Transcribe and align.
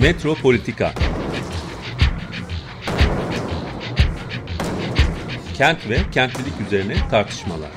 Metropolitika 0.00 0.92
Kent 5.56 5.88
ve 5.88 5.98
kentlilik 6.12 6.60
üzerine 6.66 6.94
tartışmalar. 7.10 7.70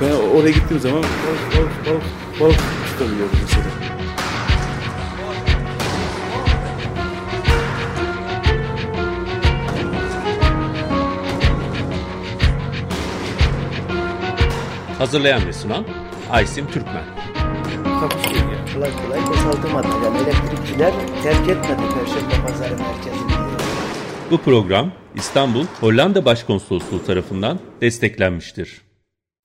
Ben 0.00 0.10
oraya 0.10 0.50
gittiğim 0.50 0.82
zaman 0.82 1.02
balık, 1.02 1.56
balık, 1.56 1.86
balık, 1.86 2.02
balık 2.40 2.60
tutabiliyorum 2.90 3.38
mesela. 3.42 3.64
Hazırlayan 14.98 15.46
ve 15.46 15.52
sunan 15.52 15.84
Aysim 16.30 16.66
Türkmen. 16.66 17.04
ya. 17.84 18.47
Kolay 18.78 18.92
kolay 19.06 19.20
boşaltamadı. 19.30 19.86
Yani 20.04 20.18
elektrikçiler 20.18 20.92
terk 21.22 21.48
etmedi 21.48 21.82
Perşembe 21.94 22.46
Pazarı 22.46 22.76
merkezini. 22.78 23.32
Bu 24.30 24.38
program 24.38 24.92
İstanbul 25.14 25.64
Hollanda 25.80 26.24
Başkonsolosluğu 26.24 27.04
tarafından 27.04 27.58
desteklenmiştir. 27.80 28.82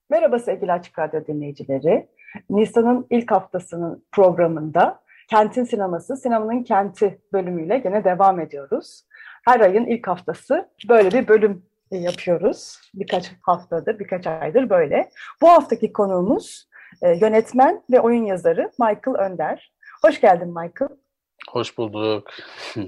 Merhaba 0.10 0.40
sevgili 0.40 0.72
Açık 0.72 1.00
Radyo 1.00 1.26
dinleyicileri. 1.28 2.08
Nisan'ın 2.50 3.08
ilk 3.10 3.32
haftasının 3.32 4.06
programında 4.12 5.00
Kentin 5.30 5.64
Sineması, 5.64 6.18
Sinemanın 6.18 6.64
Kenti 6.64 7.22
bölümüyle 7.34 7.78
gene 7.78 8.04
devam 8.04 8.40
ediyoruz. 8.40 9.04
Her 9.46 9.60
ayın 9.60 9.86
ilk 9.86 10.08
haftası 10.08 10.70
böyle 10.90 11.12
bir 11.12 11.28
bölüm 11.28 11.66
yapıyoruz. 11.92 12.80
Birkaç 12.94 13.32
haftadır, 13.42 14.00
birkaç 14.00 14.28
aydır 14.28 14.70
böyle. 14.70 15.10
Bu 15.42 15.50
haftaki 15.50 15.94
konuğumuz 15.94 16.73
yönetmen 17.02 17.84
ve 17.92 18.00
oyun 18.00 18.26
yazarı 18.26 18.72
Michael 18.80 19.18
Önder. 19.18 19.74
Hoş 20.06 20.22
geldin 20.22 20.48
Michael. 20.48 20.92
Hoş 21.52 21.78
bulduk. 21.78 22.28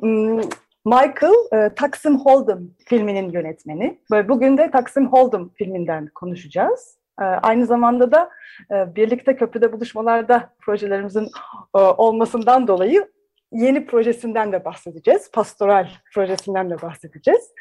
Hmm, 0.00 0.40
Michael, 0.84 1.34
e, 1.52 1.74
Taksim 1.74 2.18
Hold'em 2.18 2.70
filminin 2.86 3.32
yönetmeni. 3.32 4.00
Bugün 4.28 4.58
de 4.58 4.70
Taksim 4.70 5.06
Hold'em 5.06 5.48
filminden 5.48 6.10
konuşacağız. 6.14 6.98
E, 7.20 7.24
aynı 7.24 7.66
zamanda 7.66 8.12
da 8.12 8.30
e, 8.70 8.94
birlikte 8.96 9.36
köprüde 9.36 9.72
buluşmalarda 9.72 10.54
projelerimizin 10.60 11.28
e, 11.76 11.78
olmasından 11.78 12.68
dolayı 12.68 13.10
yeni 13.52 13.86
projesinden 13.86 14.52
de 14.52 14.64
bahsedeceğiz. 14.64 15.30
Pastoral 15.30 15.88
projesinden 16.14 16.70
de 16.70 16.82
bahsedeceğiz. 16.82 17.52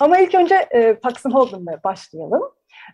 Ama 0.00 0.18
ilk 0.18 0.34
önce 0.34 0.54
e, 0.54 1.00
Taksim 1.00 1.32
Hold'em'le 1.32 1.84
başlayalım. 1.84 2.42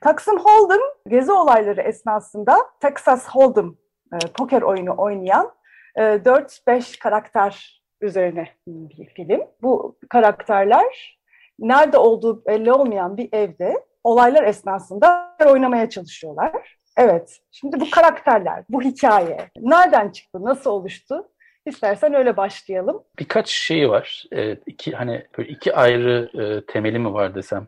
Taksim 0.00 0.38
Hold'em 0.38 0.80
gezi 1.08 1.32
olayları 1.32 1.80
esnasında 1.80 2.56
Texas 2.80 3.28
Hold'em 3.28 3.76
e, 4.12 4.18
poker 4.38 4.62
oyunu 4.62 4.94
oynayan 4.98 5.52
e, 5.96 6.02
4-5 6.02 6.98
karakter 6.98 7.82
üzerine 8.00 8.48
bir 8.66 9.06
film. 9.06 9.40
Bu 9.62 9.98
karakterler 10.10 11.18
nerede 11.58 11.98
olduğu 11.98 12.46
belli 12.46 12.72
olmayan 12.72 13.16
bir 13.16 13.28
evde 13.32 13.84
olaylar 14.04 14.44
esnasında 14.44 15.36
oynamaya 15.46 15.90
çalışıyorlar. 15.90 16.78
Evet, 16.96 17.38
şimdi 17.50 17.80
bu 17.80 17.90
karakterler, 17.90 18.64
bu 18.68 18.82
hikaye 18.82 19.48
nereden 19.60 20.10
çıktı, 20.10 20.44
nasıl 20.44 20.70
oluştu? 20.70 21.28
İstersen 21.66 22.14
öyle 22.14 22.36
başlayalım. 22.36 23.02
Birkaç 23.18 23.48
şey 23.48 23.90
var. 23.90 24.24
E, 24.32 24.52
iki 24.66 24.92
hani 24.92 25.26
böyle 25.38 25.48
iki 25.48 25.74
ayrı 25.74 26.30
e, 26.34 26.66
temeli 26.66 26.98
mi 26.98 27.12
var 27.12 27.34
desem. 27.34 27.66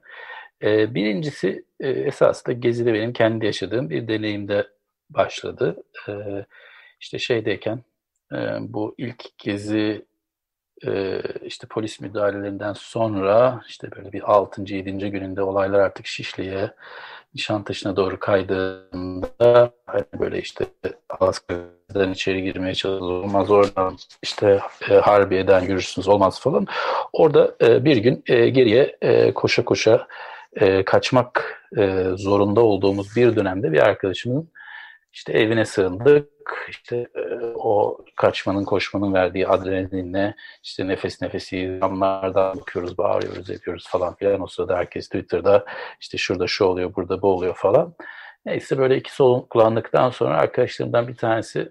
E, 0.62 0.94
birincisi 0.94 1.64
e, 1.80 1.88
esasında 1.88 2.52
Gezi'de 2.52 2.94
benim 2.94 3.12
kendi 3.12 3.46
yaşadığım 3.46 3.90
bir 3.90 4.08
deneyimde 4.08 4.66
başladı. 5.10 5.76
E, 6.08 6.12
işte 7.00 7.18
şeydeyken 7.18 7.82
e, 8.32 8.36
bu 8.60 8.94
ilk 8.98 9.38
Gezi 9.38 10.04
e, 10.86 11.22
işte 11.44 11.66
polis 11.70 12.00
müdahalelerinden 12.00 12.72
sonra 12.72 13.62
işte 13.68 13.90
böyle 13.96 14.12
bir 14.12 14.32
6. 14.32 14.74
7. 14.74 15.10
gününde 15.10 15.42
olaylar 15.42 15.78
artık 15.78 16.06
Şişli'ye 16.06 16.70
Nişantaşı'na 17.34 17.96
doğru 17.96 18.18
kaydığında 18.18 19.72
hani 19.86 20.04
böyle 20.20 20.40
işte 20.40 20.66
Alaska'dan 21.08 22.12
içeri 22.12 22.42
girmeye 22.42 22.74
çalışılmaz 22.74 23.50
oradan 23.50 23.96
işte 24.22 24.60
e, 24.90 24.94
Harbiye'den 24.94 25.60
yürürsünüz 25.60 26.08
olmaz 26.08 26.40
falan. 26.40 26.66
Orada 27.12 27.54
e, 27.60 27.84
bir 27.84 27.96
gün 27.96 28.22
e, 28.26 28.48
geriye 28.48 28.96
e, 29.02 29.34
koşa 29.34 29.64
koşa 29.64 30.06
e, 30.56 30.84
kaçmak 30.84 31.62
e, 31.76 32.04
zorunda 32.16 32.60
olduğumuz 32.60 33.16
bir 33.16 33.36
dönemde 33.36 33.72
bir 33.72 33.78
arkadaşımın 33.78 34.50
işte 35.12 35.32
evine 35.32 35.64
sığındık. 35.64 36.30
İşte 36.68 36.96
e, 37.14 37.20
o 37.54 38.04
kaçmanın, 38.16 38.64
koşmanın 38.64 39.14
verdiği 39.14 39.48
adrenalinle 39.48 40.34
işte 40.62 40.88
nefes 40.88 41.22
nefesi 41.22 41.78
anlardan 41.80 42.60
bakıyoruz, 42.60 42.98
bağırıyoruz, 42.98 43.50
ediyoruz 43.50 43.86
falan 43.88 44.14
filan. 44.14 44.40
O 44.40 44.46
sırada 44.46 44.76
herkes 44.76 45.06
Twitter'da 45.06 45.64
işte 46.00 46.18
şurada 46.18 46.46
şu 46.46 46.64
oluyor, 46.64 46.94
burada 46.94 47.22
bu 47.22 47.28
oluyor 47.28 47.54
falan. 47.54 47.94
Neyse 48.46 48.78
böyle 48.78 48.96
iki 48.96 49.14
solun 49.14 49.40
kullandıktan 49.40 50.10
sonra 50.10 50.36
arkadaşlarımdan 50.36 51.08
bir 51.08 51.16
tanesi 51.16 51.70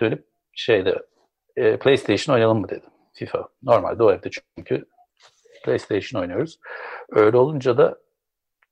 dönüp 0.00 0.24
şeyde 0.52 1.02
e, 1.56 1.76
PlayStation 1.76 2.34
oynayalım 2.34 2.60
mı 2.60 2.68
dedi. 2.68 2.86
FIFA. 3.12 3.48
Normalde 3.62 4.02
o 4.02 4.12
evde 4.12 4.30
çünkü 4.30 4.86
PlayStation 5.66 6.20
oynuyoruz. 6.22 6.58
Öyle 7.10 7.36
olunca 7.36 7.78
da 7.78 7.98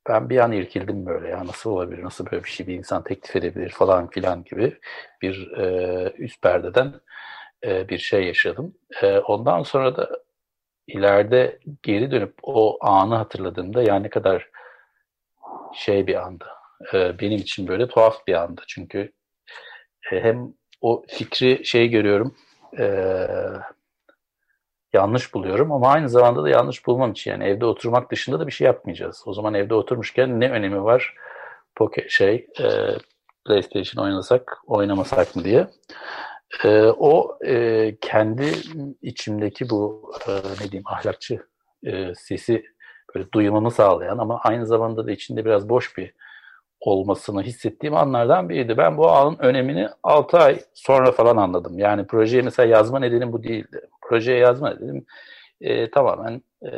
ben 0.09 0.29
bir 0.29 0.37
an 0.37 0.51
irkildim 0.51 1.05
böyle 1.05 1.29
ya 1.29 1.47
nasıl 1.47 1.69
olabilir, 1.69 2.03
nasıl 2.03 2.25
böyle 2.31 2.43
bir 2.43 2.49
şey 2.49 2.67
bir 2.67 2.75
insan 2.75 3.03
teklif 3.03 3.35
edebilir 3.35 3.69
falan 3.69 4.09
filan 4.09 4.43
gibi 4.43 4.79
bir 5.21 5.51
e, 5.51 6.13
üst 6.17 6.41
perdeden 6.41 6.93
e, 7.65 7.89
bir 7.89 7.97
şey 7.97 8.23
yaşadım. 8.23 8.75
E, 9.01 9.19
ondan 9.19 9.63
sonra 9.63 9.97
da 9.97 10.09
ileride 10.87 11.59
geri 11.83 12.11
dönüp 12.11 12.33
o 12.43 12.77
anı 12.81 13.15
hatırladığımda 13.15 13.83
yani 13.83 14.03
ne 14.03 14.09
kadar 14.09 14.49
şey 15.73 16.07
bir 16.07 16.15
andı. 16.15 16.45
E, 16.93 17.19
benim 17.19 17.37
için 17.37 17.67
böyle 17.67 17.87
tuhaf 17.87 18.27
bir 18.27 18.33
andı. 18.33 18.61
Çünkü 18.67 19.11
e, 20.11 20.23
hem 20.23 20.53
o 20.81 21.03
fikri 21.07 21.65
şey 21.65 21.89
görüyorum, 21.89 22.35
e, 22.79 22.85
yanlış 24.95 25.33
buluyorum 25.33 25.71
ama 25.71 25.89
aynı 25.89 26.09
zamanda 26.09 26.43
da 26.43 26.49
yanlış 26.49 26.87
bulmam 26.87 27.11
için 27.11 27.31
yani 27.31 27.43
evde 27.43 27.65
oturmak 27.65 28.11
dışında 28.11 28.39
da 28.39 28.47
bir 28.47 28.51
şey 28.51 28.65
yapmayacağız. 28.65 29.23
O 29.25 29.33
zaman 29.33 29.53
evde 29.53 29.73
oturmuşken 29.73 30.39
ne 30.39 30.51
önemi 30.51 30.83
var 30.83 31.15
poke 31.75 32.09
şey 32.09 32.47
e, 32.59 32.67
PlayStation 33.45 34.05
oynasak 34.05 34.57
oynamasak 34.67 35.35
mı 35.35 35.43
diye. 35.43 35.67
E, 36.63 36.81
o 36.81 37.37
e, 37.45 37.95
kendi 38.01 38.51
içimdeki 39.01 39.69
bu 39.69 40.11
e, 40.27 40.31
ne 40.31 40.71
diyeyim 40.71 40.87
ahlakçı 40.87 41.39
e, 41.85 42.15
sesi 42.15 42.65
böyle 43.15 43.31
duyumamı 43.31 43.71
sağlayan 43.71 44.17
ama 44.17 44.39
aynı 44.43 44.65
zamanda 44.65 45.07
da 45.07 45.11
içinde 45.11 45.45
biraz 45.45 45.69
boş 45.69 45.97
bir 45.97 46.13
olmasını 46.87 47.43
hissettiğim 47.43 47.95
anlardan 47.95 48.49
biriydi. 48.49 48.77
Ben 48.77 48.97
bu 48.97 49.09
ağın 49.11 49.37
önemini 49.39 49.89
6 50.03 50.37
ay 50.37 50.59
sonra 50.73 51.11
falan 51.11 51.37
anladım. 51.37 51.79
Yani 51.79 52.07
projeye 52.07 52.41
mesela 52.43 52.69
yazma 52.69 52.99
nedenim 52.99 53.33
bu 53.33 53.43
değildi. 53.43 53.81
Projeye 54.01 54.37
yazma 54.39 54.69
nedenim 54.69 55.05
e, 55.61 55.91
tamamen 55.91 56.41
e, 56.65 56.71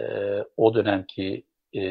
o 0.57 0.73
dönemki 0.73 1.43
e, 1.75 1.81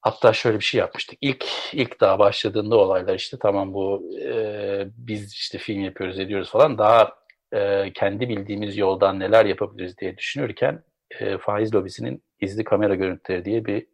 hatta 0.00 0.32
şöyle 0.32 0.58
bir 0.58 0.64
şey 0.64 0.78
yapmıştık. 0.78 1.18
İlk 1.20 1.46
ilk 1.72 2.00
daha 2.00 2.18
başladığında 2.18 2.76
olaylar 2.76 3.14
işte 3.14 3.36
tamam 3.38 3.74
bu 3.74 4.10
e, 4.20 4.86
biz 4.96 5.32
işte 5.32 5.58
film 5.58 5.80
yapıyoruz 5.80 6.18
ediyoruz 6.18 6.50
falan 6.50 6.78
daha 6.78 7.12
e, 7.52 7.92
kendi 7.92 8.28
bildiğimiz 8.28 8.76
yoldan 8.76 9.20
neler 9.20 9.46
yapabiliriz 9.46 9.98
diye 9.98 10.16
düşünürken 10.16 10.84
e, 11.20 11.38
faiz 11.38 11.74
lobisinin 11.74 12.22
gizli 12.40 12.64
kamera 12.64 12.94
görüntüleri 12.94 13.44
diye 13.44 13.64
bir 13.64 13.91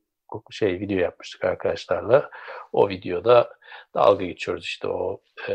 şey 0.50 0.80
video 0.80 0.98
yapmıştık 0.98 1.44
arkadaşlarla. 1.44 2.30
O 2.72 2.88
videoda 2.88 3.50
dalga 3.94 4.24
geçiyoruz 4.24 4.64
işte 4.64 4.88
o 4.88 5.20
e, 5.48 5.54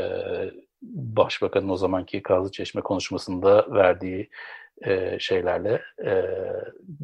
başbakanın 0.92 1.70
o 1.70 1.78
zamanki 1.78 2.24
Kazlıçeşme 2.24 2.82
konuşmasında 2.82 3.74
verdiği 3.74 4.30
e, 4.82 5.20
şeylerle 5.20 5.82
e, 6.06 6.24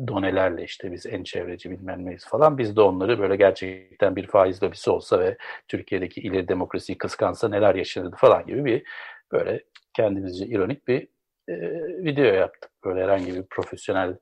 donelerle 0.08 0.64
işte 0.64 0.92
biz 0.92 1.06
en 1.06 1.24
çevreci 1.24 1.72
bilmem 1.72 2.06
neyiz 2.06 2.26
falan 2.26 2.58
biz 2.58 2.76
de 2.76 2.82
onları 2.82 3.20
böyle 3.20 3.36
gerçekten 3.36 4.16
bir 4.16 4.28
faiz 4.28 4.64
lobisi 4.64 4.92
olsa 4.92 5.20
ve 5.20 5.38
Türkiye'deki 5.68 6.22
ileri 6.22 6.48
demokrasiyi 6.48 6.98
kıskansa 6.98 7.50
neler 7.50 7.76
yaşanırdı 7.76 8.16
falan 8.16 8.46
gibi 8.46 8.66
bir 8.66 8.84
böyle 9.32 9.64
kendimizce 9.94 10.46
ironik 10.46 10.88
bir 10.88 11.08
e, 11.48 11.56
video 12.04 12.26
yaptık. 12.26 12.72
Böyle 12.86 13.04
herhangi 13.04 13.36
bir 13.36 13.44
profesyonel 13.44 14.18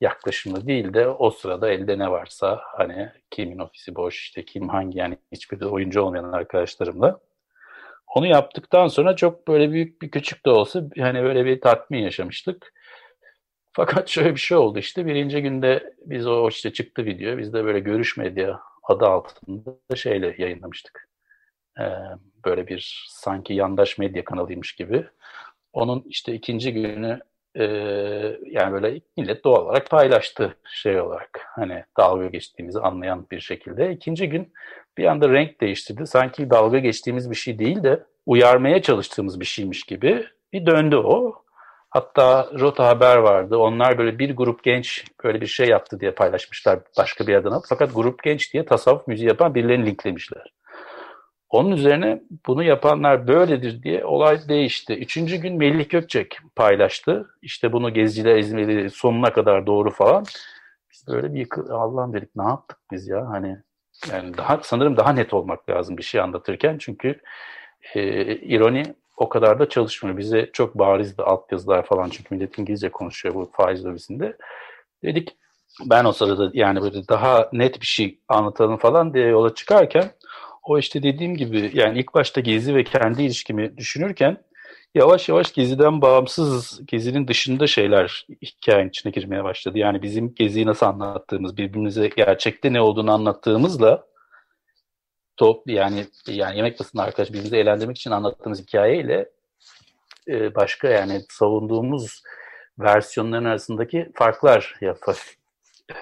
yaklaşımı 0.00 0.66
değil 0.66 0.94
de 0.94 1.08
o 1.08 1.30
sırada 1.30 1.70
elde 1.70 1.98
ne 1.98 2.10
varsa 2.10 2.60
hani 2.64 3.12
kimin 3.30 3.58
ofisi 3.58 3.94
boş 3.94 4.22
işte 4.22 4.44
kim 4.44 4.68
hangi 4.68 4.98
yani 4.98 5.18
hiçbir 5.32 5.60
oyuncu 5.62 6.02
olmayan 6.02 6.32
arkadaşlarımla 6.32 7.20
onu 8.14 8.26
yaptıktan 8.26 8.88
sonra 8.88 9.16
çok 9.16 9.48
böyle 9.48 9.72
büyük 9.72 10.02
bir 10.02 10.10
küçük 10.10 10.46
de 10.46 10.50
olsa 10.50 10.82
hani 10.98 11.22
böyle 11.22 11.44
bir 11.44 11.60
tatmin 11.60 11.98
yaşamıştık. 11.98 12.74
Fakat 13.72 14.08
şöyle 14.08 14.34
bir 14.34 14.40
şey 14.40 14.58
oldu 14.58 14.78
işte 14.78 15.06
birinci 15.06 15.42
günde 15.42 15.94
biz 16.06 16.26
o 16.26 16.48
işte 16.48 16.72
çıktı 16.72 17.04
video 17.04 17.38
biz 17.38 17.52
de 17.52 17.64
böyle 17.64 17.80
görüş 17.80 18.16
medya 18.16 18.60
adı 18.82 19.06
altında 19.06 19.96
şeyle 19.96 20.34
yayınlamıştık. 20.38 21.08
Ee, 21.80 21.82
böyle 22.44 22.66
bir 22.66 23.06
sanki 23.08 23.54
yandaş 23.54 23.98
medya 23.98 24.24
kanalıymış 24.24 24.72
gibi 24.74 25.06
Onun 25.72 26.04
işte 26.08 26.34
ikinci 26.34 26.72
günü 26.72 27.20
e, 27.58 27.64
yani 28.50 28.72
böyle 28.72 29.00
millet 29.16 29.44
doğal 29.44 29.66
olarak 29.66 29.90
paylaştı 29.90 30.56
şey 30.64 31.00
olarak. 31.00 31.40
Hani 31.54 31.84
dalga 31.98 32.26
geçtiğimizi 32.26 32.80
anlayan 32.80 33.26
bir 33.30 33.40
şekilde. 33.40 33.92
İkinci 33.92 34.28
gün 34.28 34.52
bir 34.98 35.04
anda 35.04 35.28
renk 35.28 35.60
değiştirdi. 35.60 36.06
Sanki 36.06 36.50
dalga 36.50 36.78
geçtiğimiz 36.78 37.30
bir 37.30 37.36
şey 37.36 37.58
değil 37.58 37.82
de 37.82 38.04
uyarmaya 38.26 38.82
çalıştığımız 38.82 39.40
bir 39.40 39.44
şeymiş 39.44 39.82
gibi 39.82 40.26
bir 40.52 40.66
döndü 40.66 40.96
o. 40.96 41.34
Hatta 41.90 42.50
Rota 42.60 42.86
Haber 42.86 43.16
vardı. 43.16 43.56
Onlar 43.56 43.98
böyle 43.98 44.18
bir 44.18 44.36
grup 44.36 44.62
genç 44.62 45.04
böyle 45.24 45.40
bir 45.40 45.46
şey 45.46 45.68
yaptı 45.68 46.00
diye 46.00 46.10
paylaşmışlar 46.10 46.78
başka 46.98 47.26
bir 47.26 47.34
adına. 47.34 47.60
Fakat 47.68 47.94
grup 47.94 48.22
genç 48.22 48.52
diye 48.52 48.64
tasavvuf 48.64 49.08
müziği 49.08 49.28
yapan 49.28 49.54
birilerini 49.54 49.86
linklemişler. 49.86 50.52
Onun 51.56 51.70
üzerine 51.70 52.22
bunu 52.46 52.62
yapanlar 52.62 53.28
böyledir 53.28 53.82
diye 53.82 54.04
olay 54.04 54.48
değişti. 54.48 54.94
Üçüncü 54.94 55.36
gün 55.36 55.56
Melih 55.56 55.88
Gökçek 55.88 56.38
paylaştı. 56.56 57.30
İşte 57.42 57.72
bunu 57.72 57.94
Geziciler 57.94 58.36
İzmir'i 58.36 58.90
sonuna 58.90 59.32
kadar 59.32 59.66
doğru 59.66 59.90
falan. 59.90 60.24
Biz 60.92 61.06
böyle 61.08 61.34
bir 61.34 61.38
yıkıl, 61.38 61.70
Allah'ım 61.70 62.12
dedik 62.12 62.36
ne 62.36 62.42
yaptık 62.42 62.78
biz 62.92 63.08
ya 63.08 63.28
hani 63.28 63.58
yani 64.12 64.36
daha 64.36 64.60
sanırım 64.62 64.96
daha 64.96 65.12
net 65.12 65.34
olmak 65.34 65.70
lazım 65.70 65.96
bir 65.96 66.02
şey 66.02 66.20
anlatırken 66.20 66.78
çünkü 66.78 67.20
e, 67.94 68.02
ironi 68.36 68.82
o 69.16 69.28
kadar 69.28 69.58
da 69.58 69.68
çalışmıyor. 69.68 70.18
Bize 70.18 70.50
çok 70.52 70.78
barizdi 70.78 71.22
altyazılar 71.22 71.86
falan 71.86 72.08
çünkü 72.08 72.34
millet 72.34 72.58
İngilizce 72.58 72.88
konuşuyor 72.88 73.34
bu 73.34 73.50
faiz 73.52 73.84
lobisinde. 73.84 74.36
Dedik 75.04 75.36
ben 75.84 76.04
o 76.04 76.12
sırada 76.12 76.50
yani 76.54 76.82
böyle 76.82 77.08
daha 77.08 77.48
net 77.52 77.80
bir 77.80 77.86
şey 77.86 78.18
anlatalım 78.28 78.76
falan 78.76 79.14
diye 79.14 79.26
yola 79.26 79.54
çıkarken 79.54 80.10
o 80.66 80.78
işte 80.78 81.02
dediğim 81.02 81.36
gibi 81.36 81.70
yani 81.74 81.98
ilk 81.98 82.14
başta 82.14 82.40
Gezi 82.40 82.74
ve 82.74 82.84
kendi 82.84 83.22
ilişkimi 83.22 83.76
düşünürken 83.76 84.36
yavaş 84.94 85.28
yavaş 85.28 85.52
Gezi'den 85.52 86.02
bağımsız, 86.02 86.80
Gezi'nin 86.86 87.28
dışında 87.28 87.66
şeyler 87.66 88.26
hikayenin 88.42 88.88
içine 88.88 89.12
girmeye 89.12 89.44
başladı. 89.44 89.78
Yani 89.78 90.02
bizim 90.02 90.34
Gezi'yi 90.34 90.66
nasıl 90.66 90.86
anlattığımız, 90.86 91.56
birbirimize 91.56 92.08
gerçekte 92.08 92.72
ne 92.72 92.80
olduğunu 92.80 93.12
anlattığımızla 93.12 94.06
top 95.36 95.62
yani 95.66 96.06
yani 96.26 96.56
yemek 96.56 96.80
basında 96.80 97.02
arkadaş 97.02 97.28
birbirimizi 97.28 97.56
eğlendirmek 97.56 97.96
için 97.96 98.10
anlattığımız 98.10 98.62
hikayeyle 98.62 99.30
e, 100.28 100.54
başka 100.54 100.88
yani 100.88 101.22
savunduğumuz 101.28 102.22
versiyonların 102.78 103.44
arasındaki 103.44 104.10
farklar 104.14 104.76
ya, 104.80 104.96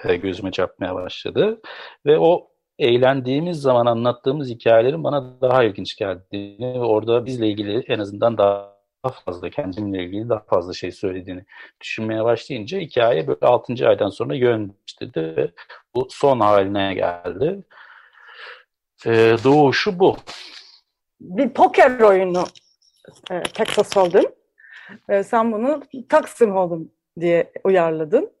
e, 0.03 0.15
gözüme 0.15 0.51
çarpmaya 0.51 0.95
başladı. 0.95 1.61
Ve 2.05 2.19
o 2.19 2.54
eğlendiğimiz 2.79 3.61
zaman 3.61 3.85
anlattığımız 3.85 4.49
hikayelerin 4.49 5.03
bana 5.03 5.41
daha 5.41 5.63
ilginç 5.63 5.95
geldiğini 5.95 6.73
ve 6.73 6.83
orada 6.83 7.25
bizle 7.25 7.47
ilgili 7.47 7.83
en 7.87 7.99
azından 7.99 8.37
daha 8.37 8.75
fazla 9.25 9.49
kendimle 9.49 10.03
ilgili 10.03 10.29
daha 10.29 10.39
fazla 10.39 10.73
şey 10.73 10.91
söylediğini 10.91 11.45
düşünmeye 11.81 12.23
başlayınca 12.23 12.79
hikaye 12.79 13.27
böyle 13.27 13.45
6. 13.45 13.87
aydan 13.87 14.09
sonra 14.09 14.35
yön 14.35 14.69
değiştirdi 14.69 15.37
ve 15.37 15.51
bu 15.95 16.07
son 16.09 16.39
haline 16.39 16.93
geldi. 16.93 17.63
Ee, 19.05 19.35
doğuşu 19.43 19.99
bu. 19.99 20.17
Bir 21.21 21.49
poker 21.49 21.99
oyunu 21.99 22.43
e, 23.31 23.43
Texas 23.43 23.95
Hold'em. 23.95 24.25
E, 25.09 25.23
sen 25.23 25.51
bunu 25.51 25.83
Taksim 26.09 26.51
Hold'em 26.51 26.89
diye 27.19 27.51
uyarladın. 27.63 28.34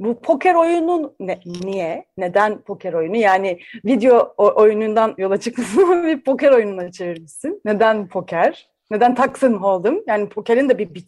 Bu 0.00 0.20
poker 0.20 0.54
oyunun 0.54 1.14
ne, 1.20 1.40
niye? 1.46 2.04
Neden 2.16 2.60
poker 2.60 2.92
oyunu? 2.92 3.16
Yani 3.16 3.60
video 3.84 4.34
oyunundan 4.36 5.14
yola 5.18 5.40
çıktın 5.40 6.04
bir 6.06 6.20
poker 6.20 6.52
oyununa 6.52 6.92
çevirmişsin. 6.92 7.60
Neden 7.64 8.08
poker? 8.08 8.68
Neden 8.90 9.14
Taksim 9.14 9.62
Hold'em? 9.62 9.98
Yani 10.06 10.28
pokerin 10.28 10.68
de 10.68 10.78
bir, 10.78 10.94
bir 10.94 11.04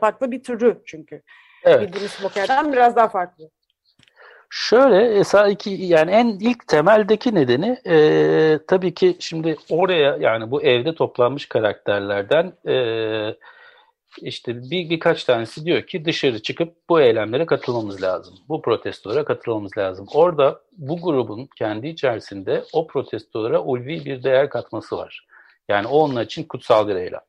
farklı 0.00 0.30
bir 0.30 0.42
türü 0.42 0.82
çünkü. 0.86 1.22
Evet. 1.64 1.80
Bildiğimiz 1.82 2.22
pokerden 2.22 2.72
biraz 2.72 2.96
daha 2.96 3.08
farklı. 3.08 3.50
Şöyle 4.50 5.20
iki 5.50 5.70
yani 5.70 6.10
en 6.10 6.26
ilk 6.26 6.68
temeldeki 6.68 7.34
nedeni 7.34 7.78
e, 7.86 8.58
tabii 8.66 8.94
ki 8.94 9.16
şimdi 9.20 9.56
oraya 9.70 10.16
yani 10.16 10.50
bu 10.50 10.62
evde 10.62 10.94
toplanmış 10.94 11.46
karakterlerden 11.46 12.52
e, 12.68 12.74
işte 14.18 14.62
bir 14.70 14.90
birkaç 14.90 15.24
tanesi 15.24 15.64
diyor 15.64 15.82
ki 15.82 16.04
dışarı 16.04 16.42
çıkıp 16.42 16.74
bu 16.88 17.00
eylemlere 17.00 17.46
katılmamız 17.46 18.02
lazım. 18.02 18.34
Bu 18.48 18.62
protestolara 18.62 19.24
katılmamız 19.24 19.78
lazım. 19.78 20.06
Orada 20.14 20.60
bu 20.72 21.00
grubun 21.00 21.48
kendi 21.58 21.88
içerisinde 21.88 22.64
o 22.72 22.86
protestolara 22.86 23.62
ulvi 23.62 24.04
bir 24.04 24.22
değer 24.22 24.50
katması 24.50 24.96
var. 24.96 25.26
Yani 25.68 25.86
o 25.86 25.98
onun 25.98 26.24
için 26.24 26.44
kutsal 26.44 26.88
bir 26.88 26.96
eylem. 26.96 27.20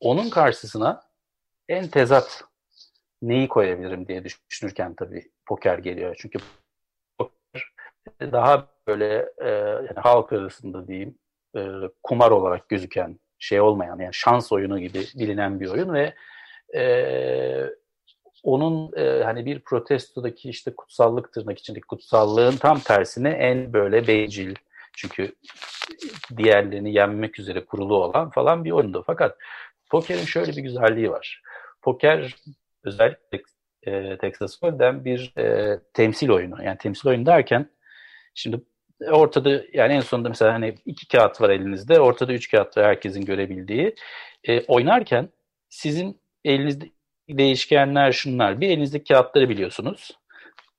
Onun 0.00 0.30
karşısına 0.30 1.02
en 1.68 1.88
tezat 1.88 2.44
neyi 3.22 3.48
koyabilirim 3.48 4.08
diye 4.08 4.24
düşünürken 4.50 4.94
tabii 4.94 5.30
poker 5.46 5.78
geliyor. 5.78 6.16
Çünkü 6.18 6.38
poker 7.18 7.62
daha 8.20 8.66
böyle 8.86 9.28
e, 9.38 9.48
yani 9.48 10.00
halk 10.02 10.32
arasında 10.32 10.88
diyeyim 10.88 11.18
e, 11.56 11.60
kumar 12.02 12.30
olarak 12.30 12.68
gözüken 12.68 13.18
şey 13.42 13.60
olmayan 13.60 13.98
yani 13.98 14.14
şans 14.14 14.52
oyunu 14.52 14.78
gibi 14.78 15.06
bilinen 15.14 15.60
bir 15.60 15.68
oyun 15.68 15.94
ve 15.94 16.14
e, 16.74 16.84
onun 18.42 18.92
e, 18.96 19.22
hani 19.24 19.46
bir 19.46 19.60
protestodaki 19.60 20.50
işte 20.50 20.74
kutsallık 20.74 21.32
tırnak 21.32 21.58
içindeki 21.58 21.86
kutsallığın 21.86 22.56
tam 22.56 22.80
tersine 22.80 23.30
en 23.30 23.72
böyle 23.72 24.06
bencil 24.06 24.54
çünkü 24.92 25.34
diğerlerini 26.36 26.94
yenmek 26.94 27.38
üzere 27.38 27.64
kurulu 27.64 27.96
olan 27.96 28.30
falan 28.30 28.64
bir 28.64 28.70
oyundu. 28.70 29.02
Fakat 29.06 29.38
pokerin 29.90 30.24
şöyle 30.24 30.52
bir 30.52 30.62
güzelliği 30.62 31.10
var. 31.10 31.42
Poker 31.82 32.34
özellikle 32.84 33.42
e, 33.82 34.18
Texas 34.18 34.62
Hold'em 34.62 35.04
bir 35.04 35.32
e, 35.38 35.78
temsil 35.94 36.30
oyunu. 36.30 36.64
Yani 36.64 36.78
temsil 36.78 37.08
oyunu 37.08 37.26
derken 37.26 37.70
şimdi 38.34 38.60
ortada 39.10 39.62
yani 39.72 39.92
en 39.92 40.00
sonunda 40.00 40.28
mesela 40.28 40.54
hani 40.54 40.74
iki 40.86 41.08
kağıt 41.08 41.40
var 41.40 41.50
elinizde. 41.50 42.00
Ortada 42.00 42.32
üç 42.32 42.50
kağıt 42.50 42.76
var 42.76 42.86
herkesin 42.86 43.24
görebildiği. 43.24 43.94
E, 44.44 44.60
oynarken 44.60 45.28
sizin 45.68 46.20
elinizde 46.44 46.84
değişkenler 47.28 48.12
şunlar. 48.12 48.60
Bir 48.60 48.68
elinizdeki 48.68 49.12
kağıtları 49.14 49.48
biliyorsunuz. 49.48 50.10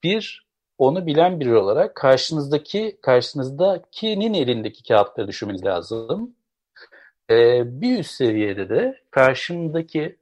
Bir 0.04 0.44
onu 0.78 1.06
bilen 1.06 1.40
biri 1.40 1.56
olarak 1.56 1.96
karşınızdaki 1.96 2.98
karşınızdakinin 3.02 4.34
elindeki 4.34 4.84
kağıtları 4.84 5.28
düşünmeniz 5.28 5.66
lazım. 5.66 6.36
Ee, 7.30 7.82
bir 7.82 8.00
üst 8.00 8.12
seviyede 8.12 8.70
de 8.70 9.02
karşımdaki 9.12 10.18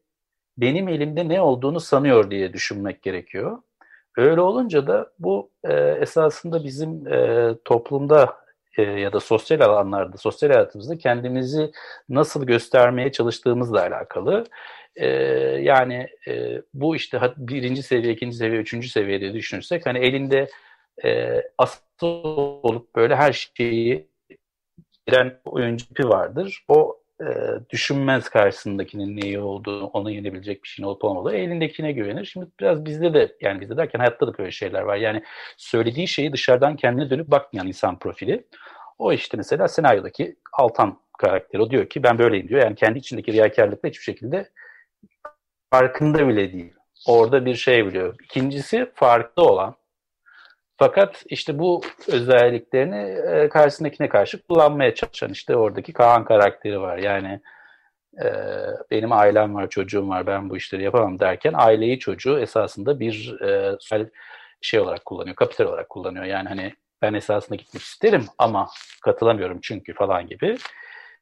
benim 0.58 0.88
elimde 0.88 1.30
ne 1.30 1.42
olduğunu 1.42 1.80
sanıyor 1.80 2.32
diye 2.32 2.54
düşünmek 2.54 3.02
gerekiyor. 3.02 3.62
Öyle 4.18 4.42
olunca 4.42 4.88
da 4.88 5.12
bu 5.20 5.52
e, 5.64 5.74
esasında 5.74 6.64
bizim 6.64 7.08
e, 7.08 7.50
toplumda 7.66 8.38
e, 8.78 8.82
ya 8.82 9.14
da 9.14 9.20
sosyal 9.20 9.60
alanlarda, 9.62 10.18
sosyal 10.18 10.50
hayatımızda 10.50 10.98
kendimizi 10.98 11.72
nasıl 12.10 12.46
göstermeye 12.46 13.12
çalıştığımızla 13.12 13.82
alakalı. 13.82 14.44
E, 14.96 15.08
yani 15.62 16.08
e, 16.28 16.62
bu 16.74 16.96
işte 16.96 17.34
birinci 17.38 17.84
seviye, 17.84 18.14
ikinci 18.14 18.38
seviye, 18.38 18.62
üçüncü 18.62 18.90
seviyede 18.90 19.34
düşünürsek 19.34 19.86
hani 19.86 20.00
elinde 20.00 20.50
e, 21.04 21.42
asıl 21.58 22.24
olup 22.64 22.96
böyle 22.96 23.16
her 23.16 23.50
şeyi 23.58 24.12
bilen 25.08 25.40
oyuncu 25.46 26.10
vardır. 26.10 26.66
O 26.68 27.01
e, 27.22 27.26
düşünmez 27.70 28.30
karşısındakinin 28.30 29.22
neyi 29.22 29.40
olduğunu, 29.40 29.86
onu 29.86 30.12
yenebilecek 30.12 30.64
bir 30.64 30.68
şeyin 30.68 30.88
olup 30.88 31.04
olmadığı. 31.04 31.36
Elindekine 31.36 31.92
güvenir. 31.92 32.26
Şimdi 32.26 32.48
biraz 32.60 32.86
bizde 32.86 33.14
de, 33.14 33.36
yani 33.42 33.62
bizde 33.62 33.78
derken 33.78 34.00
hayatta 34.00 34.28
da 34.28 34.38
böyle 34.38 34.52
şeyler 34.52 34.82
var. 34.82 34.96
Yani 34.96 35.24
söylediği 35.58 36.08
şeyi 36.08 36.34
dışarıdan 36.34 36.76
kendine 36.76 37.10
dönüp 37.10 37.28
bakmayan 37.28 37.68
insan 37.68 38.00
profili. 38.00 38.48
O 38.98 39.14
işte 39.14 39.38
mesela 39.38 39.68
senaryodaki 39.68 40.36
Altan 40.54 41.00
karakteri. 41.18 41.62
O 41.62 41.70
diyor 41.70 41.90
ki 41.90 42.04
ben 42.04 42.20
böyleyim 42.20 42.50
diyor. 42.50 42.62
Yani 42.62 42.76
kendi 42.76 43.00
içindeki 43.00 43.34
riyakarlıkla 43.34 43.90
hiçbir 43.90 44.04
şekilde 44.04 44.50
farkında 45.70 46.28
bile 46.28 46.54
değil. 46.54 46.74
Orada 47.08 47.46
bir 47.46 47.56
şey 47.56 47.86
biliyor. 47.86 48.16
İkincisi 48.24 48.92
farklı 48.96 49.44
olan 49.44 49.76
fakat 50.82 51.24
işte 51.30 51.60
bu 51.60 51.82
özelliklerini 52.08 53.36
e, 53.36 53.50
karşısındakine 53.50 54.10
karşı 54.10 54.42
kullanmaya 54.42 54.96
çalışan 54.96 55.32
işte 55.32 55.56
oradaki 55.56 55.94
Kaan 55.94 56.26
karakteri 56.26 56.82
var. 56.82 56.98
Yani 56.98 57.42
e, 58.24 58.28
benim 58.92 59.12
ailem 59.12 59.56
var, 59.56 59.70
çocuğum 59.70 60.10
var, 60.10 60.28
ben 60.28 60.50
bu 60.50 60.58
işleri 60.58 60.84
yapamam 60.84 61.20
derken 61.20 61.54
aileyi 61.56 62.00
çocuğu 62.00 62.40
esasında 62.40 63.00
bir 63.00 63.42
e, 63.42 63.78
şey 64.62 64.80
olarak 64.80 65.06
kullanıyor, 65.06 65.36
kapital 65.36 65.66
olarak 65.66 65.90
kullanıyor. 65.90 66.26
Yani 66.26 66.50
hani 66.50 66.74
ben 67.02 67.14
esasında 67.14 67.56
gitmek 67.56 67.84
isterim 67.84 68.26
ama 68.38 68.68
katılamıyorum 69.02 69.60
çünkü 69.62 69.94
falan 69.94 70.28
gibi. 70.28 70.58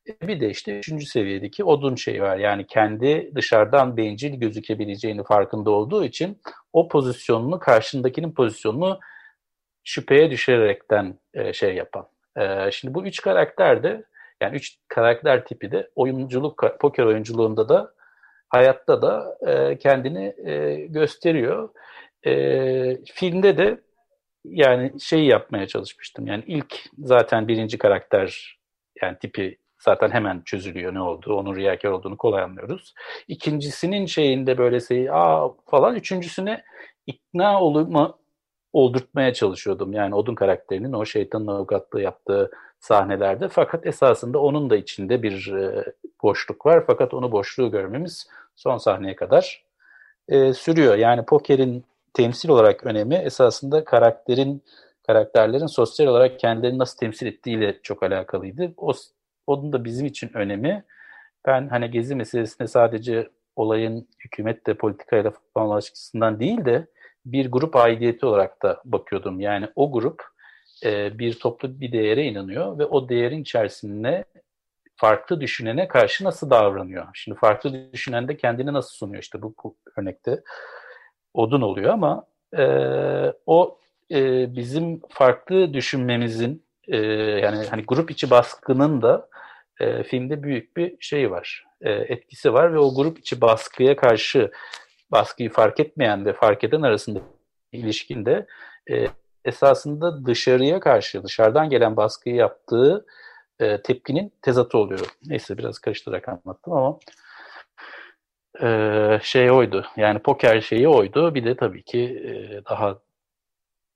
E, 0.07 0.27
bir 0.27 0.41
de 0.41 0.49
işte 0.49 0.79
üçüncü 0.79 1.05
seviyedeki 1.05 1.63
odun 1.63 1.95
şey 1.95 2.21
var. 2.21 2.37
Yani 2.37 2.67
kendi 2.67 3.31
dışarıdan 3.35 3.97
bencil 3.97 4.33
gözükebileceğini 4.33 5.23
farkında 5.23 5.71
olduğu 5.71 6.03
için 6.03 6.41
o 6.73 6.87
pozisyonunu, 6.87 7.59
karşındakinin 7.59 8.31
pozisyonunu 8.31 8.99
şüpheye 9.83 10.31
düşerekten 10.31 11.19
e, 11.33 11.53
şey 11.53 11.75
yapan. 11.75 12.07
E, 12.37 12.71
şimdi 12.71 12.93
bu 12.93 13.05
üç 13.05 13.21
karakter 13.21 13.83
de 13.83 14.03
yani 14.41 14.55
üç 14.55 14.75
karakter 14.87 15.45
tipi 15.45 15.71
de 15.71 15.89
oyunculuk, 15.95 16.63
poker 16.79 17.03
oyunculuğunda 17.03 17.69
da 17.69 17.93
hayatta 18.49 19.01
da 19.01 19.37
e, 19.47 19.77
kendini 19.77 20.35
e, 20.49 20.75
gösteriyor. 20.85 21.69
E, 22.25 22.33
filmde 23.05 23.57
de 23.57 23.81
yani 24.45 25.01
şey 25.01 25.25
yapmaya 25.25 25.67
çalışmıştım. 25.67 26.27
Yani 26.27 26.43
ilk 26.47 26.75
zaten 26.97 27.47
birinci 27.47 27.77
karakter 27.77 28.59
yani 29.01 29.17
tipi 29.19 29.57
zaten 29.79 30.09
hemen 30.11 30.41
çözülüyor 30.45 30.93
ne 30.93 31.01
oldu, 31.01 31.33
onun 31.33 31.55
riyakar 31.55 31.89
olduğunu 31.89 32.17
kolay 32.17 32.43
anlıyoruz. 32.43 32.93
İkincisinin 33.27 34.05
şeyinde 34.05 34.57
böyle 34.57 34.79
şey, 34.79 35.09
aa 35.11 35.49
falan, 35.65 35.95
üçüncüsüne 35.95 36.63
ikna 37.07 37.61
olma, 37.61 38.18
oldurtmaya 38.73 39.33
çalışıyordum. 39.33 39.93
Yani 39.93 40.15
Odun 40.15 40.35
karakterinin 40.35 40.93
o 40.93 41.05
şeytanın 41.05 41.47
avukatlığı 41.47 42.01
yaptığı 42.01 42.51
sahnelerde. 42.79 43.47
Fakat 43.47 43.85
esasında 43.85 44.39
onun 44.39 44.69
da 44.69 44.75
içinde 44.77 45.23
bir 45.23 45.53
e, 45.53 45.85
boşluk 46.23 46.65
var. 46.65 46.83
Fakat 46.87 47.13
onu 47.13 47.31
boşluğu 47.31 47.71
görmemiz 47.71 48.27
son 48.55 48.77
sahneye 48.77 49.15
kadar 49.15 49.63
e, 50.27 50.53
sürüyor. 50.53 50.95
Yani 50.95 51.25
pokerin 51.25 51.83
temsil 52.13 52.49
olarak 52.49 52.85
önemi 52.85 53.15
esasında 53.15 53.83
karakterin 53.83 54.63
karakterlerin 55.07 55.65
sosyal 55.65 56.07
olarak 56.07 56.39
kendilerini 56.39 56.77
nasıl 56.77 56.97
temsil 56.97 57.27
ettiğiyle 57.27 57.79
çok 57.83 58.03
alakalıydı. 58.03 58.73
O, 58.77 58.93
onun 59.47 59.73
da 59.73 59.85
bizim 59.85 60.05
için 60.05 60.31
önemi. 60.33 60.83
Ben 61.45 61.67
hani 61.67 61.91
gezi 61.91 62.15
meselesine 62.15 62.67
sadece 62.67 63.29
olayın 63.55 64.07
hükümetle 64.19 64.73
politikayla 64.73 65.33
falan 65.53 65.77
açısından 65.77 66.39
değil 66.39 66.65
de 66.65 66.87
bir 67.25 67.51
grup 67.51 67.75
aidiyeti 67.75 68.25
olarak 68.25 68.61
da 68.61 68.81
bakıyordum. 68.85 69.39
Yani 69.39 69.67
o 69.75 69.91
grup 69.91 70.23
e, 70.83 71.19
bir 71.19 71.39
toplu 71.39 71.81
bir 71.81 71.91
değere 71.91 72.23
inanıyor 72.23 72.79
ve 72.79 72.85
o 72.85 73.09
değerin 73.09 73.41
içerisinde 73.41 74.25
farklı 74.95 75.41
düşünene 75.41 75.87
karşı 75.87 76.23
nasıl 76.23 76.49
davranıyor? 76.49 77.07
Şimdi 77.13 77.37
farklı 77.37 77.93
düşünen 77.93 78.27
de 78.27 78.37
kendini 78.37 78.73
nasıl 78.73 78.91
sunuyor? 78.91 79.23
İşte 79.23 79.41
bu, 79.41 79.55
bu 79.63 79.75
örnekte 79.97 80.43
odun 81.33 81.61
oluyor 81.61 81.93
ama 81.93 82.25
e, 82.57 82.63
o 83.45 83.77
e, 84.11 84.55
bizim 84.55 85.01
farklı 85.09 85.73
düşünmemizin 85.73 86.63
e, 86.87 86.97
yani 87.43 87.65
hani 87.69 87.83
grup 87.83 88.11
içi 88.11 88.29
baskının 88.29 89.01
da 89.01 89.29
e, 89.79 90.03
filmde 90.03 90.43
büyük 90.43 90.77
bir 90.77 90.95
şey 90.99 91.31
var, 91.31 91.65
e, 91.81 91.91
etkisi 91.91 92.53
var 92.53 92.73
ve 92.73 92.79
o 92.79 92.95
grup 92.95 93.19
içi 93.19 93.41
baskıya 93.41 93.95
karşı 93.95 94.51
baskıyı 95.11 95.49
fark 95.49 95.79
etmeyen 95.79 96.25
ve 96.25 96.33
fark 96.33 96.63
eden 96.63 96.81
arasında 96.81 97.19
ilişkinde 97.71 98.47
e, 98.91 99.07
esasında 99.45 100.25
dışarıya 100.25 100.79
karşı, 100.79 101.23
dışarıdan 101.23 101.69
gelen 101.69 101.97
baskıyı 101.97 102.35
yaptığı 102.35 103.05
e, 103.59 103.81
tepkinin 103.81 104.33
tezatı 104.41 104.77
oluyor. 104.77 105.07
Neyse 105.25 105.57
biraz 105.57 105.79
karıştırarak 105.79 106.29
anlattım 106.29 106.73
ama 106.73 106.99
e, 108.61 109.19
şey 109.23 109.51
oydu. 109.51 109.85
Yani 109.97 110.19
poker 110.19 110.61
şeyi 110.61 110.87
oydu. 110.87 111.35
Bir 111.35 111.45
de 111.45 111.55
tabii 111.57 111.83
ki 111.83 111.99
e, 111.99 112.61
daha 112.65 112.99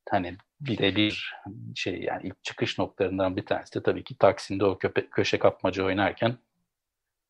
hani 0.09 0.37
bir 0.61 0.77
de 0.77 0.95
bir 0.95 1.35
şey 1.75 2.01
yani 2.01 2.21
ilk 2.23 2.43
çıkış 2.43 2.79
noktalarından 2.79 3.35
bir 3.35 3.45
tanesi 3.45 3.75
de 3.75 3.83
tabii 3.83 4.03
ki 4.03 4.17
Taksim'de 4.17 4.65
o 4.65 4.77
köpe, 4.77 5.09
köşe 5.09 5.39
kapmaca 5.39 5.83
oynarken 5.83 6.37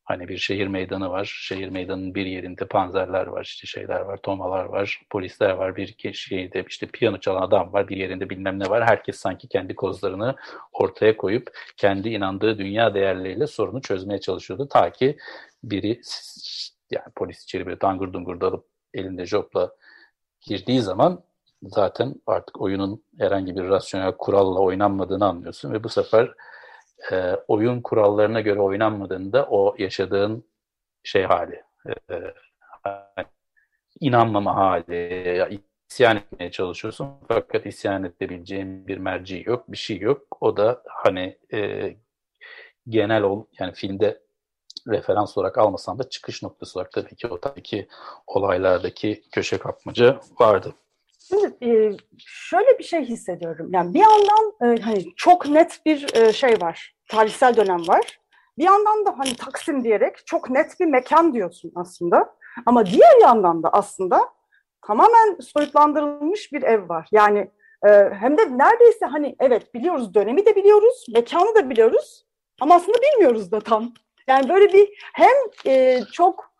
Hani 0.03 0.27
bir 0.27 0.37
şehir 0.37 0.67
meydanı 0.67 1.09
var. 1.09 1.39
Şehir 1.43 1.69
meydanının 1.69 2.15
bir 2.15 2.25
yerinde 2.25 2.65
panzerler 2.65 3.27
var, 3.27 3.43
işte 3.43 3.67
şeyler 3.67 3.99
var, 3.99 4.17
tomalar 4.17 4.65
var, 4.65 5.01
polisler 5.09 5.49
var. 5.49 5.75
Bir 5.75 6.13
şeyde 6.13 6.65
işte 6.69 6.87
piyano 6.87 7.17
çalan 7.17 7.41
adam 7.41 7.73
var, 7.73 7.87
bir 7.87 7.97
yerinde 7.97 8.29
bilmem 8.29 8.59
ne 8.59 8.69
var. 8.69 8.83
Herkes 8.85 9.15
sanki 9.15 9.47
kendi 9.47 9.75
kozlarını 9.75 10.35
ortaya 10.73 11.17
koyup 11.17 11.47
kendi 11.77 12.09
inandığı 12.09 12.57
dünya 12.57 12.93
değerleriyle 12.93 13.47
sorunu 13.47 13.81
çözmeye 13.81 14.19
çalışıyordu. 14.19 14.67
Ta 14.67 14.91
ki 14.91 15.17
biri 15.63 16.01
yani 16.91 17.11
polis 17.15 17.43
içeri 17.43 17.67
bir 17.67 17.81
dangur 17.81 18.13
dungur 18.13 18.41
dalıp 18.41 18.65
elinde 18.93 19.25
jopla 19.25 19.71
girdiği 20.41 20.81
zaman 20.81 21.23
zaten 21.63 22.15
artık 22.27 22.61
oyunun 22.61 23.03
herhangi 23.19 23.55
bir 23.55 23.63
rasyonel 23.63 24.11
kuralla 24.17 24.59
oynanmadığını 24.59 25.25
anlıyorsun 25.25 25.73
ve 25.73 25.83
bu 25.83 25.89
sefer 25.89 26.33
e, 27.11 27.35
oyun 27.47 27.81
kurallarına 27.81 28.41
göre 28.41 28.59
oynanmadığında 28.59 29.47
o 29.49 29.75
yaşadığın 29.77 30.45
şey 31.03 31.23
hali, 31.23 31.63
e, 31.87 32.15
inanmama 33.99 34.55
hali, 34.55 35.59
isyan 35.89 36.17
etmeye 36.17 36.51
çalışıyorsun 36.51 37.07
fakat 37.27 37.65
isyan 37.65 38.03
edebileceğin 38.03 38.87
bir 38.87 38.97
merci 38.97 39.43
yok, 39.45 39.71
bir 39.71 39.77
şey 39.77 39.99
yok. 39.99 40.37
O 40.41 40.57
da 40.57 40.83
hani 40.85 41.37
e, 41.53 41.89
genel 42.89 43.23
ol, 43.23 43.45
yani 43.59 43.73
filmde 43.73 44.23
referans 44.87 45.37
olarak 45.37 45.57
almasam 45.57 45.99
da 45.99 46.09
çıkış 46.09 46.43
noktası 46.43 46.79
olarak 46.79 46.91
tabii 46.91 47.15
ki 47.15 47.27
o 47.27 47.39
tabii 47.39 47.63
ki 47.63 47.87
olaylardaki 48.27 49.23
köşe 49.31 49.57
kapmaca 49.57 50.19
vardı. 50.39 50.73
Şimdi 51.27 51.65
e, 51.65 51.97
şöyle 52.17 52.79
bir 52.79 52.83
şey 52.83 53.05
hissediyorum. 53.05 53.69
Yani 53.73 53.93
bir 53.93 53.99
yandan 53.99 54.53
e, 54.61 54.81
hani 54.81 55.05
çok 55.15 55.47
net 55.47 55.81
bir 55.85 56.15
e, 56.15 56.33
şey 56.33 56.61
var. 56.61 56.92
Tarihsel 57.07 57.55
dönem 57.55 57.87
var. 57.87 58.19
Bir 58.57 58.63
yandan 58.63 59.05
da 59.05 59.15
hani 59.17 59.35
Taksim 59.35 59.83
diyerek 59.83 60.27
çok 60.27 60.49
net 60.49 60.79
bir 60.79 60.85
mekan 60.85 61.33
diyorsun 61.33 61.71
aslında. 61.75 62.35
Ama 62.65 62.85
diğer 62.85 63.21
yandan 63.21 63.63
da 63.63 63.69
aslında 63.69 64.29
tamamen 64.87 65.37
soyutlandırılmış 65.39 66.53
bir 66.53 66.63
ev 66.63 66.89
var. 66.89 67.07
Yani 67.11 67.51
hem 68.11 68.37
de 68.37 68.57
neredeyse 68.57 69.05
hani 69.05 69.35
evet 69.39 69.73
biliyoruz 69.73 70.13
dönemi 70.13 70.45
de 70.45 70.55
biliyoruz, 70.55 71.05
mekanı 71.13 71.55
da 71.55 71.69
biliyoruz 71.69 72.25
ama 72.61 72.75
aslında 72.75 72.97
bilmiyoruz 72.97 73.51
da 73.51 73.59
tam. 73.59 73.93
Yani 74.27 74.49
böyle 74.49 74.73
bir 74.73 74.89
hem 75.13 75.33
çok 76.13 76.53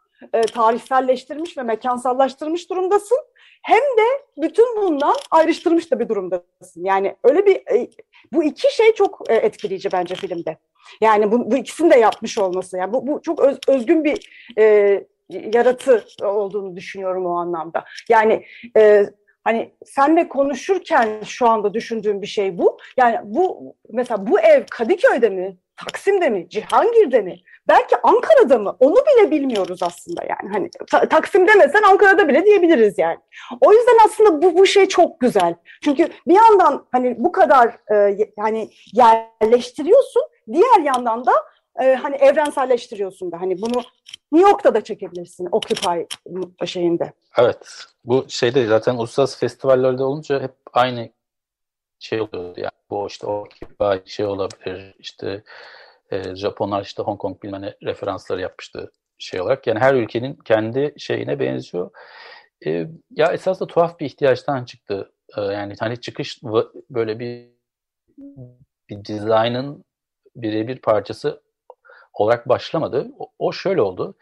tarihselleştirmiş 0.53 1.57
ve 1.57 1.63
mekansallaştırmış 1.63 2.69
durumdasın 2.69 3.19
hem 3.63 3.81
de 3.81 4.23
bütün 4.37 4.77
bundan 4.77 5.15
ayrıştırmış 5.31 5.91
da 5.91 5.99
bir 5.99 6.09
durumdasın. 6.09 6.83
Yani 6.83 7.15
öyle 7.23 7.45
bir 7.45 7.55
e, 7.55 7.89
bu 8.33 8.43
iki 8.43 8.75
şey 8.75 8.93
çok 8.93 9.21
e, 9.29 9.35
etkileyici 9.35 9.91
bence 9.91 10.15
filmde. 10.15 10.57
Yani 11.01 11.31
bu, 11.31 11.51
bu 11.51 11.57
ikisini 11.57 11.91
de 11.91 11.99
yapmış 11.99 12.37
olması. 12.37 12.77
Yani 12.77 12.93
bu, 12.93 13.07
bu 13.07 13.21
çok 13.21 13.39
öz, 13.39 13.57
özgün 13.67 14.03
bir 14.03 14.29
e, 14.57 15.05
yaratı 15.29 16.05
olduğunu 16.21 16.75
düşünüyorum 16.75 17.25
o 17.25 17.35
anlamda. 17.35 17.85
Yani 18.09 18.45
e, 18.77 19.05
hani 19.43 19.73
senle 19.85 20.29
konuşurken 20.29 21.21
şu 21.25 21.49
anda 21.49 21.73
düşündüğüm 21.73 22.21
bir 22.21 22.27
şey 22.27 22.57
bu. 22.57 22.77
Yani 22.97 23.19
bu 23.23 23.75
mesela 23.89 24.27
bu 24.27 24.39
ev 24.39 24.63
Kadıköy'de 24.69 25.29
mi, 25.29 25.57
Taksim'de 25.75 26.29
mi, 26.29 26.49
Cihangir'de 26.49 27.21
mi? 27.21 27.39
Belki 27.67 27.95
Ankara'da 28.03 28.57
mı? 28.57 28.77
Onu 28.79 28.95
bile 28.95 29.31
bilmiyoruz 29.31 29.83
aslında 29.83 30.21
yani. 30.23 30.53
Hani 30.53 30.69
ta- 30.91 31.09
Taksim 31.09 31.47
demesen 31.47 31.81
Ankara'da 31.83 32.27
bile 32.27 32.45
diyebiliriz 32.45 32.97
yani. 32.97 33.17
O 33.61 33.73
yüzden 33.73 33.97
aslında 34.05 34.41
bu 34.41 34.57
bu 34.57 34.65
şey 34.65 34.87
çok 34.87 35.19
güzel. 35.19 35.55
Çünkü 35.83 36.09
bir 36.27 36.33
yandan 36.33 36.85
hani 36.91 37.15
bu 37.17 37.31
kadar 37.31 37.67
e, 37.93 38.17
hani 38.39 38.69
yerleştiriyorsun, 38.93 40.23
diğer 40.53 40.79
yandan 40.83 41.25
da 41.25 41.31
e, 41.81 41.95
hani 41.95 42.15
evrenselleştiriyorsun 42.15 43.31
da. 43.31 43.41
Hani 43.41 43.61
bunu 43.61 43.83
New 44.31 44.49
York'ta 44.49 44.73
da 44.73 44.83
çekebilirsin 44.83 45.47
Occupy 45.51 46.15
şeyinde. 46.65 47.13
Evet. 47.37 47.85
Bu 48.05 48.25
şeyde 48.27 48.67
zaten 48.67 48.95
uluslararası 48.95 49.39
festivallerde 49.39 50.03
olunca 50.03 50.41
hep 50.41 50.53
aynı 50.73 51.09
şey 51.99 52.21
oluyor 52.21 52.57
yani 52.57 52.71
bu 52.89 53.07
işte 53.07 53.27
Occupy 53.27 54.09
şey 54.09 54.25
olabilir 54.25 54.95
işte 54.99 55.43
e, 56.13 56.35
Japonlar 56.35 56.83
işte 56.83 57.03
Hong 57.03 57.19
Kong 57.19 57.43
bilmem 57.43 57.73
referansları 57.83 58.41
yapmıştı 58.41 58.91
şey 59.17 59.41
olarak. 59.41 59.67
Yani 59.67 59.79
her 59.79 59.93
ülkenin 59.93 60.35
kendi 60.35 60.93
şeyine 60.97 61.39
benziyor. 61.39 61.91
E, 62.65 62.87
ya 63.11 63.33
esasında 63.33 63.67
tuhaf 63.67 63.99
bir 63.99 64.05
ihtiyaçtan 64.05 64.65
çıktı. 64.65 65.11
E, 65.37 65.41
yani 65.41 65.75
hani 65.79 66.01
çıkış 66.01 66.43
böyle 66.89 67.19
bir 67.19 67.53
bir 68.89 69.05
dizaynın 69.05 69.85
birebir 70.35 70.79
parçası 70.79 71.43
olarak 72.13 72.49
başlamadı. 72.49 73.11
O, 73.19 73.31
o 73.39 73.51
şöyle 73.51 73.81
oldu. 73.81 74.15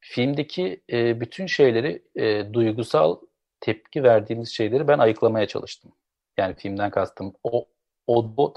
Filmdeki 0.00 0.82
e, 0.92 1.20
bütün 1.20 1.46
şeyleri 1.46 2.02
e, 2.16 2.52
duygusal 2.52 3.16
tepki 3.60 4.02
verdiğimiz 4.02 4.48
şeyleri 4.48 4.88
ben 4.88 4.98
ayıklamaya 4.98 5.46
çalıştım. 5.46 5.92
Yani 6.38 6.54
filmden 6.54 6.90
kastım 6.90 7.34
o 7.44 7.68
o, 8.06 8.34
o 8.36 8.54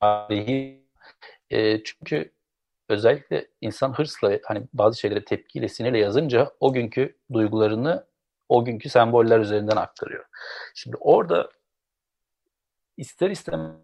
tarihi 0.00 0.88
e, 1.50 1.82
çünkü 1.82 2.32
özellikle 2.88 3.46
insan 3.60 3.92
hırsla 3.92 4.38
hani 4.44 4.62
bazı 4.72 5.00
şeylere 5.00 5.24
tepkiyle, 5.24 5.68
sinirle 5.68 5.98
yazınca 5.98 6.52
o 6.60 6.72
günkü 6.72 7.16
duygularını 7.32 8.06
o 8.48 8.64
günkü 8.64 8.88
semboller 8.88 9.40
üzerinden 9.40 9.76
aktarıyor. 9.76 10.24
Şimdi 10.74 10.96
orada 11.00 11.50
ister 12.96 13.30
istemez 13.30 13.76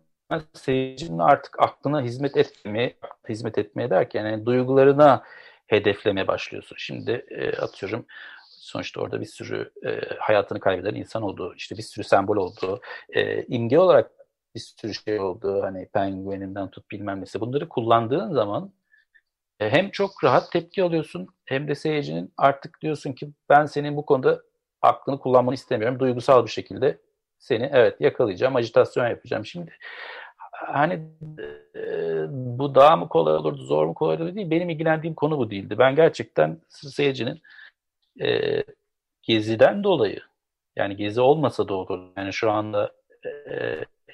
seyircinin 0.52 1.18
artık 1.18 1.62
aklına 1.62 2.02
hizmet 2.02 2.36
etmeye, 2.36 2.96
hizmet 3.28 3.58
etmeye 3.58 3.90
derken 3.90 4.26
yani 4.26 4.46
duygularına 4.46 5.24
hedeflemeye 5.66 6.26
başlıyorsun. 6.26 6.76
Şimdi 6.78 7.26
e, 7.30 7.56
atıyorum 7.56 8.06
sonuçta 8.48 9.00
orada 9.00 9.20
bir 9.20 9.26
sürü 9.26 9.70
e, 9.86 10.00
hayatını 10.18 10.60
kaybeden 10.60 10.94
insan 10.94 11.22
oldu, 11.22 11.54
işte 11.56 11.76
bir 11.76 11.82
sürü 11.82 12.04
sembol 12.04 12.36
oldu, 12.36 12.80
e, 13.08 13.44
imge 13.44 13.78
olarak 13.78 14.10
bir 14.54 14.60
sürü 14.60 14.94
şey 14.94 15.20
oldu. 15.20 15.62
Hani 15.62 15.88
pengueninden 15.92 16.70
tut 16.70 16.90
bilmem 16.90 17.20
nesi. 17.20 17.40
Bunları 17.40 17.68
kullandığın 17.68 18.32
zaman 18.32 18.72
hem 19.58 19.90
çok 19.90 20.24
rahat 20.24 20.52
tepki 20.52 20.82
alıyorsun 20.82 21.28
hem 21.44 21.68
de 21.68 21.74
seyircinin 21.74 22.32
artık 22.36 22.80
diyorsun 22.80 23.12
ki 23.12 23.30
ben 23.48 23.66
senin 23.66 23.96
bu 23.96 24.06
konuda 24.06 24.42
aklını 24.82 25.18
kullanmanı 25.18 25.54
istemiyorum. 25.54 25.98
Duygusal 25.98 26.44
bir 26.44 26.50
şekilde 26.50 26.98
seni 27.38 27.70
evet 27.72 28.00
yakalayacağım, 28.00 28.56
ajitasyon 28.56 29.08
yapacağım. 29.08 29.46
Şimdi 29.46 29.72
hani 30.52 30.94
e, 31.76 31.80
bu 32.30 32.74
daha 32.74 32.96
mı 32.96 33.08
kolay 33.08 33.34
olurdu, 33.34 33.62
zor 33.62 33.86
mu 33.86 33.94
kolay 33.94 34.16
olurdu 34.16 34.34
değil. 34.34 34.50
Benim 34.50 34.70
ilgilendiğim 34.70 35.14
konu 35.14 35.38
bu 35.38 35.50
değildi. 35.50 35.78
Ben 35.78 35.94
gerçekten 35.96 36.60
seyircinin 36.68 37.42
e, 38.22 38.62
geziden 39.22 39.84
dolayı 39.84 40.20
yani 40.76 40.96
gezi 40.96 41.20
olmasa 41.20 41.68
da 41.68 41.74
olur. 41.74 42.12
Yani 42.16 42.32
şu 42.32 42.50
anda 42.50 42.92
e, 43.26 43.30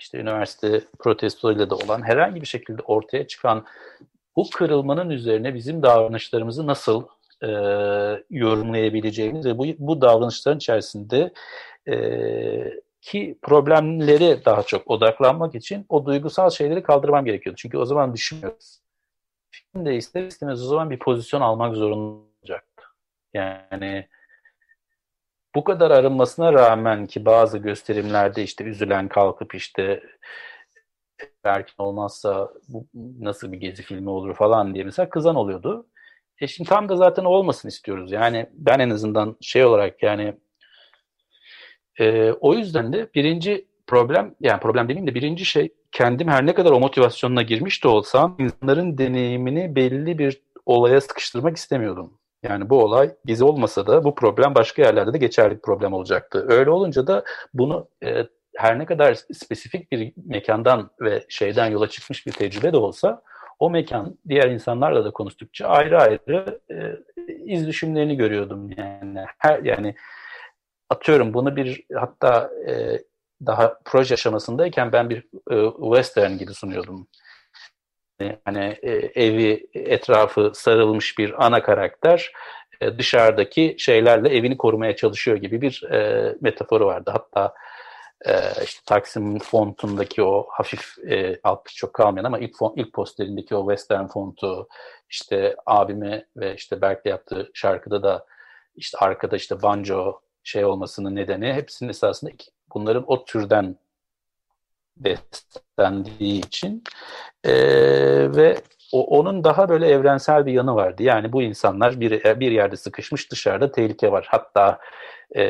işte 0.00 0.18
üniversite 0.18 0.80
protestoyla 0.98 1.70
da 1.70 1.76
olan 1.76 2.02
herhangi 2.02 2.40
bir 2.40 2.46
şekilde 2.46 2.82
ortaya 2.82 3.26
çıkan 3.26 3.66
bu 4.36 4.50
kırılmanın 4.54 5.10
üzerine 5.10 5.54
bizim 5.54 5.82
davranışlarımızı 5.82 6.66
nasıl 6.66 7.04
e, 7.42 7.48
yorumlayabileceğimiz 8.30 9.46
ve 9.46 9.58
bu, 9.58 9.66
bu 9.78 10.00
davranışların 10.00 10.58
içerisinde 10.58 11.32
e, 11.88 11.94
ki 13.00 13.38
problemleri 13.42 14.44
daha 14.44 14.62
çok 14.62 14.90
odaklanmak 14.90 15.54
için 15.54 15.86
o 15.88 16.06
duygusal 16.06 16.50
şeyleri 16.50 16.82
kaldırmam 16.82 17.24
gerekiyordu. 17.24 17.56
Çünkü 17.56 17.78
o 17.78 17.84
zaman 17.84 18.14
düşünmüyoruz. 18.14 18.80
Film 19.50 19.86
de 19.86 19.96
ister 19.96 20.22
istemez 20.22 20.62
o 20.62 20.66
zaman 20.66 20.90
bir 20.90 20.98
pozisyon 20.98 21.40
almak 21.40 21.76
zorunda 21.76 22.26
olacaktı. 22.40 22.84
Yani 23.34 24.08
bu 25.54 25.64
kadar 25.64 25.90
arınmasına 25.90 26.52
rağmen 26.52 27.06
ki 27.06 27.24
bazı 27.24 27.58
gösterimlerde 27.58 28.42
işte 28.42 28.64
üzülen 28.64 29.08
kalkıp 29.08 29.54
işte 29.54 30.02
belki 31.44 31.72
olmazsa 31.78 32.50
bu 32.68 32.86
nasıl 33.20 33.52
bir 33.52 33.56
gezi 33.58 33.82
filmi 33.82 34.10
olur 34.10 34.34
falan 34.34 34.74
diye 34.74 34.84
mesela 34.84 35.10
kızan 35.10 35.36
oluyordu. 35.36 35.86
E 36.40 36.46
şimdi 36.46 36.70
tam 36.70 36.88
da 36.88 36.96
zaten 36.96 37.24
olmasın 37.24 37.68
istiyoruz. 37.68 38.12
Yani 38.12 38.46
ben 38.52 38.78
en 38.78 38.90
azından 38.90 39.36
şey 39.40 39.64
olarak 39.64 40.02
yani 40.02 40.34
e, 41.98 42.32
o 42.32 42.54
yüzden 42.54 42.92
de 42.92 43.08
birinci 43.14 43.66
problem 43.86 44.34
yani 44.40 44.60
problem 44.60 44.88
demeyeyim 44.88 45.06
de 45.06 45.14
birinci 45.14 45.44
şey 45.44 45.74
kendim 45.92 46.28
her 46.28 46.46
ne 46.46 46.54
kadar 46.54 46.70
o 46.70 46.80
motivasyonuna 46.80 47.42
girmiş 47.42 47.84
de 47.84 47.88
olsam 47.88 48.36
insanların 48.38 48.98
deneyimini 48.98 49.76
belli 49.76 50.18
bir 50.18 50.42
olaya 50.66 51.00
sıkıştırmak 51.00 51.56
istemiyordum. 51.56 52.18
Yani 52.42 52.70
bu 52.70 52.84
olay 52.84 53.14
gezi 53.24 53.44
olmasa 53.44 53.86
da 53.86 54.04
bu 54.04 54.14
problem 54.14 54.54
başka 54.54 54.82
yerlerde 54.82 55.12
de 55.12 55.18
geçerli 55.18 55.54
bir 55.54 55.60
problem 55.60 55.92
olacaktı. 55.92 56.46
Öyle 56.48 56.70
olunca 56.70 57.06
da 57.06 57.24
bunu 57.54 57.88
e, 58.04 58.26
her 58.56 58.78
ne 58.78 58.86
kadar 58.86 59.14
spesifik 59.14 59.92
bir 59.92 60.12
mekandan 60.26 60.90
ve 61.00 61.24
şeyden 61.28 61.66
yola 61.66 61.88
çıkmış 61.88 62.26
bir 62.26 62.32
tecrübe 62.32 62.72
de 62.72 62.76
olsa 62.76 63.22
o 63.58 63.70
mekan 63.70 64.18
diğer 64.28 64.50
insanlarla 64.50 65.04
da 65.04 65.10
konuştukça 65.10 65.66
ayrı 65.66 66.00
ayrı 66.00 66.60
e, 66.70 66.96
iz 67.44 67.66
düşümlerini 67.66 68.16
görüyordum 68.16 68.70
yani 68.76 69.24
her 69.38 69.62
yani 69.62 69.94
atıyorum 70.90 71.34
bunu 71.34 71.56
bir 71.56 71.84
hatta 71.94 72.50
e, 72.68 72.98
daha 73.46 73.78
proje 73.84 74.14
aşamasındayken 74.14 74.92
ben 74.92 75.10
bir 75.10 75.24
e, 75.50 75.70
western 75.94 76.38
gibi 76.38 76.54
sunuyordum. 76.54 77.08
Hani 78.44 78.78
e, 78.82 78.90
evi 79.24 79.66
etrafı 79.74 80.52
sarılmış 80.54 81.18
bir 81.18 81.46
ana 81.46 81.62
karakter 81.62 82.32
e, 82.80 82.98
dışarıdaki 82.98 83.76
şeylerle 83.78 84.28
evini 84.28 84.56
korumaya 84.56 84.96
çalışıyor 84.96 85.36
gibi 85.36 85.60
bir 85.60 85.82
e, 85.90 86.34
metaforu 86.40 86.86
vardı. 86.86 87.10
Hatta 87.10 87.54
e, 88.26 88.32
işte 88.64 88.80
Taksim 88.86 89.38
fontundaki 89.38 90.22
o 90.22 90.46
hafif 90.50 90.98
e, 91.10 91.40
alt 91.42 91.68
çok 91.68 91.94
kalmayan 91.94 92.24
ama 92.24 92.38
ilk 92.38 92.56
font, 92.56 92.78
ilk 92.78 92.92
posterindeki 92.92 93.56
o 93.56 93.60
western 93.68 94.06
fontu 94.06 94.68
işte 95.10 95.56
abime 95.66 96.26
ve 96.36 96.54
işte 96.54 96.80
Berk'le 96.80 97.06
yaptığı 97.06 97.50
şarkıda 97.54 98.02
da 98.02 98.26
işte 98.76 98.98
arkada 98.98 99.36
işte 99.36 99.62
banjo 99.62 100.20
şey 100.44 100.64
olmasının 100.64 101.16
nedeni 101.16 101.52
hepsinin 101.52 101.90
esasında 101.90 102.32
bunların 102.74 103.04
o 103.06 103.24
türden 103.24 103.76
beslendiği 105.04 106.46
için 106.46 106.84
e, 107.44 107.52
ve 108.36 108.56
o, 108.92 109.18
onun 109.18 109.44
daha 109.44 109.68
böyle 109.68 109.88
evrensel 109.88 110.46
bir 110.46 110.52
yanı 110.52 110.74
vardı. 110.74 111.02
Yani 111.02 111.32
bu 111.32 111.42
insanlar 111.42 112.00
bir, 112.00 112.40
bir 112.40 112.50
yerde 112.50 112.76
sıkışmış 112.76 113.30
dışarıda 113.30 113.72
tehlike 113.72 114.12
var. 114.12 114.26
Hatta 114.30 114.78
e, 115.36 115.44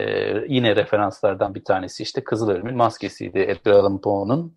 yine 0.48 0.76
referanslardan 0.76 1.54
bir 1.54 1.64
tanesi 1.64 2.02
işte 2.02 2.24
Kızıl 2.24 2.50
Ölüm'ün 2.50 2.76
maskesiydi. 2.76 3.38
Edgar 3.38 3.72
Allan 3.72 4.00
Poe'nun 4.00 4.56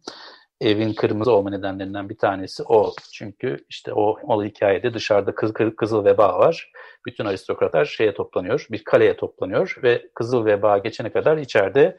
evin 0.61 0.93
kırmızı 0.93 1.31
olma 1.31 1.49
nedenlerinden 1.49 2.09
bir 2.09 2.17
tanesi 2.17 2.63
o. 2.63 2.93
Çünkü 3.13 3.65
işte 3.69 3.93
o, 3.93 4.17
o 4.23 4.43
hikayede 4.43 4.93
dışarıda 4.93 5.35
kız, 5.35 5.53
kızıl 5.77 6.05
veba 6.05 6.39
var. 6.39 6.71
Bütün 7.05 7.25
aristokratlar 7.25 7.85
şeye 7.85 8.13
toplanıyor, 8.13 8.67
bir 8.71 8.83
kaleye 8.83 9.17
toplanıyor 9.17 9.79
ve 9.83 10.09
kızıl 10.15 10.45
veba 10.45 10.77
geçene 10.77 11.11
kadar 11.11 11.37
içeride 11.37 11.97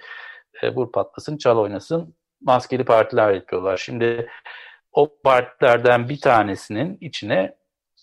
e, 0.62 0.74
vur 0.74 0.92
patlasın, 0.92 1.36
çal 1.36 1.58
oynasın 1.58 2.14
maskeli 2.44 2.84
partiler 2.84 3.32
yapıyorlar. 3.32 3.76
Şimdi 3.76 4.28
o 4.92 5.16
partilerden 5.24 6.08
bir 6.08 6.20
tanesinin 6.20 6.98
içine 7.00 7.54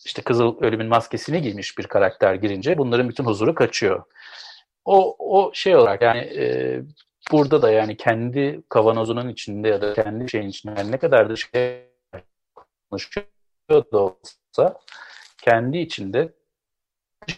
işte 0.06 0.22
Kızıl 0.22 0.62
Ölüm'ün 0.62 0.88
maskesini 0.88 1.42
giymiş 1.42 1.78
bir 1.78 1.88
karakter 1.88 2.36
girince 2.36 2.78
bunların 2.78 3.10
bütün 3.10 3.24
huzuru 3.24 3.56
kaçıyor. 3.56 4.04
O, 4.86 5.16
o 5.20 5.52
şey 5.54 5.76
olarak 5.76 6.02
yani 6.02 6.20
e, 6.20 6.80
burada 7.32 7.62
da 7.62 7.72
yani 7.72 7.98
kendi 7.98 8.62
kavanozunun 8.70 9.30
içinde 9.30 9.68
ya 9.68 9.82
da 9.82 9.94
kendi 9.94 10.32
şeyin 10.32 10.50
içinde 10.50 10.92
ne 10.92 10.98
kadar 10.98 11.30
da 11.30 11.36
şey 11.36 11.88
konuşuyor 12.90 13.26
da 13.94 13.98
olsa 13.98 14.80
kendi 15.42 15.78
içinde 15.78 16.34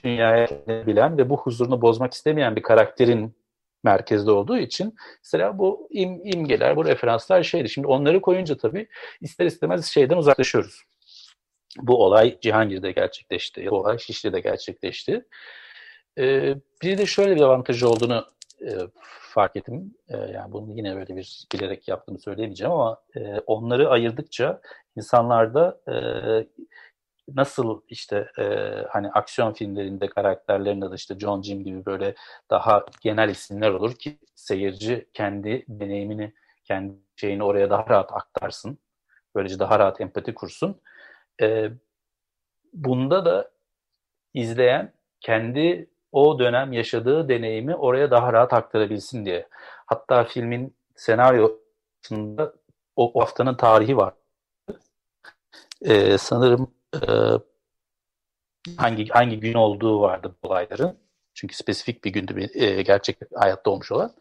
dünyaya 0.04 0.48
bilen 0.68 1.18
ve 1.18 1.30
bu 1.30 1.38
huzurunu 1.38 1.82
bozmak 1.82 2.14
istemeyen 2.14 2.56
bir 2.56 2.62
karakterin 2.62 3.36
merkezde 3.84 4.32
olduğu 4.32 4.58
için 4.58 4.96
mesela 5.24 5.58
bu 5.58 5.88
im, 5.92 6.22
imgeler, 6.24 6.76
bu 6.76 6.86
referanslar 6.86 7.44
şeydi. 7.44 7.70
Şimdi 7.70 7.88
onları 7.88 8.22
koyunca 8.22 8.58
tabii 8.58 8.88
ister 9.22 9.46
istemez 9.46 9.86
şeyden 9.86 10.18
uzaklaşıyoruz. 10.18 10.84
Bu 11.82 12.04
olay 12.04 12.40
Cihangir'de 12.42 12.92
gerçekleşti. 12.92 13.68
Bu 13.72 13.76
olay 13.80 14.00
Şişli'de 14.00 14.40
gerçekleşti. 14.40 15.26
Ee, 16.18 16.56
bir 16.82 16.98
de 16.98 17.06
şöyle 17.06 17.36
bir 17.36 17.42
avantajı 17.42 17.90
olduğunu 17.90 18.26
e, 18.62 18.70
fark 19.34 19.56
ettim. 19.56 19.94
E, 20.08 20.18
yani 20.18 20.52
bunu 20.52 20.72
yine 20.72 20.96
böyle 20.96 21.16
bir 21.16 21.48
bilerek 21.54 21.88
yaptığımı 21.88 22.20
söyleyemeyeceğim 22.20 22.74
ama 22.74 23.02
e, 23.16 23.40
onları 23.40 23.90
ayırdıkça 23.90 24.62
insanlarda 24.96 25.82
e, 25.88 25.96
nasıl 27.28 27.82
işte 27.90 28.32
e, 28.40 28.44
hani 28.90 29.12
aksiyon 29.12 29.54
filmlerinde 29.54 30.08
karakterlerin 30.08 30.82
adı 30.82 30.96
işte 30.96 31.20
John 31.20 31.42
Jim 31.42 31.64
gibi 31.64 31.86
böyle 31.86 32.16
daha 32.50 32.86
genel 33.02 33.30
isimler 33.30 33.70
olur 33.70 33.96
ki 33.96 34.18
seyirci 34.36 35.10
kendi 35.14 35.66
deneyimini, 35.68 36.34
kendi 36.64 36.94
şeyini 37.16 37.44
oraya 37.44 37.70
daha 37.70 37.86
rahat 37.90 38.12
aktarsın. 38.14 38.78
Böylece 39.36 39.60
daha 39.60 39.80
rahat 39.80 40.02
empati 40.02 40.34
kursun. 40.34 40.82
E, 41.42 41.70
bunda 42.74 43.26
da 43.26 43.52
izleyen 44.34 44.94
kendi 45.22 45.90
o 46.12 46.40
dönem 46.40 46.74
yaşadığı 46.74 47.30
deneyimi 47.30 47.76
oraya 47.76 48.12
daha 48.12 48.34
rahat 48.34 48.54
aktarabilsin 48.54 49.26
diye. 49.26 49.48
Hatta 49.86 50.24
filmin 50.24 50.76
senaryosunda 50.96 52.54
o 52.96 53.22
haftanın 53.22 53.56
tarihi 53.56 53.98
var. 53.98 54.14
Ee, 55.82 56.18
sanırım 56.18 56.72
e, 56.94 57.00
hangi 58.78 59.08
hangi 59.08 59.40
gün 59.40 59.54
olduğu 59.54 60.02
vardı 60.02 60.36
bu 60.44 60.48
olayların. 60.48 60.98
Çünkü 61.34 61.56
spesifik 61.56 62.04
bir 62.04 62.14
gündü 62.14 62.36
bir, 62.36 62.62
e, 62.62 62.82
gerçek 62.82 63.18
hayatta 63.36 63.72
olmuş 63.72 63.92
olan. 63.92 64.12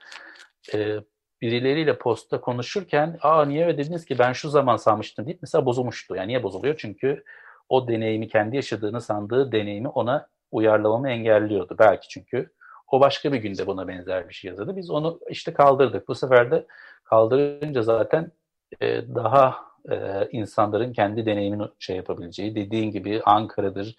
E, 0.74 0.96
birileriyle 1.42 1.98
posta 1.98 2.40
konuşurken 2.40 3.18
aa 3.22 3.44
niye 3.44 3.66
öyle 3.66 3.78
dediniz 3.78 4.04
ki 4.04 4.18
ben 4.18 4.32
şu 4.32 4.48
zaman 4.48 4.76
sanmıştım 4.76 5.26
deyip 5.26 5.38
mesela 5.42 5.66
bozulmuştu. 5.66 6.16
Yani 6.16 6.28
niye 6.28 6.42
bozuluyor? 6.42 6.74
Çünkü 6.78 7.24
o 7.68 7.88
deneyimi 7.88 8.28
kendi 8.28 8.56
yaşadığını 8.56 9.00
sandığı 9.00 9.52
deneyimi 9.52 9.88
ona 9.88 10.28
uyarlamamı 10.50 11.10
engelliyordu. 11.10 11.76
Belki 11.78 12.08
çünkü 12.08 12.52
o 12.92 13.00
başka 13.00 13.32
bir 13.32 13.38
günde 13.38 13.66
buna 13.66 13.88
benzer 13.88 14.28
bir 14.28 14.34
şey 14.34 14.48
yazdı. 14.48 14.76
Biz 14.76 14.90
onu 14.90 15.20
işte 15.28 15.52
kaldırdık. 15.52 16.08
Bu 16.08 16.14
sefer 16.14 16.50
de 16.50 16.66
kaldırınca 17.04 17.82
zaten 17.82 18.32
e, 18.80 19.14
daha 19.14 19.71
e, 19.90 20.28
insanların 20.32 20.92
kendi 20.92 21.26
deneyimini 21.26 21.68
şey 21.78 21.96
yapabileceği, 21.96 22.54
dediğin 22.54 22.90
gibi 22.90 23.22
Ankara'dır, 23.24 23.96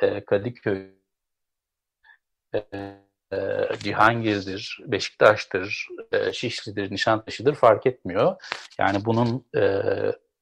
e, 0.00 0.24
Kadıköy, 0.24 0.90
e, 2.54 2.58
e, 3.32 3.68
Cihangir'dir, 3.78 4.80
Beşiktaş'tır, 4.86 5.88
e, 6.12 6.32
Şişli'dir, 6.32 6.90
Nişantaşı'dır 6.90 7.54
fark 7.54 7.86
etmiyor. 7.86 8.36
Yani 8.78 8.98
bunun 9.04 9.44
e, 9.56 9.82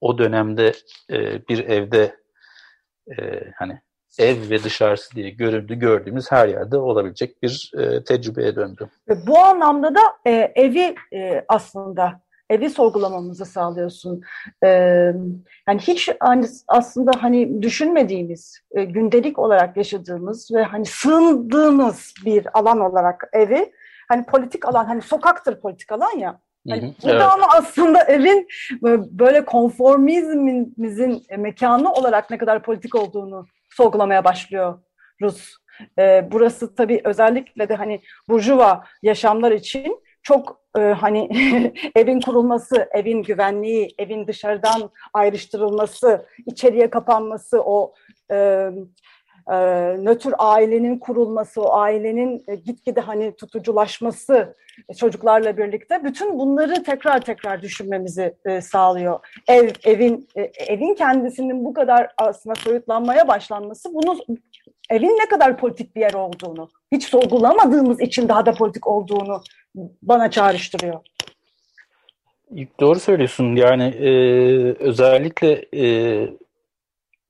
o 0.00 0.18
dönemde 0.18 0.72
e, 1.10 1.48
bir 1.48 1.58
evde 1.68 2.16
e, 3.18 3.44
hani 3.56 3.80
ev 4.18 4.50
ve 4.50 4.62
dışarısı 4.62 5.14
diye 5.14 5.30
göründü 5.30 5.74
gördüğümüz 5.74 6.32
her 6.32 6.48
yerde 6.48 6.76
olabilecek 6.76 7.42
bir 7.42 7.72
e, 7.78 8.04
tecrübeye 8.04 8.56
döndü. 8.56 8.88
Bu 9.26 9.38
anlamda 9.38 9.94
da 9.94 10.00
e, 10.26 10.52
evi 10.54 10.94
e, 11.12 11.44
aslında 11.48 12.20
evi 12.50 12.70
sorgulamamızı 12.70 13.44
sağlıyorsun. 13.44 14.22
Ee, 14.64 14.68
yani 15.68 15.80
hiç 15.80 16.08
hani 16.20 16.46
aslında 16.68 17.10
hani 17.20 17.62
düşünmediğimiz, 17.62 18.60
e, 18.70 18.84
gündelik 18.84 19.38
olarak 19.38 19.76
yaşadığımız 19.76 20.50
ve 20.54 20.62
hani 20.62 20.84
sığındığımız 20.84 22.14
bir 22.24 22.58
alan 22.58 22.80
olarak 22.80 23.28
evi 23.32 23.72
hani 24.08 24.24
politik 24.24 24.68
alan, 24.68 24.84
hani 24.84 25.02
sokaktır 25.02 25.60
politik 25.60 25.92
alan 25.92 26.18
ya. 26.18 26.40
Yani 26.64 26.82
Hı 26.82 26.86
hı, 26.86 26.92
burada 27.02 27.22
evet. 27.22 27.32
ama 27.32 27.46
aslında 27.58 28.02
evin 28.02 28.48
böyle 29.10 29.44
konformizmimizin 29.44 31.22
mekanı 31.38 31.92
olarak 31.92 32.30
ne 32.30 32.38
kadar 32.38 32.62
politik 32.62 32.94
olduğunu 32.94 33.46
sorgulamaya 33.70 34.24
başlıyor 34.24 34.78
Rus. 35.22 35.56
Ee, 35.98 36.28
burası 36.32 36.74
tabii 36.74 37.00
özellikle 37.04 37.68
de 37.68 37.74
hani 37.74 38.00
burjuva 38.28 38.84
yaşamlar 39.02 39.52
için 39.52 40.02
çok 40.22 40.60
e, 40.78 40.80
hani 40.80 41.28
evin 41.94 42.20
kurulması, 42.20 42.88
evin 42.94 43.22
güvenliği, 43.22 43.94
evin 43.98 44.26
dışarıdan 44.26 44.90
ayrıştırılması, 45.14 46.26
içeriye 46.46 46.90
kapanması, 46.90 47.62
o 47.64 47.94
e, 48.32 48.68
e, 49.48 49.56
nötr 50.04 50.32
ailenin 50.38 50.98
kurulması, 50.98 51.62
o 51.62 51.72
ailenin 51.72 52.44
e, 52.48 52.54
gitgide 52.54 53.00
hani 53.00 53.36
tutuculaşması 53.36 54.56
e, 54.88 54.94
çocuklarla 54.94 55.56
birlikte 55.56 56.04
bütün 56.04 56.38
bunları 56.38 56.82
tekrar 56.82 57.20
tekrar 57.20 57.62
düşünmemizi 57.62 58.34
e, 58.44 58.60
sağlıyor. 58.60 59.20
Ev, 59.48 59.70
evin 59.84 60.28
e, 60.36 60.42
evin 60.42 60.94
kendisinin 60.94 61.64
bu 61.64 61.74
kadar 61.74 62.10
aslında 62.18 62.54
soyutlanmaya 62.54 63.28
başlanması 63.28 63.94
bunu 63.94 64.18
evin 64.90 65.18
ne 65.18 65.28
kadar 65.28 65.56
politik 65.56 65.96
bir 65.96 66.00
yer 66.00 66.14
olduğunu, 66.14 66.68
hiç 66.92 67.04
sorgulamadığımız 67.04 68.00
için 68.00 68.28
daha 68.28 68.46
da 68.46 68.52
politik 68.52 68.86
olduğunu 68.86 69.42
bana 70.02 70.30
çağrıştırıyor. 70.30 71.00
Doğru 72.80 73.00
söylüyorsun. 73.00 73.56
Yani 73.56 73.84
e, 73.84 74.10
özellikle 74.78 75.66
e, 75.72 75.86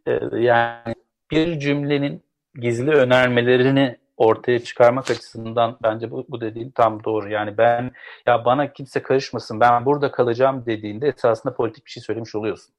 e, 0.07 0.21
yani 0.33 0.95
bir 1.31 1.59
cümlenin 1.59 2.23
gizli 2.55 2.91
önermelerini 2.91 3.97
ortaya 4.17 4.59
çıkarmak 4.59 5.11
açısından 5.11 5.79
bence 5.83 6.11
bu, 6.11 6.27
bu 6.29 6.41
dediğin 6.41 6.71
tam 6.71 7.05
doğru. 7.05 7.31
Yani 7.31 7.59
ben 7.59 7.93
ya 8.27 8.45
bana 8.45 8.73
kimse 8.73 9.03
karışmasın 9.03 9.61
ben 9.61 9.85
burada 9.87 10.11
kalacağım 10.11 10.67
dediğinde 10.67 11.09
esasında 11.09 11.55
politik 11.55 11.87
bir 11.87 11.91
şey 11.91 12.03
söylemiş 12.03 12.35
oluyorsun. 12.35 12.75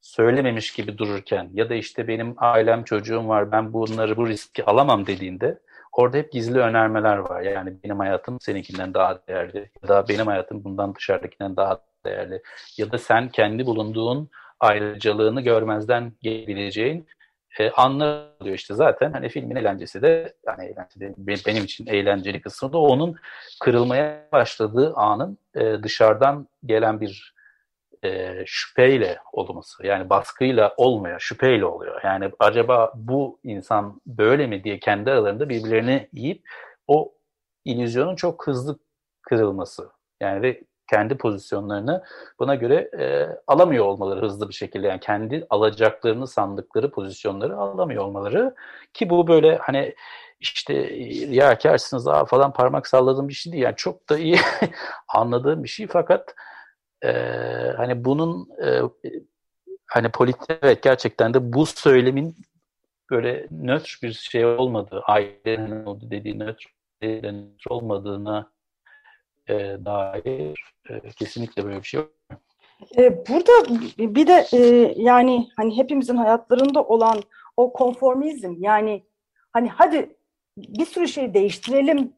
Söylememiş 0.00 0.72
gibi 0.72 0.98
dururken 0.98 1.50
ya 1.52 1.70
da 1.70 1.74
işte 1.74 2.08
benim 2.08 2.34
ailem 2.36 2.84
çocuğum 2.84 3.28
var 3.28 3.52
ben 3.52 3.72
bunları 3.72 4.16
bu 4.16 4.28
riski 4.28 4.64
alamam 4.64 5.06
dediğinde 5.06 5.58
orada 5.92 6.16
hep 6.16 6.32
gizli 6.32 6.58
önermeler 6.58 7.16
var. 7.16 7.40
Yani 7.40 7.72
benim 7.84 7.98
hayatım 7.98 8.40
seninkinden 8.40 8.94
daha 8.94 9.26
değerli 9.28 9.70
ya 9.82 9.88
da 9.88 10.08
benim 10.08 10.26
hayatım 10.26 10.64
bundan 10.64 10.94
dışarıdakinden 10.94 11.56
daha 11.56 11.80
değerli 12.04 12.42
ya 12.78 12.92
da 12.92 12.98
sen 12.98 13.28
kendi 13.28 13.66
bulunduğun 13.66 14.30
ayrıcalığını 14.60 15.40
görmezden 15.40 16.12
gelebileceğin 16.20 17.06
e, 17.58 17.70
anlar 17.70 18.26
işte. 18.44 18.74
Zaten 18.74 19.12
hani 19.12 19.28
filmin 19.28 19.56
eğlencesi 19.56 20.02
de 20.02 20.34
yani 20.46 20.64
eğlencesi 20.64 21.00
de, 21.00 21.14
benim 21.46 21.64
için 21.64 21.86
eğlenceli 21.86 22.40
kısmı 22.40 22.72
da 22.72 22.78
onun 22.78 23.16
kırılmaya 23.60 24.28
başladığı 24.32 24.94
anın 24.94 25.38
e, 25.54 25.82
dışarıdan 25.82 26.48
gelen 26.66 27.00
bir 27.00 27.34
e, 28.04 28.42
şüpheyle 28.46 29.18
olması. 29.32 29.86
Yani 29.86 30.10
baskıyla 30.10 30.74
olmuyor 30.76 31.20
şüpheyle 31.20 31.64
oluyor. 31.64 32.00
Yani 32.04 32.30
acaba 32.38 32.92
bu 32.94 33.38
insan 33.44 34.00
böyle 34.06 34.46
mi 34.46 34.64
diye 34.64 34.78
kendi 34.78 35.10
aralarında 35.10 35.48
birbirlerini 35.48 36.08
yiyip 36.12 36.48
o 36.86 37.14
illüzyonun 37.64 38.16
çok 38.16 38.46
hızlı 38.46 38.78
kırılması. 39.22 39.90
Yani 40.20 40.42
ve 40.42 40.62
kendi 40.92 41.16
pozisyonlarını 41.16 42.02
buna 42.38 42.54
göre 42.54 42.90
e, 42.98 43.28
alamıyor 43.46 43.84
olmaları 43.84 44.20
hızlı 44.20 44.48
bir 44.48 44.54
şekilde. 44.54 44.86
Yani 44.86 45.00
kendi 45.00 45.46
alacaklarını 45.50 46.26
sandıkları 46.26 46.90
pozisyonları 46.90 47.56
alamıyor 47.56 48.04
olmaları. 48.04 48.54
Ki 48.94 49.10
bu 49.10 49.28
böyle 49.28 49.56
hani 49.56 49.94
işte 50.40 50.74
ya 51.28 51.58
kersiniz 51.58 52.06
daha 52.06 52.24
falan 52.24 52.52
parmak 52.52 52.86
salladığım 52.86 53.28
bir 53.28 53.34
şey 53.34 53.52
değil. 53.52 53.64
Yani 53.64 53.76
çok 53.76 54.08
da 54.08 54.18
iyi 54.18 54.36
anladığım 55.14 55.64
bir 55.64 55.68
şey. 55.68 55.86
Fakat 55.86 56.34
e, 57.04 57.12
hani 57.76 58.04
bunun 58.04 58.48
e, 58.64 58.80
hani 59.86 60.10
politik 60.10 60.58
evet 60.62 60.82
gerçekten 60.82 61.34
de 61.34 61.52
bu 61.52 61.66
söylemin 61.66 62.36
böyle 63.10 63.46
nötr 63.50 63.98
bir 64.02 64.12
şey 64.12 64.46
olmadığı 64.46 65.00
ailenin 65.00 65.84
oldu 65.84 66.10
dediği 66.10 66.38
nötr, 66.38 66.66
nötr 67.02 67.70
olmadığına 67.70 68.52
e, 69.48 69.54
dair 69.84 70.72
e, 70.90 71.10
kesinlikle 71.10 71.64
böyle 71.64 71.78
bir 71.78 71.86
şey 71.86 72.00
yok. 72.00 72.12
E, 72.98 73.26
burada 73.28 73.52
bir 73.98 74.26
de 74.26 74.46
e, 74.52 74.58
yani 74.96 75.48
hani 75.56 75.76
hepimizin 75.76 76.16
hayatlarında 76.16 76.82
olan 76.84 77.22
o 77.56 77.72
konformizm 77.72 78.54
yani 78.58 79.04
hani 79.52 79.68
hadi 79.68 80.16
bir 80.56 80.86
sürü 80.86 81.08
şey 81.08 81.34
değiştirelim. 81.34 82.12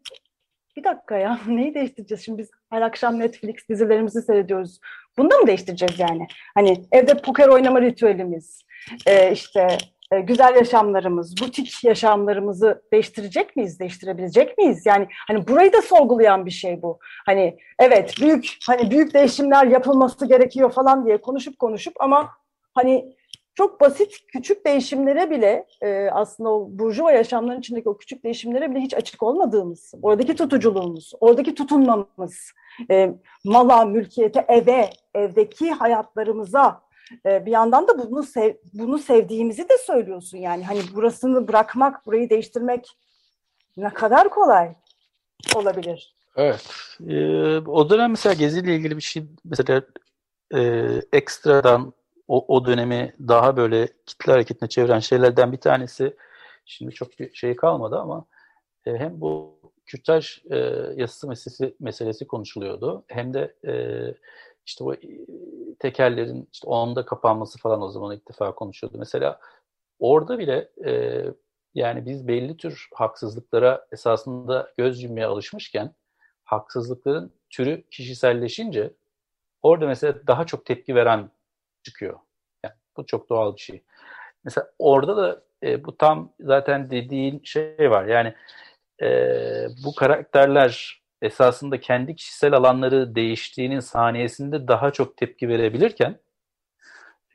Bir 0.77 0.85
dakika 0.85 1.17
ya 1.17 1.41
neyi 1.47 1.75
değiştireceğiz 1.75 2.25
şimdi 2.25 2.39
biz 2.39 2.51
her 2.71 2.83
akşam 2.83 3.19
Netflix 3.19 3.69
dizilerimizi 3.69 4.23
seyrediyoruz. 4.23 4.81
Bunu 5.19 5.31
da 5.31 5.39
mı 5.39 5.47
değiştireceğiz 5.47 5.99
yani? 5.99 6.27
Hani 6.55 6.85
evde 6.93 7.15
poker 7.15 7.49
oynama 7.49 7.81
ritüelimiz, 7.81 8.63
e, 9.07 9.33
işte 9.33 9.69
güzel 10.21 10.55
yaşamlarımız, 10.55 11.43
butik 11.43 11.85
yaşamlarımızı 11.85 12.83
değiştirecek 12.93 13.57
miyiz, 13.57 13.81
değiştirebilecek 13.81 14.59
miyiz? 14.59 14.87
Yani 14.87 15.07
hani 15.29 15.49
burayı 15.49 15.73
da 15.73 15.83
sorgulayan 15.83 16.47
bir 16.47 16.51
şey 16.51 16.83
bu. 16.83 16.99
Hani 17.27 17.59
evet 17.79 18.15
büyük 18.21 18.57
hani 18.67 18.91
büyük 18.91 19.15
değişimler 19.15 19.67
yapılması 19.67 20.27
gerekiyor 20.27 20.73
falan 20.73 21.07
diye 21.07 21.17
konuşup 21.17 21.59
konuşup 21.59 21.95
ama 22.01 22.31
hani 22.75 23.15
çok 23.55 23.81
basit 23.81 24.27
küçük 24.29 24.67
değişimlere 24.67 25.31
bile 25.31 25.67
e, 25.83 26.11
aslında 26.11 26.51
o 26.51 26.69
burjuva 26.71 27.13
yaşamların 27.13 27.59
içindeki 27.59 27.89
o 27.89 27.97
küçük 27.97 28.25
değişimlere 28.25 28.71
bile 28.71 28.81
hiç 28.81 28.95
açık 28.95 29.23
olmadığımız, 29.23 29.95
oradaki 30.03 30.37
tutuculuğumuz, 30.37 31.13
oradaki 31.21 31.55
tutunmamız, 31.55 32.53
e, 32.91 33.15
mala, 33.45 33.85
mülkiyete, 33.85 34.45
eve, 34.49 34.91
evdeki 35.15 35.71
hayatlarımıza 35.71 36.69
e, 36.69 36.84
bir 37.25 37.51
yandan 37.51 37.89
da 37.89 38.11
bunu 38.11 38.23
sev, 38.23 38.55
bunu 38.73 38.99
sevdiğimizi 38.99 39.69
de 39.69 39.79
söylüyorsun 39.79 40.39
yani 40.39 40.65
hani 40.65 40.81
burasını 40.95 41.49
bırakmak, 41.49 42.07
burayı 42.07 42.31
değiştirmek 42.31 42.89
ne 43.77 43.91
kadar 43.91 44.31
kolay 44.31 44.75
olabilir. 45.55 46.15
Evet. 46.37 46.67
Ee, 47.09 47.59
o 47.59 47.91
dönem 47.91 48.11
mesela 48.11 48.33
Gezi 48.33 48.61
ile 48.61 48.77
ilgili 48.77 48.97
bir 48.97 49.03
şey 49.03 49.25
mesela 49.45 49.83
e, 50.55 50.91
ekstradan 51.13 51.93
o, 52.29 52.57
o 52.57 52.67
dönemi 52.67 53.15
daha 53.29 53.57
böyle 53.57 53.89
kitle 54.07 54.33
hareketine 54.33 54.69
çeviren 54.69 54.99
şeylerden 54.99 55.53
bir 55.53 55.61
tanesi 55.61 56.17
şimdi 56.65 56.95
çok 56.95 57.19
bir 57.19 57.35
şey 57.35 57.57
kalmadı 57.57 57.99
ama 57.99 58.25
e, 58.87 58.99
hem 58.99 59.21
bu 59.21 59.59
kürtaj 59.87 60.43
e, 60.51 60.57
yasası 60.97 61.29
meselesi, 61.29 61.75
meselesi 61.81 62.27
konuşuluyordu 62.27 63.05
hem 63.09 63.35
de 63.35 63.55
e, 63.67 63.73
işte 64.67 64.85
bu 64.85 64.95
tekerlerin 65.79 66.49
işte 66.53 66.67
onda 66.69 67.07
kapanması 67.07 67.59
falan 67.59 67.83
o 67.83 67.89
zaman 67.89 68.17
ilk 68.17 68.29
defa 68.29 68.55
konuşuyordu. 68.55 68.99
Mesela 68.99 69.41
orada 69.99 70.39
bile 70.39 70.71
e, 70.87 71.25
yani 71.75 72.07
biz 72.07 72.29
belli 72.29 72.57
tür 72.57 72.89
haksızlıklara 72.95 73.87
esasında 73.93 74.73
göz 74.77 75.03
yummaya 75.03 75.29
alışmışken 75.29 75.95
haksızlıkların 76.45 77.33
türü 77.51 77.85
kişiselleşince 77.91 78.95
orada 79.63 79.87
mesela 79.87 80.27
daha 80.27 80.47
çok 80.47 80.67
tepki 80.67 80.95
veren 80.95 81.31
çıkıyor. 81.83 82.19
Yani 82.65 82.75
bu 82.97 83.07
çok 83.07 83.29
doğal 83.29 83.57
bir 83.57 83.61
şey. 83.61 83.83
Mesela 84.45 84.71
orada 84.79 85.17
da 85.17 85.43
e, 85.63 85.85
bu 85.85 85.97
tam 85.97 86.33
zaten 86.41 86.91
dediğin 86.91 87.41
şey 87.45 87.91
var. 87.91 88.05
Yani 88.05 88.35
e, 89.03 89.09
bu 89.85 89.95
karakterler 89.95 91.03
esasında 91.23 91.81
kendi 91.81 92.15
kişisel 92.17 92.53
alanları 92.53 93.15
değiştiğinin 93.15 93.81
saniyesinde 93.81 94.69
daha 94.69 94.91
çok 94.91 95.17
tepki 95.17 95.49
verebilirken 95.49 96.19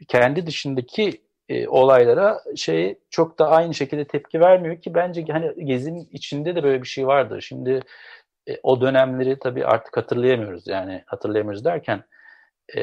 kendi 0.08 0.48
dışındaki 0.48 1.22
e, 1.50 1.68
olaylara 1.68 2.42
şey 2.56 3.00
çok 3.10 3.40
da 3.40 3.50
aynı 3.50 3.74
şekilde 3.74 4.06
tepki 4.06 4.40
vermiyor 4.40 4.82
ki 4.82 4.94
bence 4.94 5.26
hani 5.32 5.66
Gezi'nin 5.66 6.10
içinde 6.12 6.56
de 6.56 6.64
böyle 6.64 6.82
bir 6.82 6.88
şey 6.88 7.08
vardır. 7.08 7.42
Şimdi 7.42 7.82
e, 8.48 8.58
o 8.64 8.82
dönemleri 8.82 9.40
tabii 9.40 9.66
artık 9.66 9.98
hatırlayamıyoruz. 9.98 10.68
Yani 10.68 11.04
hatırlayamıyoruz 11.06 11.66
derken 11.66 12.04
e, 12.78 12.82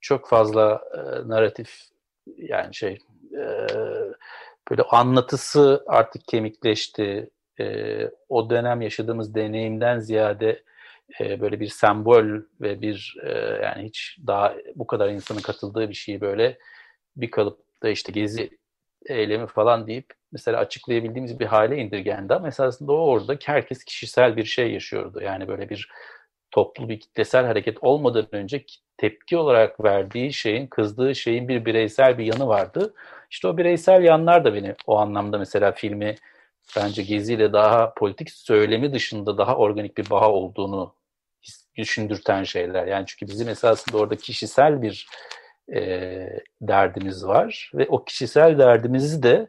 çok 0.00 0.28
fazla 0.28 0.82
e, 0.94 1.28
narratif 1.28 1.80
yani 2.36 2.74
şey 2.74 2.98
e, 3.32 3.44
böyle 4.70 4.82
anlatısı 4.82 5.84
artık 5.86 6.28
kemikleşti. 6.28 7.30
E, 7.60 8.10
o 8.28 8.50
dönem 8.50 8.80
yaşadığımız 8.80 9.34
deneyimden 9.34 9.98
ziyade 9.98 10.62
e, 11.20 11.40
böyle 11.40 11.60
bir 11.60 11.68
sembol 11.68 12.42
ve 12.60 12.80
bir 12.80 13.16
e, 13.22 13.30
yani 13.62 13.84
hiç 13.84 14.18
daha 14.26 14.54
bu 14.74 14.86
kadar 14.86 15.08
insanın 15.08 15.40
katıldığı 15.40 15.88
bir 15.88 15.94
şeyi 15.94 16.20
böyle 16.20 16.58
bir 17.16 17.30
kalıpta 17.30 17.88
işte 17.88 18.12
gezi 18.12 18.50
eylemi 19.06 19.46
falan 19.46 19.86
deyip 19.86 20.06
mesela 20.32 20.58
açıklayabildiğimiz 20.58 21.40
bir 21.40 21.46
hale 21.46 21.76
indirgendi 21.76 22.34
ama 22.34 22.48
esasında 22.48 22.92
o 22.92 22.96
orada 22.96 23.38
herkes 23.44 23.84
kişisel 23.84 24.36
bir 24.36 24.44
şey 24.44 24.72
yaşıyordu. 24.72 25.20
Yani 25.22 25.48
böyle 25.48 25.68
bir 25.68 25.88
toplu 26.50 26.88
bir 26.88 27.00
kitlesel 27.00 27.46
hareket 27.46 27.78
olmadan 27.80 28.26
önce 28.32 28.64
tepki 28.96 29.36
olarak 29.36 29.84
verdiği 29.84 30.32
şeyin, 30.32 30.66
kızdığı 30.66 31.14
şeyin 31.14 31.48
bir 31.48 31.64
bireysel 31.64 32.18
bir 32.18 32.24
yanı 32.24 32.48
vardı. 32.48 32.94
İşte 33.30 33.48
o 33.48 33.56
bireysel 33.56 34.02
yanlar 34.02 34.44
da 34.44 34.54
beni 34.54 34.74
o 34.86 34.96
anlamda 34.98 35.38
mesela 35.38 35.72
filmi 35.72 36.14
bence 36.76 37.02
Gezi 37.02 37.34
ile 37.34 37.52
daha 37.52 37.94
politik 37.94 38.30
söylemi 38.30 38.92
dışında 38.92 39.38
daha 39.38 39.56
organik 39.56 39.98
bir 39.98 40.10
baha 40.10 40.30
olduğunu 40.30 40.94
düşündürten 41.76 42.44
şeyler. 42.44 42.86
Yani 42.86 43.04
çünkü 43.06 43.32
bizim 43.32 43.48
esasında 43.48 43.98
orada 43.98 44.16
kişisel 44.16 44.82
bir 44.82 45.06
e, 45.74 45.80
derdimiz 46.62 47.26
var 47.26 47.70
ve 47.74 47.86
o 47.88 48.04
kişisel 48.04 48.58
derdimizi 48.58 49.22
de 49.22 49.48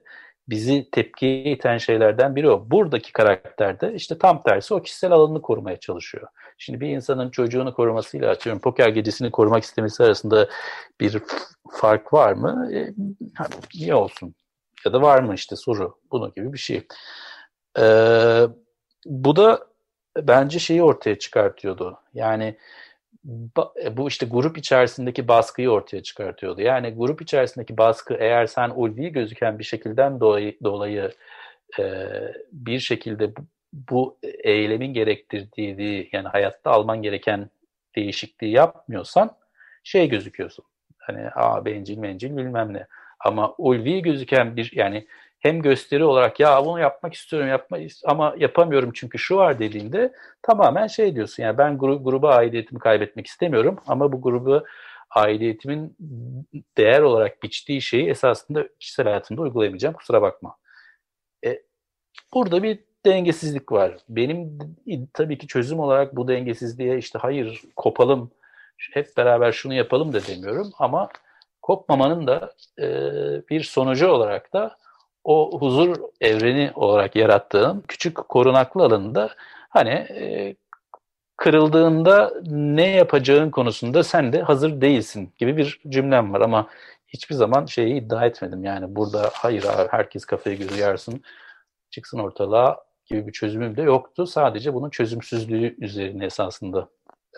bizi 0.49 0.89
tepkiye 0.91 1.43
iten 1.43 1.77
şeylerden 1.77 2.35
biri 2.35 2.49
o. 2.49 2.71
Buradaki 2.71 3.13
karakterde 3.13 3.93
işte 3.93 4.17
tam 4.17 4.43
tersi 4.43 4.73
o 4.73 4.81
kişisel 4.81 5.11
alanını 5.11 5.41
korumaya 5.41 5.79
çalışıyor. 5.79 6.27
Şimdi 6.57 6.79
bir 6.81 6.87
insanın 6.87 7.29
çocuğunu 7.29 7.73
korumasıyla 7.73 8.31
atıyorum 8.31 8.61
poker 8.61 8.89
gecesini 8.89 9.31
korumak 9.31 9.63
istemesi 9.63 10.03
arasında 10.03 10.49
bir 11.01 11.21
fark 11.71 12.13
var 12.13 12.33
mı? 12.33 12.69
E, 12.73 12.93
niye 13.75 13.95
olsun? 13.95 14.35
Ya 14.85 14.93
da 14.93 15.01
var 15.01 15.19
mı 15.19 15.35
işte 15.35 15.55
soru. 15.55 15.99
Bunu 16.11 16.33
gibi 16.35 16.53
bir 16.53 16.57
şey. 16.57 16.87
Ee, 17.79 18.43
bu 19.05 19.35
da 19.35 19.67
bence 20.17 20.59
şeyi 20.59 20.83
ortaya 20.83 21.19
çıkartıyordu. 21.19 21.99
Yani 22.13 22.57
e, 23.83 23.97
bu 23.97 24.07
işte 24.07 24.25
grup 24.25 24.57
içerisindeki 24.57 25.27
baskıyı 25.27 25.69
ortaya 25.69 26.03
çıkartıyordu. 26.03 26.61
Yani 26.61 26.89
grup 26.89 27.21
içerisindeki 27.21 27.77
baskı 27.77 28.13
eğer 28.13 28.45
sen 28.45 28.69
ulvi 28.75 29.09
gözüken 29.11 29.59
bir 29.59 29.63
şekilden 29.63 30.19
dolayı, 30.19 30.57
dolayı 30.63 31.11
e, 31.79 31.83
bir 32.51 32.79
şekilde 32.79 33.35
bu, 33.35 33.41
bu 33.73 34.17
eylemin 34.23 34.93
gerektirdiği 34.93 36.09
yani 36.11 36.27
hayatta 36.27 36.71
alman 36.71 37.01
gereken 37.01 37.49
değişikliği 37.95 38.51
yapmıyorsan 38.51 39.37
şey 39.83 40.09
gözüküyorsun. 40.09 40.65
Hani 40.97 41.29
aa 41.29 41.65
bencil 41.65 41.97
mencil 41.97 42.37
bilmem 42.37 42.73
ne. 42.73 42.87
Ama 43.19 43.55
ulvi 43.57 44.01
gözüken 44.01 44.55
bir 44.57 44.71
yani 44.75 45.07
hem 45.39 45.61
gösteri 45.61 46.03
olarak 46.03 46.39
ya 46.39 46.65
bunu 46.65 46.79
yapmak 46.79 47.13
istiyorum 47.13 47.49
yapma 47.49 47.77
ama 48.05 48.35
yapamıyorum 48.37 48.91
çünkü 48.93 49.19
şu 49.19 49.35
var 49.35 49.59
dediğinde 49.59 50.13
tamamen 50.41 50.87
şey 50.87 51.15
diyorsun 51.15 51.43
yani 51.43 51.57
ben 51.57 51.77
gru, 51.77 52.03
gruba 52.03 52.35
aidiyetimi 52.35 52.79
kaybetmek 52.79 53.27
istemiyorum 53.27 53.79
ama 53.87 54.11
bu 54.11 54.21
grubu 54.21 54.63
aidiyetimin 55.09 55.97
değer 56.77 57.01
olarak 57.01 57.43
biçtiği 57.43 57.81
şeyi 57.81 58.09
esasında 58.09 58.67
kişisel 58.79 59.05
hayatımda 59.05 59.41
uygulayamayacağım 59.41 59.95
kusura 59.95 60.21
bakma. 60.21 60.55
E, 61.45 61.61
burada 62.33 62.63
bir 62.63 62.79
dengesizlik 63.05 63.71
var. 63.71 63.97
Benim 64.09 64.59
tabii 65.13 65.37
ki 65.37 65.47
çözüm 65.47 65.79
olarak 65.79 66.15
bu 66.15 66.27
dengesizliğe 66.27 66.97
işte 66.97 67.19
hayır 67.19 67.61
kopalım 67.75 68.31
hep 68.93 69.17
beraber 69.17 69.51
şunu 69.51 69.73
yapalım 69.73 70.13
da 70.13 70.27
demiyorum 70.27 70.71
ama 70.79 71.09
kopmamanın 71.69 72.27
da 72.27 72.53
e, 72.79 72.87
bir 73.49 73.63
sonucu 73.63 74.07
olarak 74.07 74.53
da 74.53 74.77
o 75.23 75.59
huzur 75.59 75.95
evreni 76.21 76.71
olarak 76.75 77.15
yarattığım 77.15 77.83
küçük 77.87 78.15
korunaklı 78.15 78.83
alanında 78.83 79.29
hani 79.69 79.89
e, 79.89 80.55
kırıldığında 81.37 82.33
ne 82.51 82.87
yapacağın 82.87 83.49
konusunda 83.51 84.03
sen 84.03 84.33
de 84.33 84.41
hazır 84.41 84.81
değilsin 84.81 85.33
gibi 85.37 85.57
bir 85.57 85.81
cümlem 85.89 86.33
var 86.33 86.41
ama 86.41 86.69
hiçbir 87.07 87.35
zaman 87.35 87.65
şeyi 87.65 87.95
iddia 87.95 88.25
etmedim. 88.25 88.63
Yani 88.63 88.95
burada 88.95 89.29
hayır 89.33 89.63
abi 89.63 89.87
herkes 89.91 90.25
kafayı 90.25 90.57
gözü 90.57 90.79
yarsın 90.79 91.21
çıksın 91.89 92.19
ortalığa 92.19 92.77
gibi 93.05 93.27
bir 93.27 93.31
çözümüm 93.31 93.77
de 93.77 93.81
yoktu. 93.81 94.25
Sadece 94.25 94.73
bunun 94.73 94.89
çözümsüzlüğü 94.89 95.75
üzerine 95.79 96.25
esasında 96.25 96.89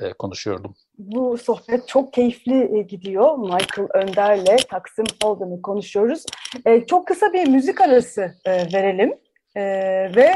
e, 0.01 0.13
konuşuyordum. 0.13 0.75
Bu 0.97 1.37
sohbet 1.37 1.87
çok 1.87 2.13
keyifli 2.13 2.77
e, 2.77 2.81
gidiyor. 2.81 3.37
Michael 3.37 3.87
Önder'le 3.93 4.57
Taksim 4.69 5.05
Holden'ı 5.23 5.61
konuşuyoruz. 5.61 6.25
E, 6.65 6.85
çok 6.85 7.07
kısa 7.07 7.33
bir 7.33 7.47
müzik 7.47 7.81
arası 7.81 8.35
verelim. 8.47 9.13
Ve 10.15 10.33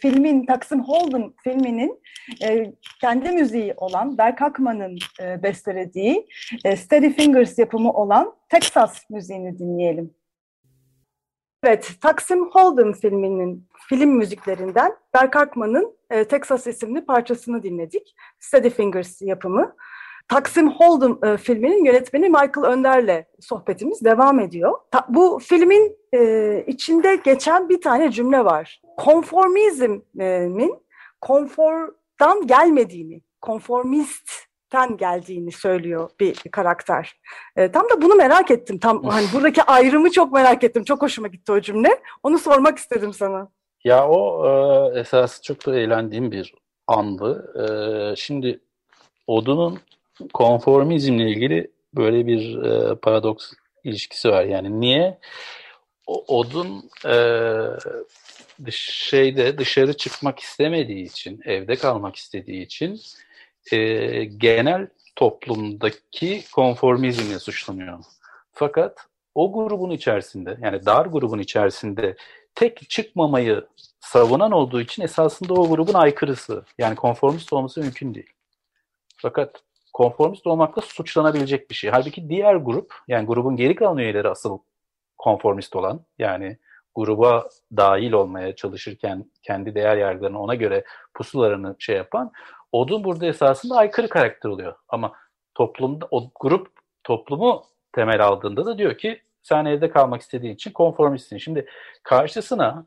filmin, 0.00 0.46
Taksim 0.46 0.84
Holden 0.84 1.32
filminin 1.44 2.02
kendi 3.00 3.30
müziği 3.30 3.74
olan 3.76 4.18
Berk 4.18 4.42
Akman'ın 4.42 4.98
bestelediği 5.42 6.26
Steady 6.76 7.12
Fingers 7.12 7.58
yapımı 7.58 7.92
olan 7.92 8.34
Texas 8.48 9.10
müziğini 9.10 9.58
dinleyelim. 9.58 10.14
Evet, 11.62 11.90
Taksim 12.00 12.50
Holden 12.50 12.92
filminin 12.92 13.68
film 13.88 14.10
müziklerinden 14.10 14.96
Berk 15.14 15.36
Akman'ın 15.36 15.96
e, 16.10 16.24
Texas 16.24 16.66
isimli 16.66 17.04
parçasını 17.04 17.62
dinledik. 17.62 18.14
Steady 18.38 18.70
Fingers 18.70 19.22
yapımı. 19.22 19.76
Taksim 20.28 20.70
Holden 20.70 21.32
e, 21.32 21.36
filminin 21.36 21.84
yönetmeni 21.84 22.28
Michael 22.28 22.66
Önder'le 22.66 23.24
sohbetimiz 23.40 24.04
devam 24.04 24.40
ediyor. 24.40 24.78
Ta, 24.90 25.06
bu 25.08 25.38
filmin 25.42 25.96
e, 26.14 26.64
içinde 26.66 27.16
geçen 27.16 27.68
bir 27.68 27.80
tane 27.80 28.10
cümle 28.10 28.44
var. 28.44 28.82
Konformizmin 28.96 30.04
konfordan 31.20 32.46
gelmediğini, 32.46 33.22
konformist 33.40 34.30
ten 34.76 34.96
geldiğini 34.96 35.52
söylüyor 35.52 36.10
bir 36.20 36.34
karakter. 36.34 37.16
E, 37.56 37.72
tam 37.72 37.88
da 37.90 38.02
bunu 38.02 38.14
merak 38.14 38.50
ettim. 38.50 38.78
Tam 38.78 39.04
hani 39.04 39.26
buradaki 39.32 39.62
ayrımı 39.62 40.10
çok 40.10 40.32
merak 40.32 40.64
ettim. 40.64 40.84
Çok 40.84 41.02
hoşuma 41.02 41.28
gitti 41.28 41.52
o 41.52 41.60
cümle. 41.60 42.00
Onu 42.22 42.38
sormak 42.38 42.78
istedim 42.78 43.12
sana. 43.12 43.48
Ya 43.84 44.08
o 44.08 44.46
e, 44.48 45.00
esas 45.00 45.42
çok 45.42 45.66
da 45.66 45.78
eğlendiğim 45.78 46.32
bir 46.32 46.54
andı. 46.86 47.52
E, 47.62 47.66
şimdi 48.16 48.60
Odun'un 49.26 49.78
konformizmle 50.32 51.30
ilgili 51.30 51.70
böyle 51.94 52.26
bir 52.26 52.62
e, 52.62 52.94
paradoks 52.94 53.52
ilişkisi 53.84 54.28
var. 54.28 54.44
Yani 54.44 54.80
niye 54.80 55.18
o, 56.06 56.38
Odun 56.38 56.90
e, 57.06 57.14
şeyde 58.70 59.58
dışarı 59.58 59.92
çıkmak 59.96 60.38
istemediği 60.38 61.04
için, 61.04 61.40
evde 61.44 61.76
kalmak 61.76 62.16
istediği 62.16 62.62
için 62.62 63.00
e, 63.72 64.24
genel 64.24 64.88
toplumdaki 65.16 66.44
konformizmle 66.54 67.38
suçlanıyor. 67.38 67.98
Fakat 68.52 69.06
o 69.34 69.52
grubun 69.52 69.90
içerisinde 69.90 70.58
yani 70.62 70.86
dar 70.86 71.06
grubun 71.06 71.38
içerisinde 71.38 72.16
tek 72.54 72.90
çıkmamayı 72.90 73.66
savunan 74.00 74.52
olduğu 74.52 74.80
için 74.80 75.02
esasında 75.02 75.54
o 75.54 75.68
grubun 75.68 75.94
aykırısı. 75.94 76.64
Yani 76.78 76.96
konformist 76.96 77.52
olması 77.52 77.80
mümkün 77.80 78.14
değil. 78.14 78.30
Fakat 79.16 79.62
konformist 79.92 80.46
olmakla 80.46 80.82
suçlanabilecek 80.82 81.70
bir 81.70 81.74
şey. 81.74 81.90
Halbuki 81.90 82.28
diğer 82.28 82.54
grup 82.54 82.94
yani 83.08 83.26
grubun 83.26 83.56
geri 83.56 83.74
kalan 83.74 83.98
üyeleri 83.98 84.28
asıl 84.28 84.58
konformist 85.18 85.76
olan 85.76 86.00
yani 86.18 86.58
gruba 86.94 87.48
dahil 87.76 88.12
olmaya 88.12 88.56
çalışırken 88.56 89.24
kendi 89.42 89.74
değer 89.74 89.96
yargılarını 89.96 90.40
ona 90.40 90.54
göre 90.54 90.84
pusularını 91.14 91.76
şey 91.78 91.96
yapan 91.96 92.32
Odun 92.72 93.04
burada 93.04 93.26
esasında 93.26 93.76
aykırı 93.76 94.08
karakter 94.08 94.50
oluyor. 94.50 94.74
Ama 94.88 95.12
toplumda 95.54 96.08
o 96.10 96.30
grup 96.40 96.68
toplumu 97.04 97.64
temel 97.92 98.26
aldığında 98.26 98.66
da 98.66 98.78
diyor 98.78 98.98
ki 98.98 99.22
sen 99.42 99.64
evde 99.64 99.90
kalmak 99.90 100.20
istediğin 100.20 100.54
için 100.54 100.70
konformistsin. 100.70 101.38
Şimdi 101.38 101.66
karşısına 102.02 102.86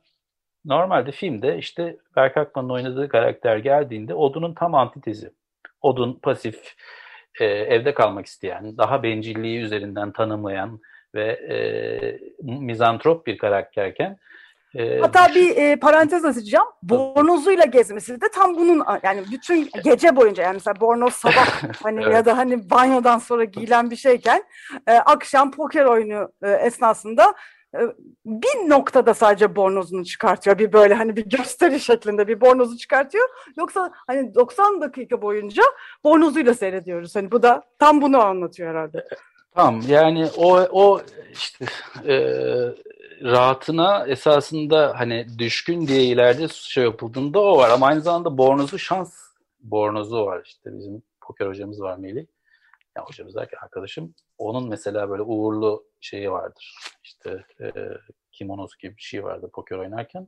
normalde 0.65 1.11
filmde 1.11 1.57
işte 1.57 1.97
Berk 2.15 2.37
Akman'ın 2.37 2.69
oynadığı 2.69 3.09
karakter 3.09 3.57
geldiğinde 3.57 4.13
Odun'un 4.13 4.53
tam 4.53 4.75
antitezi. 4.75 5.31
Odun 5.81 6.19
pasif, 6.23 6.75
e, 7.39 7.45
evde 7.45 7.93
kalmak 7.93 8.25
isteyen, 8.25 8.77
daha 8.77 9.03
bencilliği 9.03 9.59
üzerinden 9.59 10.11
tanımlayan 10.11 10.79
ve 11.15 11.25
e, 11.31 11.57
mizantrop 12.43 13.27
bir 13.27 13.37
karakterken 13.37 14.17
ee, 14.75 14.99
Hatta 14.99 15.35
bir 15.35 15.57
e, 15.57 15.75
parantez 15.75 16.25
açacağım. 16.25 16.67
Bornozuyla 16.83 17.65
gezmesi 17.65 18.21
de 18.21 18.25
tam 18.33 18.55
bunun 18.55 18.85
yani 19.03 19.23
bütün 19.31 19.69
gece 19.83 20.15
boyunca 20.15 20.43
yani 20.43 20.53
mesela 20.53 20.79
bornoz 20.79 21.13
sabah 21.13 21.63
hani 21.83 22.03
evet. 22.03 22.13
ya 22.13 22.25
da 22.25 22.37
hani 22.37 22.69
banyodan 22.69 23.19
sonra 23.19 23.43
giyilen 23.43 23.91
bir 23.91 23.95
şeyken 23.95 24.43
e, 24.87 24.93
akşam 24.93 25.51
poker 25.51 25.85
oyunu 25.85 26.31
e, 26.43 26.51
esnasında 26.51 27.33
e, 27.75 27.79
bir 28.25 28.69
noktada 28.69 29.13
sadece 29.13 29.55
bornozunu 29.55 30.05
çıkartıyor. 30.05 30.59
Bir 30.59 30.73
böyle 30.73 30.93
hani 30.93 31.15
bir 31.15 31.29
gösteri 31.29 31.79
şeklinde 31.79 32.27
bir 32.27 32.41
bornozu 32.41 32.77
çıkartıyor. 32.77 33.27
Yoksa 33.57 33.91
hani 34.07 34.35
90 34.35 34.81
dakika 34.81 35.21
boyunca 35.21 35.63
bornozuyla 36.03 36.53
seyrediyoruz. 36.53 37.15
Hani 37.15 37.31
bu 37.31 37.43
da 37.43 37.63
tam 37.79 38.01
bunu 38.01 38.21
anlatıyor 38.21 38.69
herhalde. 38.69 39.07
Tamam 39.55 39.81
yani 39.87 40.27
o 40.37 40.59
o 40.71 41.01
işte 41.31 41.65
e, 42.07 42.15
rahatına 43.23 44.07
esasında 44.07 44.93
hani 44.97 45.27
düşkün 45.39 45.87
diye 45.87 46.03
ileride 46.03 46.47
şey 46.47 46.83
yapıldığında 46.83 47.39
o 47.39 47.57
var 47.57 47.69
ama 47.69 47.87
aynı 47.87 48.01
zamanda 48.01 48.37
bornozu 48.37 48.79
şans 48.79 49.13
bornozu 49.59 50.25
var 50.25 50.41
işte 50.45 50.77
bizim 50.77 51.03
poker 51.21 51.47
hocamız 51.47 51.81
var 51.81 51.97
Melih. 51.97 52.25
Ya 52.97 53.03
hocamız 53.05 53.35
derken 53.35 53.57
arkadaşım 53.63 54.13
onun 54.37 54.69
mesela 54.69 55.09
böyle 55.09 55.21
uğurlu 55.21 55.83
şeyi 55.99 56.31
vardır. 56.31 56.75
İşte 57.03 57.43
e, 57.61 57.71
kimonosu 58.31 58.77
gibi 58.77 58.97
bir 58.97 59.01
şey 59.01 59.23
vardı 59.23 59.49
poker 59.53 59.77
oynarken. 59.77 60.27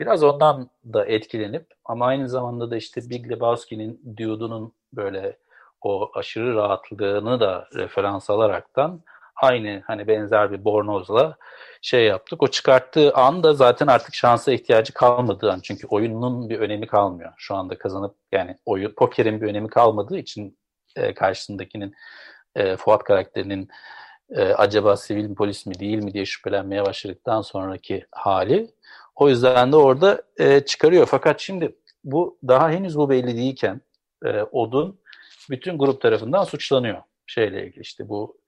Biraz 0.00 0.22
ondan 0.22 0.70
da 0.84 1.06
etkilenip 1.06 1.66
ama 1.84 2.06
aynı 2.06 2.28
zamanda 2.28 2.70
da 2.70 2.76
işte 2.76 3.00
Big 3.10 3.30
Lebowski'nin 3.30 4.16
Dude'unun 4.16 4.72
böyle 4.92 5.38
o 5.80 6.10
aşırı 6.14 6.54
rahatlığını 6.54 7.40
da 7.40 7.68
referans 7.74 8.30
alaraktan 8.30 9.02
aynı 9.42 9.82
hani 9.86 10.08
benzer 10.08 10.52
bir 10.52 10.64
bornozla 10.64 11.36
şey 11.82 12.04
yaptık. 12.04 12.42
O 12.42 12.48
çıkarttığı 12.48 13.12
anda 13.14 13.54
zaten 13.54 13.86
artık 13.86 14.14
şansa 14.14 14.52
ihtiyacı 14.52 14.92
kalmadığı 14.92 15.52
an. 15.52 15.60
Çünkü 15.62 15.86
oyunun 15.86 16.48
bir 16.50 16.58
önemi 16.58 16.86
kalmıyor. 16.86 17.32
Şu 17.36 17.54
anda 17.54 17.78
kazanıp 17.78 18.14
yani 18.32 18.56
oyun 18.66 18.94
pokerin 18.94 19.40
bir 19.40 19.46
önemi 19.46 19.68
kalmadığı 19.68 20.18
için 20.18 20.58
e, 20.96 21.14
karşısındakinin 21.14 21.94
e, 22.56 22.76
Fuat 22.76 23.04
karakterinin 23.04 23.68
e, 24.30 24.42
acaba 24.42 24.96
sivil 24.96 25.34
polis 25.34 25.66
mi 25.66 25.78
değil 25.78 25.98
mi 25.98 26.14
diye 26.14 26.24
şüphelenmeye 26.24 26.86
başladıktan 26.86 27.42
sonraki 27.42 28.06
hali. 28.12 28.70
O 29.16 29.28
yüzden 29.28 29.72
de 29.72 29.76
orada 29.76 30.22
e, 30.38 30.60
çıkarıyor. 30.60 31.06
Fakat 31.06 31.40
şimdi 31.40 31.76
bu 32.04 32.38
daha 32.48 32.70
henüz 32.70 32.98
bu 32.98 33.10
belli 33.10 33.36
değilken 33.36 33.80
e, 34.24 34.42
Odun 34.42 35.00
bütün 35.50 35.78
grup 35.78 36.00
tarafından 36.00 36.44
suçlanıyor 36.44 37.02
şeyle 37.26 37.66
ilgili 37.66 37.80
işte 37.80 38.08
bu 38.08 38.38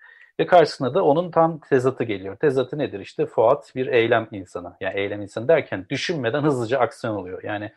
ve 0.41 0.47
karşısına 0.47 0.95
da 0.95 1.05
onun 1.05 1.31
tam 1.31 1.61
tezatı 1.61 2.05
geliyor. 2.05 2.37
Tezatı 2.37 2.79
nedir? 2.79 3.01
İşte 3.01 3.27
Fuat 3.27 3.73
bir 3.75 3.87
eylem 3.87 4.29
insanı. 4.33 4.73
Yani 4.81 5.01
eylem 5.01 5.23
insanı 5.23 5.49
derken 5.49 5.87
düşünmeden 5.91 6.43
hızlıca 6.43 6.79
aksiyon 6.79 7.15
oluyor. 7.15 7.43
Yani 7.43 7.73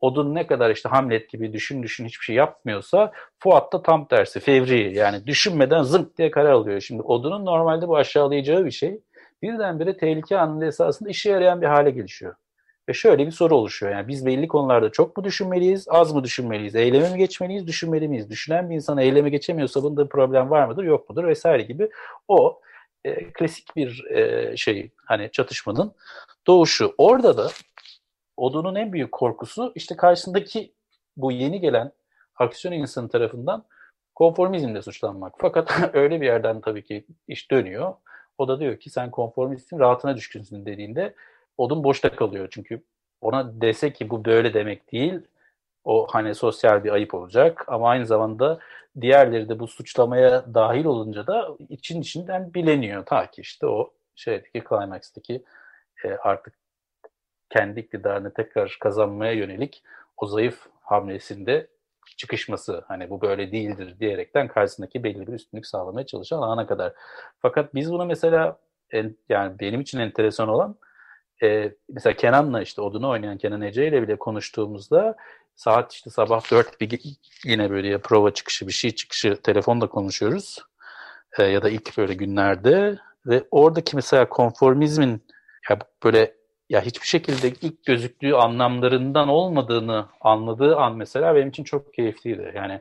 Odun 0.00 0.34
ne 0.34 0.46
kadar 0.46 0.70
işte 0.70 0.88
Hamlet 0.88 1.30
gibi 1.30 1.52
düşün 1.52 1.82
düşün 1.82 2.04
hiçbir 2.06 2.24
şey 2.24 2.36
yapmıyorsa 2.36 3.12
Fuat 3.38 3.72
da 3.72 3.82
tam 3.82 4.08
tersi 4.08 4.40
fevri 4.40 4.96
yani 4.96 5.26
düşünmeden 5.26 5.82
zınk 5.82 6.18
diye 6.18 6.30
karar 6.30 6.50
alıyor. 6.50 6.80
Şimdi 6.80 7.02
Odun'un 7.02 7.46
normalde 7.46 7.88
bu 7.88 7.96
aşağılayacağı 7.96 8.64
bir 8.64 8.70
şey 8.70 9.00
birdenbire 9.42 9.96
tehlike 9.96 10.38
anında 10.38 10.66
esasında 10.66 11.08
işe 11.08 11.30
yarayan 11.30 11.62
bir 11.62 11.66
hale 11.66 11.90
gelişiyor. 11.90 12.34
Ve 12.88 12.92
şöyle 12.92 13.26
bir 13.26 13.30
soru 13.30 13.56
oluşuyor. 13.56 13.92
Yani 13.92 14.08
biz 14.08 14.26
belli 14.26 14.48
konularda 14.48 14.92
çok 14.92 15.16
mu 15.16 15.24
düşünmeliyiz, 15.24 15.88
az 15.88 16.12
mı 16.12 16.24
düşünmeliyiz? 16.24 16.74
Eyleme 16.74 17.10
mi 17.10 17.18
geçmeliyiz, 17.18 17.66
düşünmeli 17.66 18.08
miyiz? 18.08 18.30
Düşünen 18.30 18.70
bir 18.70 18.74
insan 18.74 18.98
eyleme 18.98 19.30
geçemiyorsa 19.30 19.82
bunda 19.82 20.04
bir 20.04 20.08
problem 20.08 20.50
var 20.50 20.66
mıdır, 20.66 20.84
yok 20.84 21.10
mudur 21.10 21.24
vesaire 21.24 21.62
gibi 21.62 21.90
o 22.28 22.60
e, 23.04 23.32
klasik 23.32 23.76
bir 23.76 24.04
e, 24.10 24.56
şey 24.56 24.90
hani 25.04 25.30
çatışmanın 25.32 25.92
doğuşu. 26.46 26.94
Orada 26.98 27.36
da 27.36 27.50
Odu'nun 28.36 28.74
en 28.74 28.92
büyük 28.92 29.12
korkusu 29.12 29.72
işte 29.74 29.96
karşısındaki 29.96 30.74
bu 31.16 31.32
yeni 31.32 31.60
gelen 31.60 31.92
aksiyon 32.36 32.74
insanı 32.74 33.08
tarafından 33.08 33.64
konformizmle 34.14 34.82
suçlanmak. 34.82 35.34
Fakat 35.38 35.80
öyle 35.94 36.20
bir 36.20 36.26
yerden 36.26 36.60
tabii 36.60 36.84
ki 36.84 37.06
iş 37.28 37.50
dönüyor. 37.50 37.94
O 38.38 38.48
da 38.48 38.60
diyor 38.60 38.80
ki 38.80 38.90
sen 38.90 39.10
konformistsin, 39.10 39.78
rahatına 39.78 40.16
düşkünsün 40.16 40.66
dediğinde 40.66 41.14
odun 41.58 41.84
boşta 41.84 42.16
kalıyor. 42.16 42.48
Çünkü 42.50 42.82
ona 43.20 43.60
dese 43.60 43.92
ki 43.92 44.10
bu 44.10 44.24
böyle 44.24 44.54
demek 44.54 44.92
değil, 44.92 45.20
o 45.84 46.06
hani 46.10 46.34
sosyal 46.34 46.84
bir 46.84 46.90
ayıp 46.92 47.14
olacak 47.14 47.64
ama 47.66 47.88
aynı 47.88 48.06
zamanda 48.06 48.58
diğerleri 49.00 49.48
de 49.48 49.58
bu 49.58 49.66
suçlamaya 49.66 50.54
dahil 50.54 50.84
olunca 50.84 51.26
da 51.26 51.48
için 51.68 52.00
içinden 52.00 52.54
bileniyor. 52.54 53.06
Ta 53.06 53.30
ki 53.30 53.40
işte 53.40 53.66
o 53.66 53.92
şeydeki 54.14 54.62
climax'taki 54.68 55.44
e, 56.04 56.08
artık 56.10 56.54
kendi 57.50 57.80
iktidarını 57.80 58.34
tekrar 58.34 58.76
kazanmaya 58.80 59.32
yönelik 59.32 59.82
o 60.16 60.26
zayıf 60.26 60.66
hamlesinde 60.80 61.66
çıkışması 62.16 62.84
hani 62.88 63.10
bu 63.10 63.20
böyle 63.20 63.52
değildir 63.52 64.00
diyerekten 64.00 64.48
karşısındaki 64.48 65.04
belli 65.04 65.26
bir 65.26 65.32
üstünlük 65.32 65.66
sağlamaya 65.66 66.06
çalışan 66.06 66.42
ana 66.42 66.66
kadar. 66.66 66.92
Fakat 67.38 67.74
biz 67.74 67.92
bunu 67.92 68.06
mesela 68.06 68.58
en, 68.90 69.16
yani 69.28 69.58
benim 69.60 69.80
için 69.80 69.98
enteresan 69.98 70.48
olan 70.48 70.76
e, 71.42 71.72
mesela 71.88 72.16
Kenan'la 72.16 72.62
işte 72.62 72.82
Odun'u 72.82 73.08
oynayan 73.08 73.38
Kenan 73.38 73.62
Ece 73.62 73.88
ile 73.88 74.02
bile 74.02 74.16
konuştuğumuzda 74.16 75.16
saat 75.56 75.92
işte 75.92 76.10
sabah 76.10 76.50
4 76.50 76.80
bir 76.80 77.00
yine 77.44 77.70
böyle 77.70 77.88
ya 77.88 78.00
prova 78.00 78.34
çıkışı 78.34 78.66
bir 78.66 78.72
şey 78.72 78.90
çıkışı 78.90 79.36
telefonda 79.42 79.86
konuşuyoruz. 79.86 80.58
E, 81.38 81.42
ya 81.44 81.62
da 81.62 81.70
ilk 81.70 81.98
böyle 81.98 82.14
günlerde 82.14 82.98
ve 83.26 83.44
oradaki 83.50 83.96
mesela 83.96 84.28
konformizmin 84.28 85.22
ya 85.70 85.78
böyle 86.04 86.34
ya 86.70 86.82
hiçbir 86.82 87.06
şekilde 87.06 87.48
ilk 87.48 87.84
gözüktüğü 87.84 88.32
anlamlarından 88.34 89.28
olmadığını 89.28 90.06
anladığı 90.20 90.76
an 90.76 90.96
mesela 90.96 91.34
benim 91.34 91.48
için 91.48 91.64
çok 91.64 91.94
keyifliydi. 91.94 92.52
Yani 92.54 92.80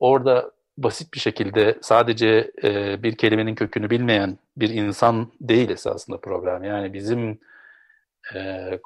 orada 0.00 0.50
basit 0.78 1.14
bir 1.14 1.18
şekilde 1.18 1.78
sadece 1.80 2.50
e, 2.62 3.02
bir 3.02 3.16
kelimenin 3.16 3.54
kökünü 3.54 3.90
bilmeyen 3.90 4.38
bir 4.56 4.70
insan 4.70 5.28
değil 5.40 5.70
esasında 5.70 6.16
problem. 6.20 6.64
Yani 6.64 6.92
bizim 6.92 7.38
e, 8.34 8.38
e, 8.38 8.78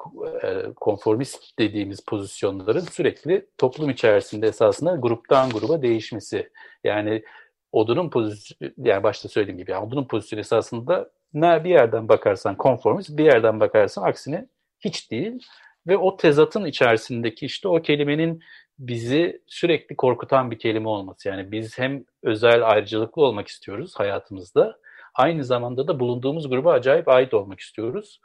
konformist 0.75 1.59
dediğimiz 1.59 2.05
pozisyonların 2.05 2.79
sürekli 2.79 3.45
toplum 3.57 3.89
içerisinde 3.89 4.47
esasında 4.47 4.95
gruptan 4.95 5.49
gruba 5.49 5.81
değişmesi. 5.81 6.49
Yani 6.83 7.23
odunun 7.71 8.09
pozisyonu, 8.09 8.71
yani 8.77 9.03
başta 9.03 9.29
söylediğim 9.29 9.57
gibi 9.57 9.71
yani 9.71 9.85
odunun 9.85 10.07
pozisyonu 10.07 10.39
esasında 10.39 11.09
ne 11.33 11.63
bir 11.63 11.69
yerden 11.69 12.09
bakarsan 12.09 12.57
konformist, 12.57 13.17
bir 13.17 13.25
yerden 13.25 13.59
bakarsan 13.59 14.03
aksine 14.03 14.47
hiç 14.79 15.11
değil. 15.11 15.39
Ve 15.87 15.97
o 15.97 16.17
tezatın 16.17 16.65
içerisindeki 16.65 17.45
işte 17.45 17.67
o 17.67 17.81
kelimenin 17.81 18.43
bizi 18.79 19.41
sürekli 19.47 19.95
korkutan 19.95 20.51
bir 20.51 20.59
kelime 20.59 20.89
olması. 20.89 21.29
Yani 21.29 21.51
biz 21.51 21.79
hem 21.79 22.05
özel 22.23 22.69
ayrıcalıklı 22.69 23.21
olmak 23.21 23.47
istiyoruz 23.47 23.93
hayatımızda, 23.95 24.77
aynı 25.15 25.43
zamanda 25.43 25.87
da 25.87 25.99
bulunduğumuz 25.99 26.49
gruba 26.49 26.73
acayip 26.73 27.07
ait 27.07 27.33
olmak 27.33 27.59
istiyoruz. 27.59 28.19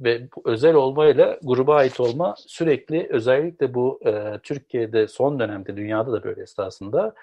Ve 0.00 0.28
özel 0.44 0.74
olmayla 0.74 1.38
gruba 1.42 1.74
ait 1.76 2.00
olma 2.00 2.34
sürekli 2.38 3.06
özellikle 3.10 3.74
bu 3.74 4.00
e, 4.06 4.38
Türkiye'de 4.42 5.08
son 5.08 5.40
dönemde 5.40 5.76
dünyada 5.76 6.12
da 6.12 6.24
böyle 6.24 6.42
esasında 6.42 7.14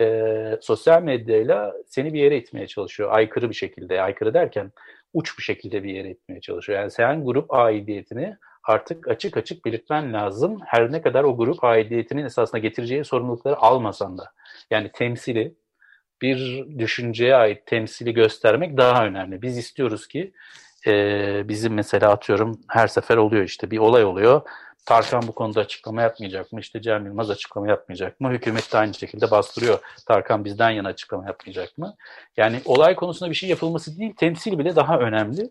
e, 0.00 0.58
sosyal 0.60 1.02
medyayla 1.02 1.74
seni 1.86 2.14
bir 2.14 2.20
yere 2.20 2.38
itmeye 2.38 2.66
çalışıyor. 2.66 3.10
Aykırı 3.12 3.50
bir 3.50 3.54
şekilde, 3.54 4.02
aykırı 4.02 4.34
derken 4.34 4.72
uç 5.14 5.38
bir 5.38 5.42
şekilde 5.42 5.82
bir 5.82 5.92
yere 5.94 6.10
itmeye 6.10 6.40
çalışıyor. 6.40 6.78
Yani 6.78 6.90
sen 6.90 7.24
grup 7.24 7.54
aidiyetini 7.54 8.36
artık 8.64 9.08
açık 9.08 9.36
açık 9.36 9.64
belirtmen 9.64 10.12
lazım. 10.12 10.58
Her 10.66 10.92
ne 10.92 11.02
kadar 11.02 11.24
o 11.24 11.36
grup 11.36 11.64
aidiyetinin 11.64 12.24
esasına 12.24 12.60
getireceği 12.60 13.04
sorumlulukları 13.04 13.56
almasan 13.56 14.18
da. 14.18 14.32
Yani 14.70 14.90
temsili, 14.94 15.54
bir 16.22 16.66
düşünceye 16.78 17.34
ait 17.34 17.66
temsili 17.66 18.14
göstermek 18.14 18.76
daha 18.76 19.06
önemli. 19.06 19.42
Biz 19.42 19.58
istiyoruz 19.58 20.08
ki 20.08 20.32
e, 20.86 21.48
bizim 21.48 21.74
mesela 21.74 22.10
atıyorum 22.10 22.60
her 22.68 22.86
sefer 22.86 23.16
oluyor 23.16 23.44
işte 23.44 23.70
bir 23.70 23.78
olay 23.78 24.04
oluyor 24.04 24.42
Tarkan 24.86 25.22
bu 25.26 25.32
konuda 25.32 25.60
açıklama 25.60 26.02
yapmayacak 26.02 26.52
mı? 26.52 26.60
İşte 26.60 26.82
Cem 26.82 27.06
Yılmaz 27.06 27.30
açıklama 27.30 27.68
yapmayacak 27.68 28.20
mı? 28.20 28.30
Hükümet 28.30 28.72
de 28.72 28.78
aynı 28.78 28.94
şekilde 28.94 29.30
bastırıyor. 29.30 29.78
Tarkan 30.06 30.44
bizden 30.44 30.70
yana 30.70 30.88
açıklama 30.88 31.26
yapmayacak 31.26 31.78
mı? 31.78 31.96
Yani 32.36 32.60
olay 32.64 32.94
konusunda 32.94 33.30
bir 33.30 33.36
şey 33.36 33.48
yapılması 33.48 33.98
değil, 33.98 34.14
temsil 34.16 34.58
bile 34.58 34.76
daha 34.76 34.98
önemli. 34.98 35.50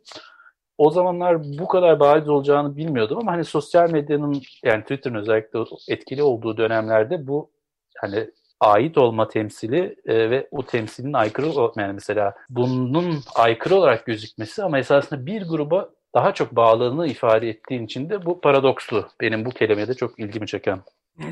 O 0.78 0.90
zamanlar 0.90 1.44
bu 1.44 1.68
kadar 1.68 2.00
bariz 2.00 2.30
olacağını 2.30 2.78
bilmiyordum 2.78 3.18
ama 3.18 3.32
hani 3.32 3.46
sosyal 3.46 3.92
medyanın 3.92 4.42
yani 4.64 4.82
Twitter'ın 4.82 5.16
özellikle 5.16 5.60
etkili 5.90 6.24
olduğu 6.24 6.58
dönemlerde 6.58 7.28
bu 7.28 7.52
hani 7.98 8.32
ait 8.60 8.98
olma 8.98 9.28
temsili 9.28 9.96
e, 10.06 10.30
ve 10.30 10.48
o 10.52 10.66
temsilin 10.66 11.14
aykırı 11.14 11.72
yani 11.78 11.94
mesela 11.94 12.34
bunun 12.50 13.20
aykırı 13.36 13.76
olarak 13.76 14.06
gözükmesi 14.06 14.64
ama 14.64 14.80
esasında 14.80 15.26
bir 15.26 15.48
gruba 15.48 15.90
daha 16.14 16.34
çok 16.34 16.56
bağlılığını 16.56 17.08
ifade 17.08 17.50
ettiğin 17.50 17.86
için 17.86 18.10
de 18.10 18.26
bu 18.26 18.42
paradokslu. 18.42 19.08
Benim 19.22 19.46
bu 19.46 19.50
kelimede 19.50 19.94
çok 19.94 20.20
ilgimi 20.20 20.48
çeken. 20.48 20.80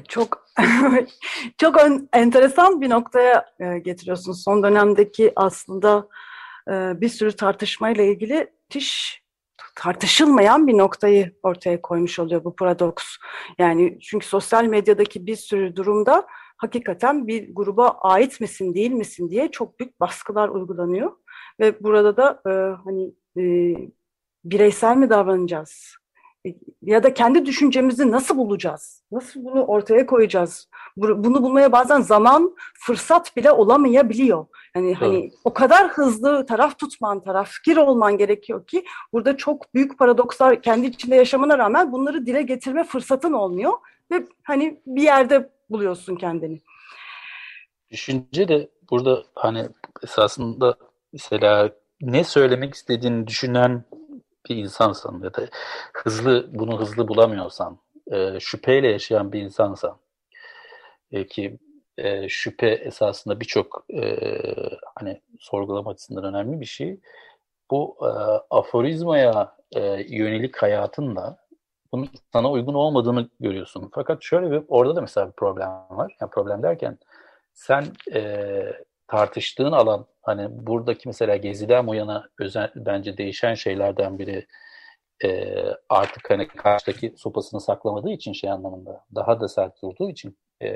Çok 0.08 0.46
çok 1.58 1.78
enteresan 2.14 2.82
bir 2.82 2.90
noktaya 2.90 3.46
e, 3.60 3.80
getiriyorsun. 3.80 4.34
Son 4.34 4.64
dönemdeki 4.64 5.34
aslında 5.36 6.08
e, 6.68 7.02
bir 7.02 7.10
sürü 7.10 7.36
tartışmayla 7.36 8.04
ilgili 8.04 8.50
müthiş 8.74 9.24
tartışılmayan 9.76 10.68
bir 10.68 10.78
noktayı 10.78 11.36
ortaya 11.44 11.82
koymuş 11.82 12.20
oluyor 12.20 12.44
bu 12.44 12.56
paradoks. 12.56 13.04
Yani 13.58 14.00
çünkü 14.02 14.28
sosyal 14.28 14.66
medyadaki 14.66 15.26
bir 15.26 15.36
sürü 15.36 15.76
durumda 15.76 16.28
hakikaten 16.64 17.28
bir 17.28 17.56
gruba 17.56 17.90
ait 17.90 18.42
misin 18.42 18.74
değil 18.74 18.92
misin 18.92 19.30
diye 19.30 19.52
çok 19.52 19.80
büyük 19.80 20.00
baskılar 20.00 20.50
uygulanıyor. 20.50 21.12
Ve 21.60 21.84
burada 21.84 22.18
da 22.18 22.42
e, 22.48 22.52
hani 22.86 23.14
e, 23.38 23.76
bireysel 24.46 24.98
mi 24.98 25.10
davranacağız? 25.10 25.96
E, 26.48 26.50
ya 26.82 27.04
da 27.04 27.14
kendi 27.14 27.46
düşüncemizi 27.46 28.12
nasıl 28.12 28.38
bulacağız? 28.38 29.04
Nasıl 29.12 29.46
bunu 29.46 29.64
ortaya 29.66 30.06
koyacağız? 30.06 30.70
Bunu 30.98 31.44
bulmaya 31.44 31.72
bazen 31.72 32.02
zaman, 32.02 32.56
fırsat 32.80 33.38
bile 33.38 33.52
olamayabiliyor. 33.52 34.46
Yani 34.76 34.88
evet. 34.88 35.02
hani 35.02 35.32
o 35.44 35.54
kadar 35.54 35.88
hızlı 35.88 36.46
taraf 36.46 36.80
tutman, 36.80 37.24
taraf 37.24 37.50
fikir 37.50 37.78
olman 37.78 38.18
gerekiyor 38.18 38.68
ki 38.68 38.86
burada 39.14 39.38
çok 39.38 39.74
büyük 39.74 40.00
paradokslar 40.00 40.62
kendi 40.62 40.88
içinde 40.88 41.16
yaşamana 41.16 41.58
rağmen 41.58 41.92
bunları 41.92 42.26
dile 42.26 42.42
getirme 42.42 42.84
fırsatın 42.84 43.34
olmuyor 43.34 43.74
ve 44.12 44.28
hani 44.44 44.82
bir 44.86 45.02
yerde 45.02 45.53
buluyorsun 45.70 46.16
kendini. 46.16 46.60
Düşünce 47.92 48.48
de 48.48 48.70
burada 48.90 49.24
hani 49.36 49.68
esasında 50.04 50.78
mesela 51.14 51.72
ne 52.02 52.24
söylemek 52.24 52.74
istediğini 52.74 53.28
düşünen 53.28 53.84
bir 54.50 54.56
insansan 54.56 55.22
ya 55.24 55.34
da 55.34 55.48
hızlı 55.94 56.50
bunu 56.54 56.80
hızlı 56.80 57.08
bulamıyorsan, 57.08 57.80
e, 58.12 58.40
şüpheyle 58.40 58.88
yaşayan 58.88 59.32
bir 59.32 59.42
insansan 59.42 59.98
e, 61.12 61.28
ki 61.28 61.60
e, 61.98 62.30
şüphe 62.30 62.70
esasında 62.70 63.40
birçok 63.40 63.86
e, 63.94 64.20
hani 64.96 65.22
sorgulama 65.40 65.92
açısından 65.92 66.24
önemli 66.24 66.62
bir 66.62 66.66
şey. 66.66 67.00
Bu 67.72 67.98
e, 68.02 68.08
aforizmaya 68.50 69.56
e, 69.76 69.82
yönelik 70.10 70.58
hayatında 70.58 71.43
bunun 71.94 72.10
sana 72.34 72.52
uygun 72.52 72.74
olmadığını 72.74 73.30
görüyorsun. 73.40 73.92
Fakat 73.94 74.24
şöyle 74.24 74.52
bir 74.52 74.64
orada 74.68 74.96
da 74.96 75.02
mesela 75.02 75.28
bir 75.28 75.34
problem 75.34 75.70
var. 75.90 76.18
Yani 76.22 76.30
problem 76.30 76.64
derken 76.64 76.98
sen 77.54 77.86
e, 78.14 78.44
tartıştığın 79.08 79.72
alan 79.72 80.06
hani 80.22 80.48
buradaki 80.68 81.08
mesela 81.10 81.36
geziden 81.36 81.88
bu 81.88 81.96
yana 81.96 82.30
özel, 82.40 82.72
bence 82.76 83.18
değişen 83.18 83.54
şeylerden 83.54 84.20
biri 84.20 84.48
e, 85.24 85.56
artık 85.90 86.30
hani 86.30 86.48
karşıdaki 86.48 87.14
sopasını 87.18 87.62
saklamadığı 87.62 88.10
için 88.10 88.34
şey 88.34 88.50
anlamında 88.50 89.06
daha 89.16 89.40
da 89.40 89.48
sert 89.48 89.82
durduğu 89.82 90.10
için 90.10 90.38
e, 90.62 90.68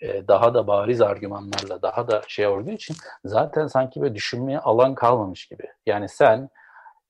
e, 0.00 0.28
daha 0.28 0.54
da 0.54 0.66
bariz 0.66 1.00
argümanlarla 1.00 1.82
daha 1.82 2.08
da 2.08 2.22
şey 2.28 2.46
olduğu 2.46 2.70
için 2.70 2.96
zaten 3.24 3.66
sanki 3.66 4.00
böyle 4.00 4.14
düşünmeye 4.14 4.58
alan 4.58 4.94
kalmamış 4.94 5.46
gibi. 5.46 5.64
Yani 5.86 6.08
sen 6.08 6.50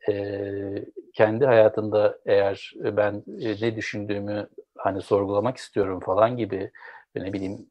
e, 0.08 0.84
kendi 1.12 1.46
hayatında 1.46 2.18
eğer 2.26 2.72
ben 2.76 3.24
e, 3.40 3.48
ne 3.60 3.76
düşündüğümü 3.76 4.48
hani 4.78 5.02
sorgulamak 5.02 5.56
istiyorum 5.56 6.00
falan 6.00 6.36
gibi 6.36 6.70
ne 7.14 7.32
bileyim 7.32 7.66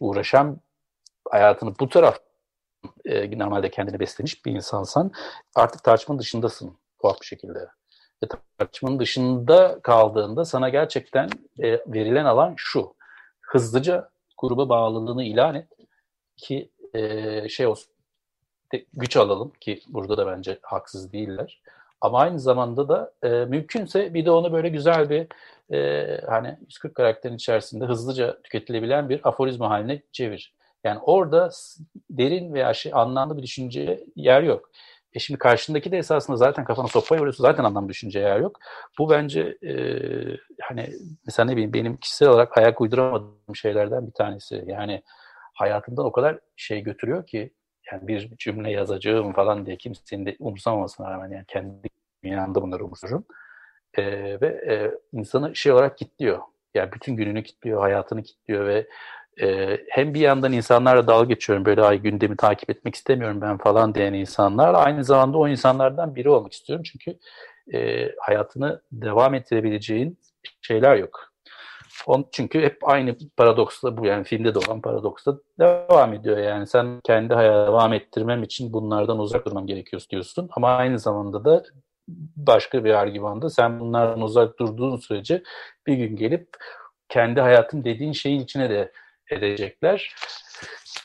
uğraşan 0.00 0.60
hayatını 1.30 1.74
bu 1.80 1.88
taraf 1.88 2.18
e, 3.04 3.38
normalde 3.38 3.70
kendini 3.70 4.00
beslemiş 4.00 4.44
bir 4.46 4.52
insansan 4.52 5.12
artık 5.54 5.84
tartışmanın 5.84 6.18
dışındasın 6.18 6.76
tuhaf 7.02 7.20
bir 7.20 7.26
şekilde. 7.26 7.58
Ve 8.22 8.28
tartışmanın 8.58 8.98
dışında 8.98 9.80
kaldığında 9.82 10.44
sana 10.44 10.68
gerçekten 10.68 11.28
e, 11.62 11.72
verilen 11.86 12.24
alan 12.24 12.54
şu. 12.56 12.96
Hızlıca 13.40 14.10
gruba 14.38 14.68
bağlılığını 14.68 15.24
ilan 15.24 15.54
et 15.54 15.68
ki 16.36 16.70
e, 16.94 17.48
şey 17.48 17.66
olsun 17.66 17.95
güç 18.94 19.16
alalım 19.16 19.52
ki 19.60 19.80
burada 19.88 20.16
da 20.16 20.26
bence 20.26 20.58
haksız 20.62 21.12
değiller. 21.12 21.60
Ama 22.00 22.18
aynı 22.18 22.40
zamanda 22.40 22.88
da 22.88 23.12
e, 23.22 23.28
mümkünse 23.28 24.14
bir 24.14 24.24
de 24.24 24.30
onu 24.30 24.52
böyle 24.52 24.68
güzel 24.68 25.10
bir 25.10 25.26
e, 25.76 26.20
hani 26.28 26.58
140 26.60 26.94
karakterin 26.94 27.34
içerisinde 27.36 27.84
hızlıca 27.84 28.42
tüketilebilen 28.42 29.08
bir 29.08 29.20
aforizma 29.28 29.70
haline 29.70 30.02
çevir. 30.12 30.54
Yani 30.84 30.98
orada 30.98 31.50
derin 32.10 32.54
veya 32.54 32.74
şey 32.74 32.92
anlamlı 32.94 33.36
bir 33.36 33.42
düşünceye 33.42 34.04
yer 34.16 34.42
yok. 34.42 34.70
E 35.12 35.18
şimdi 35.18 35.38
karşındaki 35.38 35.92
de 35.92 35.98
esasında 35.98 36.36
zaten 36.36 36.64
kafana 36.64 36.88
sopaya 36.88 37.20
vuruyorsun 37.20 37.44
zaten 37.44 37.64
anlamlı 37.64 37.88
düşünceye 37.88 38.24
yer 38.24 38.40
yok. 38.40 38.58
Bu 38.98 39.10
bence 39.10 39.58
e, 39.62 39.72
hani 40.62 40.90
mesela 41.26 41.46
ne 41.46 41.52
bileyim 41.52 41.72
benim 41.72 41.96
kişisel 41.96 42.28
olarak 42.28 42.58
ayak 42.58 42.80
uyduramadığım 42.80 43.56
şeylerden 43.56 44.06
bir 44.06 44.12
tanesi. 44.12 44.64
Yani 44.66 45.02
hayatımdan 45.54 46.04
o 46.04 46.12
kadar 46.12 46.38
şey 46.56 46.80
götürüyor 46.80 47.26
ki 47.26 47.52
yani 47.92 48.08
bir 48.08 48.36
cümle 48.36 48.70
yazacağım 48.70 49.32
falan 49.32 49.66
diye 49.66 49.76
kimsenin 49.76 50.26
de 50.26 50.36
umursamamasına 50.38 51.10
rağmen 51.10 51.30
yani 51.30 51.44
kendi 51.48 51.88
dünyamda 52.24 52.62
bunları 52.62 52.84
umursuyorum. 52.84 53.24
E, 53.94 54.04
ve 54.40 54.46
e, 54.46 54.90
insanı 55.12 55.56
şey 55.56 55.72
olarak 55.72 55.98
kilitliyor. 55.98 56.38
Yani 56.74 56.92
bütün 56.92 57.16
gününü 57.16 57.42
kilitliyor, 57.42 57.80
hayatını 57.80 58.22
kilitliyor 58.22 58.66
ve 58.66 58.86
e, 59.42 59.78
hem 59.90 60.14
bir 60.14 60.20
yandan 60.20 60.52
insanlarla 60.52 61.06
dalga 61.06 61.24
geçiyorum 61.24 61.64
böyle 61.64 61.82
ay 61.82 61.98
gündemi 61.98 62.36
takip 62.36 62.70
etmek 62.70 62.94
istemiyorum 62.94 63.40
ben 63.40 63.58
falan 63.58 63.94
diyen 63.94 64.12
insanlar 64.12 64.74
aynı 64.74 65.04
zamanda 65.04 65.38
o 65.38 65.48
insanlardan 65.48 66.14
biri 66.14 66.28
olmak 66.30 66.52
istiyorum 66.52 66.84
çünkü 66.92 67.18
e, 67.74 68.10
hayatını 68.20 68.82
devam 68.92 69.34
ettirebileceğin 69.34 70.18
şeyler 70.62 70.96
yok. 70.96 71.32
On, 72.06 72.26
çünkü 72.32 72.60
hep 72.62 72.88
aynı 72.88 73.16
paradoksla 73.36 73.96
bu 73.96 74.06
yani 74.06 74.24
filmde 74.24 74.54
de 74.54 74.58
olan 74.58 74.80
paradoksla 74.80 75.38
devam 75.58 76.12
ediyor. 76.12 76.38
Yani 76.38 76.66
sen 76.66 77.00
kendi 77.04 77.34
hayatı 77.34 77.72
devam 77.72 77.92
ettirmem 77.92 78.42
için 78.42 78.72
bunlardan 78.72 79.18
uzak 79.18 79.46
durmam 79.46 79.66
gerekiyor 79.66 80.02
diyorsun. 80.10 80.48
Ama 80.52 80.76
aynı 80.76 80.98
zamanda 80.98 81.44
da 81.44 81.64
başka 82.36 82.84
bir 82.84 82.94
argümanda 82.94 83.50
sen 83.50 83.80
bunlardan 83.80 84.20
uzak 84.20 84.58
durduğun 84.58 84.96
sürece 84.96 85.42
bir 85.86 85.94
gün 85.94 86.16
gelip 86.16 86.48
kendi 87.08 87.40
hayatım 87.40 87.84
dediğin 87.84 88.12
şeyin 88.12 88.40
içine 88.40 88.70
de 88.70 88.92
edecekler. 89.30 90.14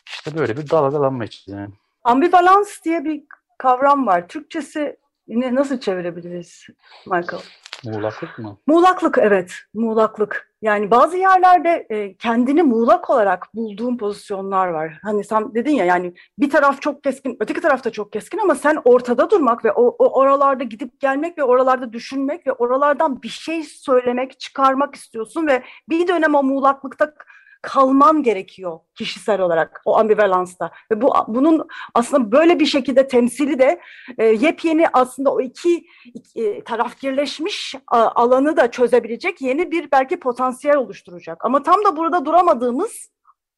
İşte 0.06 0.38
böyle 0.38 0.58
bir 0.58 0.70
dalgalanma 0.70 1.26
için 1.26 1.58
yani. 1.58 1.74
Ambivalans 2.04 2.84
diye 2.84 3.06
bir 3.06 3.24
kavram 3.58 4.08
var. 4.08 4.28
Türkçesi 4.28 4.98
yine 5.28 5.56
nasıl 5.56 5.80
çevirebiliriz 5.80 6.68
Michael? 7.06 7.44
Muğlaklık 7.84 8.40
mı? 8.40 8.58
Muğlaklık 8.68 9.18
evet, 9.18 9.54
muğlaklık. 9.74 10.51
Yani 10.62 10.92
bazı 10.92 11.18
yerlerde 11.18 11.88
e, 11.90 12.18
kendini 12.18 12.64
muğlak 12.64 13.10
olarak 13.10 13.56
bulduğun 13.56 13.98
pozisyonlar 13.98 14.68
var. 14.68 15.00
Hani 15.04 15.24
sen 15.24 15.56
dedin 15.56 15.72
ya 15.72 15.86
yani 15.86 16.14
bir 16.40 16.50
taraf 16.50 16.82
çok 16.82 17.04
keskin, 17.04 17.38
öteki 17.40 17.62
taraf 17.62 17.84
da 17.84 17.92
çok 17.92 18.14
keskin 18.14 18.38
ama 18.38 18.56
sen 18.56 18.78
ortada 18.86 19.30
durmak 19.30 19.66
ve 19.66 19.72
o, 19.72 19.86
o 19.86 20.20
oralarda 20.20 20.64
gidip 20.64 21.00
gelmek 21.00 21.38
ve 21.38 21.44
oralarda 21.44 21.94
düşünmek 21.94 22.48
ve 22.48 22.52
oralardan 22.52 23.22
bir 23.22 23.30
şey 23.30 23.64
söylemek, 23.64 24.40
çıkarmak 24.40 24.96
istiyorsun 24.96 25.48
ve 25.48 25.64
bir 25.90 26.08
dönem 26.08 26.36
o 26.36 26.44
muğlaklıkta 26.44 27.14
kalman 27.62 28.24
gerekiyor 28.24 28.80
kişisel 28.96 29.42
olarak 29.42 29.82
o 29.86 29.98
ambivalansta. 29.98 30.72
Ve 30.92 31.02
bu 31.02 31.14
bunun 31.28 31.68
aslında 31.94 32.32
böyle 32.32 32.60
bir 32.60 32.66
şekilde 32.66 33.08
temsili 33.08 33.60
de 33.60 33.82
e, 34.18 34.26
yepyeni 34.26 34.88
aslında 34.94 35.34
o 35.34 35.42
iki, 35.42 35.86
iki 36.14 36.44
e, 36.44 36.64
tarafgirleşmiş 36.64 37.76
a, 37.88 37.98
alanı 37.98 38.58
da 38.58 38.72
çözebilecek 38.72 39.42
yeni 39.42 39.72
bir 39.72 39.92
belki 39.92 40.20
potansiyel 40.20 40.78
oluşturacak. 40.78 41.46
Ama 41.46 41.64
tam 41.64 41.86
da 41.86 41.98
burada 41.98 42.26
duramadığımız 42.26 43.12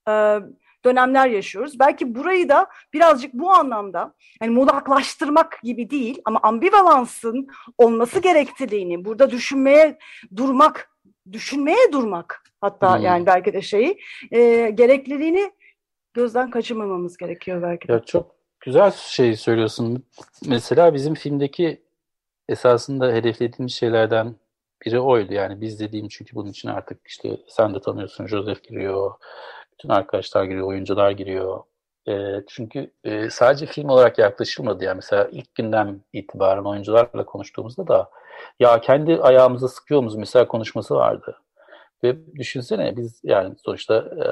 e, 0.09 0.39
dönemler 0.85 1.27
yaşıyoruz. 1.27 1.79
Belki 1.79 2.15
burayı 2.15 2.49
da 2.49 2.67
birazcık 2.93 3.33
bu 3.33 3.51
anlamda 3.51 4.13
yani 4.41 4.51
muğlaklaştırmak 4.51 5.59
gibi 5.63 5.89
değil 5.89 6.21
ama 6.25 6.39
ambivalansın 6.43 7.47
olması 7.77 8.19
gerektiğini, 8.19 9.05
burada 9.05 9.31
düşünmeye 9.31 9.97
durmak, 10.35 10.92
düşünmeye 11.31 11.91
durmak 11.91 12.43
Hatta 12.63 12.97
hmm. 12.97 13.05
yani 13.05 13.25
belki 13.25 13.53
de 13.53 13.61
şeyi 13.61 13.99
e, 14.31 14.69
gerekliliğini 14.69 15.51
gözden 16.13 16.49
kaçırmamamız 16.49 17.17
gerekiyor 17.17 17.61
belki 17.61 17.87
de. 17.87 17.93
Ya 17.93 17.99
çok 17.99 18.35
güzel 18.59 18.91
şey 18.91 19.35
söylüyorsun. 19.35 20.05
Mesela 20.47 20.93
bizim 20.93 21.13
filmdeki 21.13 21.81
esasında 22.49 23.11
hedeflediğimiz 23.11 23.73
şeylerden 23.73 24.35
biri 24.85 24.99
oydu. 24.99 25.33
Yani 25.33 25.61
biz 25.61 25.79
dediğim 25.79 26.07
çünkü 26.07 26.35
bunun 26.35 26.49
için 26.49 26.69
artık 26.69 27.07
işte 27.07 27.37
sen 27.47 27.73
de 27.75 27.81
tanıyorsun 27.81 28.27
Joseph 28.27 28.63
giriyor, 28.63 29.11
bütün 29.73 29.89
arkadaşlar 29.89 30.43
giriyor, 30.43 30.67
oyuncular 30.67 31.11
giriyor. 31.11 31.63
E, 32.07 32.43
çünkü 32.47 32.91
e, 33.03 33.29
sadece 33.29 33.65
film 33.65 33.89
olarak 33.89 34.17
yaklaşılmadı. 34.17 34.83
Yani 34.83 34.95
mesela 34.95 35.29
ilk 35.31 35.55
günden 35.55 36.01
itibaren 36.13 36.63
oyuncularla 36.63 37.25
konuştuğumuzda 37.25 37.87
da 37.87 38.09
ya 38.59 38.81
kendi 38.81 39.15
ayağımıza 39.17 39.67
sıkıyor 39.67 39.99
muyuz 40.01 40.15
mesela 40.15 40.47
konuşması 40.47 40.95
vardı. 40.95 41.37
Ve 42.03 42.35
düşünsene 42.35 42.97
biz 42.97 43.21
yani 43.23 43.55
sonuçta 43.65 43.95
e, 43.95 44.25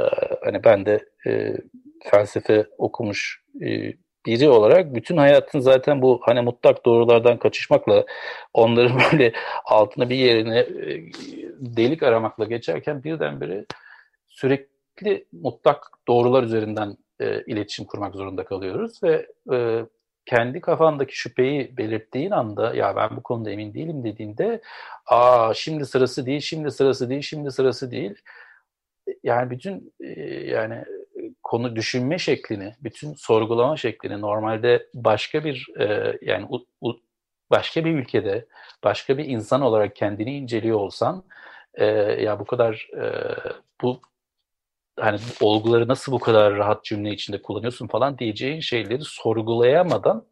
hani 0.45 0.63
ben 0.63 0.85
de 0.85 1.05
e, 1.27 1.57
felsefe 2.03 2.65
okumuş 2.77 3.43
e, 3.61 3.93
biri 4.25 4.49
olarak 4.49 4.95
bütün 4.95 5.17
hayatın 5.17 5.59
zaten 5.59 6.01
bu 6.01 6.19
hani 6.23 6.41
mutlak 6.41 6.85
doğrulardan 6.85 7.37
kaçışmakla 7.39 8.05
onların 8.53 8.99
böyle 9.11 9.33
altına 9.65 10.09
bir 10.09 10.15
yerine 10.15 10.67
delik 11.59 12.03
aramakla 12.03 12.45
geçerken 12.45 13.03
birdenbire 13.03 13.65
sürekli 14.27 15.25
mutlak 15.31 15.87
doğrular 16.07 16.43
üzerinden 16.43 16.97
e, 17.21 17.43
iletişim 17.47 17.85
kurmak 17.85 18.15
zorunda 18.15 18.45
kalıyoruz 18.45 19.03
ve 19.03 19.27
e, 19.53 19.85
kendi 20.25 20.61
kafandaki 20.61 21.17
şüpheyi 21.17 21.77
belirttiğin 21.77 22.31
anda 22.31 22.75
ya 22.75 22.95
ben 22.95 23.17
bu 23.17 23.23
konuda 23.23 23.51
emin 23.51 23.73
değilim 23.73 24.03
dediğinde 24.03 24.61
aa 25.05 25.53
şimdi 25.53 25.85
sırası 25.85 26.25
değil, 26.25 26.41
şimdi 26.41 26.71
sırası 26.71 27.09
değil, 27.09 27.21
şimdi 27.21 27.51
sırası 27.51 27.91
değil. 27.91 28.15
Yani 29.23 29.49
bütün 29.49 29.93
e, 29.99 30.09
yani 30.49 30.83
konu 31.43 31.75
düşünme 31.75 32.17
şeklini, 32.17 32.75
bütün 32.83 33.13
sorgulama 33.13 33.77
şeklini 33.77 34.21
normalde 34.21 34.87
başka 34.93 35.43
bir 35.43 35.67
e, 35.79 36.17
yani 36.21 36.47
başka 37.51 37.85
bir 37.85 37.91
ülkede, 37.91 38.45
başka 38.83 39.17
bir 39.17 39.25
insan 39.25 39.61
olarak 39.61 39.95
kendini 39.95 40.37
inceliyor 40.37 40.79
olsan 40.79 41.23
e, 41.73 41.85
ya 42.23 42.39
bu 42.39 42.45
kadar 42.45 42.89
bu 43.81 44.01
hani 44.99 45.19
olguları 45.41 45.87
nasıl 45.87 46.11
bu 46.11 46.19
kadar 46.19 46.55
rahat 46.55 46.83
cümle 46.85 47.11
içinde 47.11 47.41
kullanıyorsun 47.41 47.87
falan 47.87 48.17
diyeceğin 48.17 48.59
şeyleri 48.59 49.01
sorgulayamadan 49.03 50.25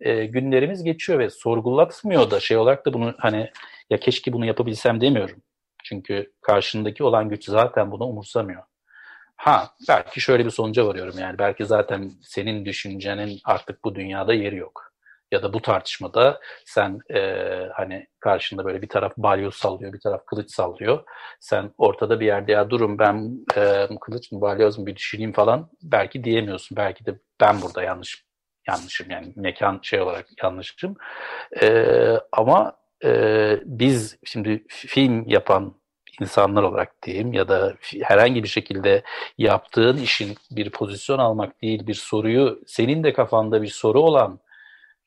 e, 0.00 0.26
günlerimiz 0.26 0.84
geçiyor 0.84 1.18
ve 1.18 1.30
sorgulatmıyor 1.30 2.30
da 2.30 2.40
şey 2.40 2.56
olarak 2.56 2.86
da 2.86 2.92
bunu 2.92 3.14
hani 3.18 3.50
ya 3.90 4.00
keşke 4.00 4.32
bunu 4.32 4.46
yapabilsem 4.46 5.00
demiyorum. 5.00 5.42
Çünkü 5.84 6.32
karşındaki 6.40 7.04
olan 7.04 7.28
güç 7.28 7.44
zaten 7.44 7.90
bunu 7.90 8.04
umursamıyor. 8.04 8.62
Ha 9.36 9.74
belki 9.88 10.20
şöyle 10.20 10.44
bir 10.44 10.50
sonuca 10.50 10.86
varıyorum 10.86 11.18
yani 11.18 11.38
belki 11.38 11.66
zaten 11.66 12.12
senin 12.22 12.64
düşüncenin 12.64 13.40
artık 13.44 13.84
bu 13.84 13.94
dünyada 13.94 14.34
yeri 14.34 14.56
yok. 14.56 14.91
Ya 15.32 15.42
da 15.42 15.52
bu 15.52 15.62
tartışmada 15.62 16.40
sen 16.64 17.00
e, 17.14 17.20
hani 17.74 18.06
karşında 18.20 18.64
böyle 18.64 18.82
bir 18.82 18.88
taraf 18.88 19.12
balyoz 19.16 19.54
sallıyor, 19.54 19.92
bir 19.92 20.00
taraf 20.00 20.26
kılıç 20.26 20.50
sallıyor. 20.50 21.04
Sen 21.40 21.70
ortada 21.78 22.20
bir 22.20 22.26
yerde 22.26 22.52
ya 22.52 22.70
durun 22.70 22.98
ben 22.98 23.46
e, 23.56 23.88
kılıç 24.00 24.32
mı 24.32 24.40
balyoz 24.40 24.78
mu 24.78 24.86
bir 24.86 24.96
düşüneyim 24.96 25.32
falan 25.32 25.70
belki 25.82 26.24
diyemiyorsun. 26.24 26.76
Belki 26.76 27.06
de 27.06 27.18
ben 27.40 27.62
burada 27.62 27.82
yanlış 27.82 28.24
yanlışım 28.68 29.10
yani 29.10 29.32
mekan 29.36 29.80
şey 29.82 30.00
olarak 30.00 30.26
yanlışım. 30.42 30.96
E, 31.62 31.86
ama 32.32 32.76
e, 33.04 33.60
biz 33.64 34.18
şimdi 34.24 34.64
film 34.68 35.28
yapan 35.28 35.74
insanlar 36.20 36.62
olarak 36.62 37.02
diyeyim 37.02 37.32
ya 37.32 37.48
da 37.48 37.74
herhangi 38.02 38.42
bir 38.42 38.48
şekilde 38.48 39.02
yaptığın 39.38 39.96
işin 39.96 40.36
bir 40.50 40.70
pozisyon 40.70 41.18
almak 41.18 41.62
değil 41.62 41.86
bir 41.86 41.94
soruyu 41.94 42.60
senin 42.66 43.04
de 43.04 43.12
kafanda 43.12 43.62
bir 43.62 43.68
soru 43.68 44.00
olan 44.00 44.40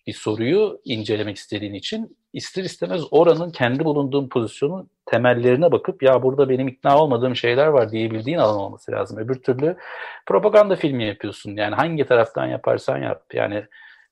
bir 0.07 0.13
soruyu 0.13 0.81
incelemek 0.85 1.37
istediğin 1.37 1.73
için 1.73 2.17
ister 2.33 2.63
istemez 2.63 3.01
oranın 3.11 3.51
kendi 3.51 3.85
bulunduğun 3.85 4.29
pozisyonun 4.29 4.89
temellerine 5.05 5.71
bakıp 5.71 6.03
ya 6.03 6.23
burada 6.23 6.49
benim 6.49 6.67
ikna 6.67 7.01
olmadığım 7.01 7.35
şeyler 7.35 7.67
var 7.67 7.91
diyebildiğin 7.91 8.37
alan 8.37 8.59
olması 8.59 8.91
lazım. 8.91 9.17
Öbür 9.17 9.35
türlü 9.35 9.77
propaganda 10.25 10.75
filmi 10.75 11.05
yapıyorsun. 11.05 11.55
Yani 11.55 11.75
hangi 11.75 12.05
taraftan 12.05 12.47
yaparsan 12.47 12.97
yap. 12.97 13.23
Yani 13.33 13.65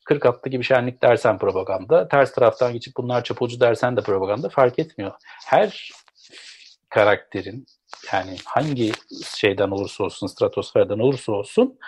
40 0.06 0.26
atlı 0.26 0.52
gibi 0.52 0.64
şenlik 0.64 1.02
dersen 1.02 1.38
propaganda, 1.38 2.08
ters 2.08 2.34
taraftan 2.36 2.74
geçip 2.74 2.98
bunlar 2.98 3.24
çapulcu 3.24 3.60
dersen 3.60 3.98
de 3.98 4.02
propaganda 4.02 4.50
fark 4.50 4.80
etmiyor. 4.80 5.12
Her 5.46 5.92
karakterin 6.90 7.66
yani 8.14 8.36
hangi 8.46 8.92
şeyden 9.36 9.72
olursa 9.72 10.04
olsun, 10.04 10.28
stratosferden 10.28 11.00
olursa 11.00 11.32
olsun 11.32 11.80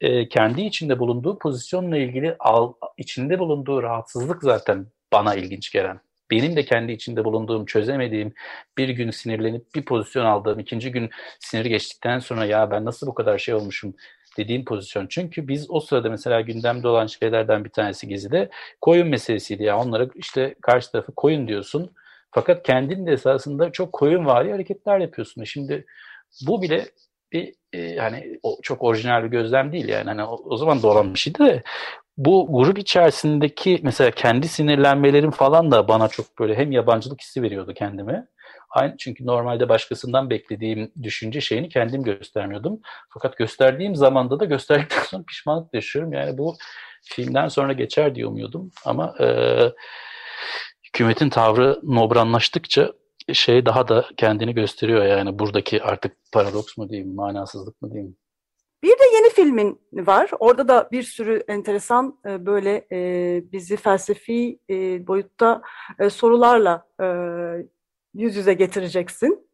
e, 0.00 0.28
kendi 0.28 0.62
içinde 0.62 0.98
bulunduğu 0.98 1.38
pozisyonla 1.38 1.96
ilgili 1.96 2.36
al, 2.38 2.72
içinde 2.98 3.38
bulunduğu 3.38 3.82
rahatsızlık 3.82 4.42
zaten 4.42 4.86
bana 5.12 5.34
ilginç 5.34 5.72
gelen. 5.72 6.00
Benim 6.30 6.56
de 6.56 6.64
kendi 6.64 6.92
içinde 6.92 7.24
bulunduğum, 7.24 7.66
çözemediğim, 7.66 8.34
bir 8.78 8.88
gün 8.88 9.10
sinirlenip 9.10 9.74
bir 9.74 9.84
pozisyon 9.84 10.24
aldığım, 10.24 10.58
ikinci 10.58 10.92
gün 10.92 11.10
sinir 11.40 11.64
geçtikten 11.64 12.18
sonra 12.18 12.44
ya 12.44 12.70
ben 12.70 12.84
nasıl 12.84 13.06
bu 13.06 13.14
kadar 13.14 13.38
şey 13.38 13.54
olmuşum 13.54 13.94
dediğim 14.36 14.64
pozisyon. 14.64 15.06
Çünkü 15.06 15.48
biz 15.48 15.70
o 15.70 15.80
sırada 15.80 16.10
mesela 16.10 16.40
gündemde 16.40 16.88
olan 16.88 17.06
şeylerden 17.06 17.64
bir 17.64 17.70
tanesi 17.70 18.08
Gezi'de 18.08 18.50
koyun 18.80 19.08
meselesiydi. 19.08 19.62
Ya 19.62 19.78
onlara 19.78 20.08
işte 20.14 20.54
karşı 20.62 20.92
tarafı 20.92 21.12
koyun 21.14 21.48
diyorsun. 21.48 21.90
Fakat 22.30 22.66
kendin 22.66 23.06
de 23.06 23.12
esasında 23.12 23.72
çok 23.72 23.92
koyun 23.92 24.26
vari 24.26 24.52
hareketler 24.52 24.98
yapıyorsun. 24.98 25.44
Şimdi 25.44 25.86
bu 26.46 26.62
bile 26.62 26.84
bir 27.34 27.54
e, 27.72 27.96
hani 27.96 28.38
o, 28.42 28.58
çok 28.62 28.82
orijinal 28.82 29.24
bir 29.24 29.28
gözlem 29.28 29.72
değil 29.72 29.88
yani. 29.88 30.04
Hani 30.04 30.24
o, 30.24 30.40
o 30.44 30.56
zaman 30.56 30.82
da 30.82 30.88
olan 30.88 31.14
bir 31.14 31.18
şeydi 31.18 31.62
bu 32.16 32.48
grup 32.50 32.78
içerisindeki 32.78 33.80
mesela 33.82 34.10
kendi 34.10 34.48
sinirlenmelerim 34.48 35.30
falan 35.30 35.70
da 35.70 35.88
bana 35.88 36.08
çok 36.08 36.38
böyle 36.38 36.54
hem 36.54 36.72
yabancılık 36.72 37.20
hissi 37.20 37.42
veriyordu 37.42 37.74
kendime. 37.74 38.26
Aynı 38.70 38.96
çünkü 38.96 39.26
normalde 39.26 39.68
başkasından 39.68 40.30
beklediğim 40.30 40.92
düşünce 41.02 41.40
şeyini 41.40 41.68
kendim 41.68 42.02
göstermiyordum. 42.02 42.80
Fakat 43.10 43.36
gösterdiğim 43.36 43.96
zamanda 43.96 44.40
da 44.40 44.44
gösterdikten 44.44 45.02
sonra 45.02 45.24
pişmanlık 45.28 45.74
yaşıyorum. 45.74 46.12
Yani 46.12 46.38
bu 46.38 46.56
filmden 47.02 47.48
sonra 47.48 47.72
geçer 47.72 48.14
diye 48.14 48.26
umuyordum 48.26 48.70
ama 48.84 49.14
e, 49.20 49.26
hükümetin 50.88 51.28
tavrı 51.28 51.80
nobranlaştıkça 51.82 52.92
şey 53.32 53.66
daha 53.66 53.88
da 53.88 54.04
kendini 54.16 54.54
gösteriyor 54.54 55.04
yani 55.04 55.38
buradaki 55.38 55.82
artık 55.82 56.16
paradoks 56.32 56.76
mu 56.76 56.88
diyeyim, 56.88 57.14
manasızlık 57.14 57.82
mı 57.82 57.92
diyeyim. 57.92 58.16
Bir 58.82 58.88
de 58.88 59.04
yeni 59.14 59.30
filmin 59.30 59.80
var. 59.92 60.30
Orada 60.38 60.68
da 60.68 60.88
bir 60.92 61.02
sürü 61.02 61.44
enteresan 61.48 62.18
e, 62.26 62.46
böyle 62.46 62.86
e, 62.92 62.98
bizi 63.52 63.76
felsefi 63.76 64.58
e, 64.70 65.06
boyutta 65.06 65.62
sorularla 66.10 66.86
yüz 68.14 68.36
yüze 68.36 68.54
getireceksin. 68.54 69.48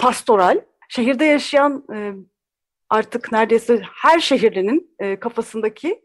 Pastoral. 0.00 0.60
Şehirde 0.88 1.24
yaşayan 1.24 1.86
artık 2.90 3.32
neredeyse 3.32 3.82
her 4.02 4.20
şehirlinin 4.20 4.96
kafasındaki 5.20 6.04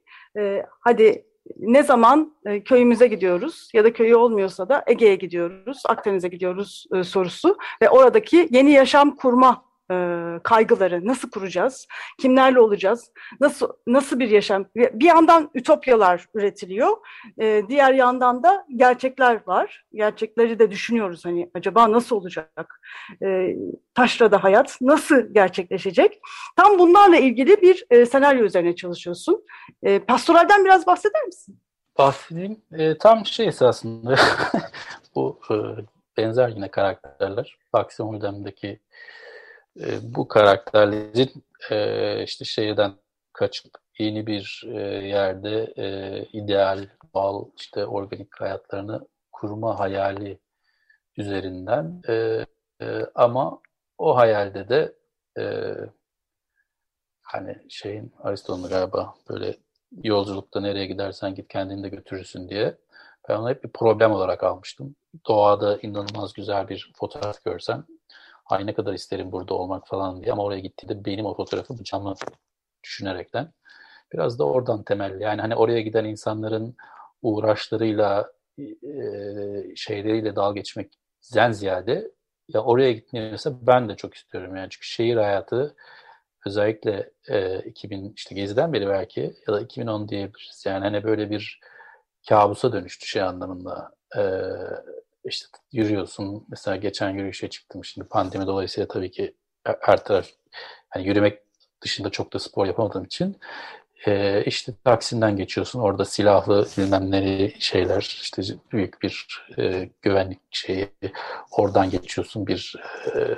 hadi 0.79 1.25
ne 1.57 1.83
zaman 1.83 2.33
e, 2.45 2.63
köyümüze 2.63 3.07
gidiyoruz 3.07 3.69
ya 3.73 3.83
da 3.83 3.93
köyü 3.93 4.15
olmuyorsa 4.15 4.69
da 4.69 4.83
Ege'ye 4.87 5.15
gidiyoruz, 5.15 5.83
Akdeniz'e 5.85 6.27
gidiyoruz 6.27 6.85
e, 6.95 7.03
sorusu 7.03 7.57
ve 7.81 7.89
oradaki 7.89 8.47
yeni 8.51 8.71
yaşam 8.71 9.15
kurma 9.15 9.65
kaygıları 10.43 11.07
nasıl 11.07 11.29
kuracağız, 11.29 11.87
kimlerle 12.19 12.59
olacağız, 12.59 13.11
nasıl 13.39 13.69
nasıl 13.87 14.19
bir 14.19 14.29
yaşam. 14.29 14.65
Bir 14.75 15.05
yandan 15.05 15.49
ütopyalar 15.53 16.25
üretiliyor, 16.33 16.97
e, 17.41 17.63
diğer 17.69 17.93
yandan 17.93 18.43
da 18.43 18.65
gerçekler 18.75 19.47
var. 19.47 19.85
Gerçekleri 19.93 20.59
de 20.59 20.71
düşünüyoruz 20.71 21.25
hani 21.25 21.49
acaba 21.53 21.91
nasıl 21.91 22.15
olacak, 22.15 22.81
e, 23.23 23.55
taşrada 23.95 24.43
hayat 24.43 24.77
nasıl 24.81 25.33
gerçekleşecek. 25.33 26.19
Tam 26.55 26.79
bunlarla 26.79 27.17
ilgili 27.17 27.61
bir 27.61 27.85
e, 27.89 28.05
senaryo 28.05 28.45
üzerine 28.45 28.75
çalışıyorsun. 28.75 29.45
E, 29.83 29.99
pastoralden 29.99 30.65
biraz 30.65 30.87
bahseder 30.87 31.23
misin? 31.23 31.59
Bahsedeyim. 31.97 32.61
E, 32.71 32.97
tam 32.97 33.25
şey 33.25 33.47
esasında 33.47 34.15
bu 35.15 35.39
e, 35.51 35.55
benzer 36.17 36.49
yine 36.49 36.71
karakterler. 36.71 37.57
Faksim 37.71 38.05
Huldem'deki 38.05 38.79
e, 39.79 40.15
bu 40.15 40.27
karakterlerin 40.27 41.43
e, 41.71 42.23
işte 42.23 42.45
şehirden 42.45 42.93
kaçıp 43.33 43.71
yeni 43.99 44.27
bir 44.27 44.63
e, 44.67 44.79
yerde 45.07 45.73
e, 45.77 45.85
ideal, 46.33 46.87
bal, 47.13 47.45
işte 47.57 47.85
organik 47.85 48.41
hayatlarını 48.41 49.07
kurma 49.31 49.79
hayali 49.79 50.39
üzerinden 51.17 52.01
e, 52.07 52.45
e, 52.81 53.05
ama 53.15 53.61
o 53.97 54.17
hayalde 54.17 54.69
de 54.69 54.95
e, 55.37 55.73
hani 57.21 57.57
şeyin 57.69 58.13
Aristo'nun 58.19 58.69
galiba 58.69 59.13
böyle 59.29 59.57
yolculukta 60.03 60.61
nereye 60.61 60.85
gidersen 60.85 61.35
git 61.35 61.47
kendini 61.47 61.83
de 61.83 61.89
götürürsün 61.89 62.49
diye 62.49 62.77
ben 63.29 63.37
onu 63.37 63.49
hep 63.49 63.63
bir 63.63 63.69
problem 63.69 64.11
olarak 64.11 64.43
almıştım. 64.43 64.95
Doğada 65.27 65.77
inanılmaz 65.81 66.33
güzel 66.33 66.69
bir 66.69 66.91
fotoğraf 66.95 67.43
görsem 67.43 67.85
ay 68.45 68.67
ne 68.67 68.73
kadar 68.73 68.93
isterim 68.93 69.31
burada 69.31 69.53
olmak 69.53 69.87
falan 69.87 70.23
diye 70.23 70.33
ama 70.33 70.43
oraya 70.43 70.59
gittiğinde 70.59 71.05
benim 71.05 71.25
o 71.25 71.35
fotoğrafı 71.35 71.83
canlı 71.83 72.15
düşünerekten 72.83 73.53
biraz 74.13 74.39
da 74.39 74.43
oradan 74.45 74.83
temelli. 74.83 75.23
Yani 75.23 75.41
hani 75.41 75.55
oraya 75.55 75.81
giden 75.81 76.05
insanların 76.05 76.75
uğraşlarıyla 77.21 78.31
e, 78.59 78.65
şeyleriyle 79.75 80.35
dal 80.35 80.55
geçmekten 80.55 81.51
ziyade 81.51 82.11
ya 82.47 82.63
oraya 82.63 82.91
gitmiyorsa 82.91 83.67
ben 83.67 83.89
de 83.89 83.95
çok 83.95 84.13
istiyorum 84.15 84.55
yani 84.55 84.67
çünkü 84.69 84.87
şehir 84.87 85.17
hayatı 85.17 85.75
özellikle 86.45 87.11
e, 87.29 87.59
2000 87.59 88.13
işte 88.15 88.35
geziden 88.35 88.73
beri 88.73 88.87
belki 88.87 89.35
ya 89.47 89.53
da 89.53 89.61
2010 89.61 90.09
diyebiliriz. 90.09 90.63
Yani 90.67 90.83
hani 90.83 91.03
böyle 91.03 91.29
bir 91.29 91.59
kabusa 92.29 92.73
dönüştü 92.73 93.07
şey 93.07 93.21
anlamında. 93.21 93.91
E, 94.17 94.21
işte 95.25 95.47
yürüyorsun. 95.71 96.45
Mesela 96.49 96.77
geçen 96.77 97.09
yürüyüşe 97.09 97.49
çıktım. 97.49 97.85
Şimdi 97.85 98.07
pandemi 98.07 98.47
dolayısıyla 98.47 98.87
tabii 98.87 99.11
ki 99.11 99.35
her 99.81 100.03
taraf 100.03 100.27
hani 100.89 101.07
yürümek 101.07 101.39
dışında 101.81 102.09
çok 102.09 102.33
da 102.33 102.39
spor 102.39 102.65
yapamadığım 102.65 103.03
için 103.05 103.37
e, 104.05 104.43
işte 104.45 104.73
Taksim'den 104.83 105.37
geçiyorsun. 105.37 105.79
Orada 105.79 106.05
silahlı 106.05 106.67
bilmem 106.77 107.11
şeyler 107.59 108.01
işte 108.01 108.41
büyük 108.71 109.01
bir 109.01 109.45
e, 109.57 109.89
güvenlik 110.01 110.39
şeyi 110.51 110.89
oradan 111.51 111.89
geçiyorsun 111.89 112.47
bir 112.47 112.75
e, 113.15 113.37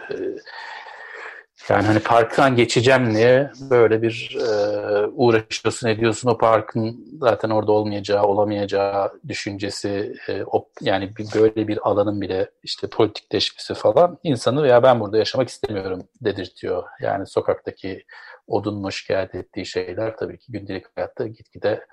yani 1.69 1.85
hani 1.85 1.99
parktan 1.99 2.55
geçeceğim 2.55 3.15
diye 3.15 3.51
böyle 3.69 4.01
bir 4.01 4.37
e, 4.41 5.07
uğraşıyorsun 5.07 5.87
ediyorsun 5.87 6.29
o 6.29 6.37
parkın 6.37 7.05
zaten 7.19 7.49
orada 7.49 7.71
olmayacağı 7.71 8.23
olamayacağı 8.23 9.19
düşüncesi 9.27 10.15
e, 10.27 10.43
o, 10.43 10.69
yani 10.81 11.15
bir, 11.15 11.27
böyle 11.35 11.67
bir 11.67 11.89
alanın 11.89 12.21
bile 12.21 12.51
işte 12.63 12.87
politikleşmesi 12.87 13.73
falan 13.73 14.17
insanı 14.23 14.63
veya 14.63 14.83
ben 14.83 14.99
burada 14.99 15.17
yaşamak 15.17 15.49
istemiyorum 15.49 16.07
dedirtiyor. 16.21 16.83
Yani 17.01 17.27
sokaktaki 17.27 18.03
odunun 18.47 18.89
şikayet 18.89 19.35
ettiği 19.35 19.65
şeyler 19.65 20.17
tabii 20.17 20.37
ki 20.37 20.51
gündelik 20.51 20.85
hayatta 20.95 21.27
gitgide 21.27 21.85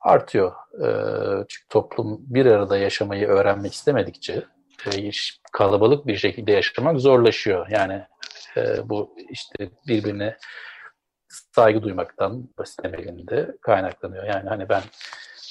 artıyor. 0.00 0.52
E, 0.74 0.86
çünkü 1.48 1.68
toplum 1.68 2.18
bir 2.20 2.46
arada 2.46 2.78
yaşamayı 2.78 3.26
öğrenmek 3.26 3.72
istemedikçe 3.72 4.44
e, 4.96 5.10
kalabalık 5.52 6.06
bir 6.06 6.16
şekilde 6.16 6.52
yaşamak 6.52 7.00
zorlaşıyor. 7.00 7.66
Yani 7.70 8.02
e, 8.56 8.88
bu 8.88 9.16
işte 9.30 9.70
birbirine 9.88 10.36
saygı 11.28 11.82
duymaktan 11.82 12.48
basit 12.58 12.82
temelinde 12.82 13.56
kaynaklanıyor. 13.62 14.24
Yani 14.24 14.48
hani 14.48 14.68
ben 14.68 14.82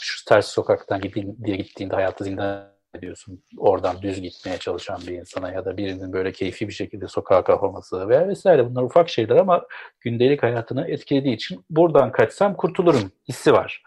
şu 0.02 0.26
ters 0.26 0.47
sokaktan 0.47 1.02
gideyim 1.02 1.38
diye 1.43 1.58
gittiğinde 1.58 1.95
hayatı 1.95 2.24
zindan 2.24 2.80
ediyorsun. 2.95 3.43
Oradan 3.58 4.02
düz 4.02 4.22
gitmeye 4.22 4.58
çalışan 4.58 5.02
bir 5.08 5.14
insana 5.14 5.52
ya 5.52 5.66
da 5.66 5.78
birinin 5.78 6.14
böyle 6.14 6.32
keyfi 6.32 6.68
bir 6.68 6.74
şekilde 6.74 7.08
sokağa 7.08 7.43
kapaması 7.43 8.10
veya 8.10 8.28
vesaire 8.28 8.70
bunlar 8.70 8.84
ufak 8.84 9.10
şeyler 9.10 9.36
ama 9.36 9.66
gündelik 10.02 10.43
hayatını 10.43 10.88
etkilediği 10.88 11.36
için 11.36 11.66
buradan 11.70 12.12
kaçsam 12.12 12.56
kurtulurum 12.56 13.12
hissi 13.30 13.54
var. 13.54 13.84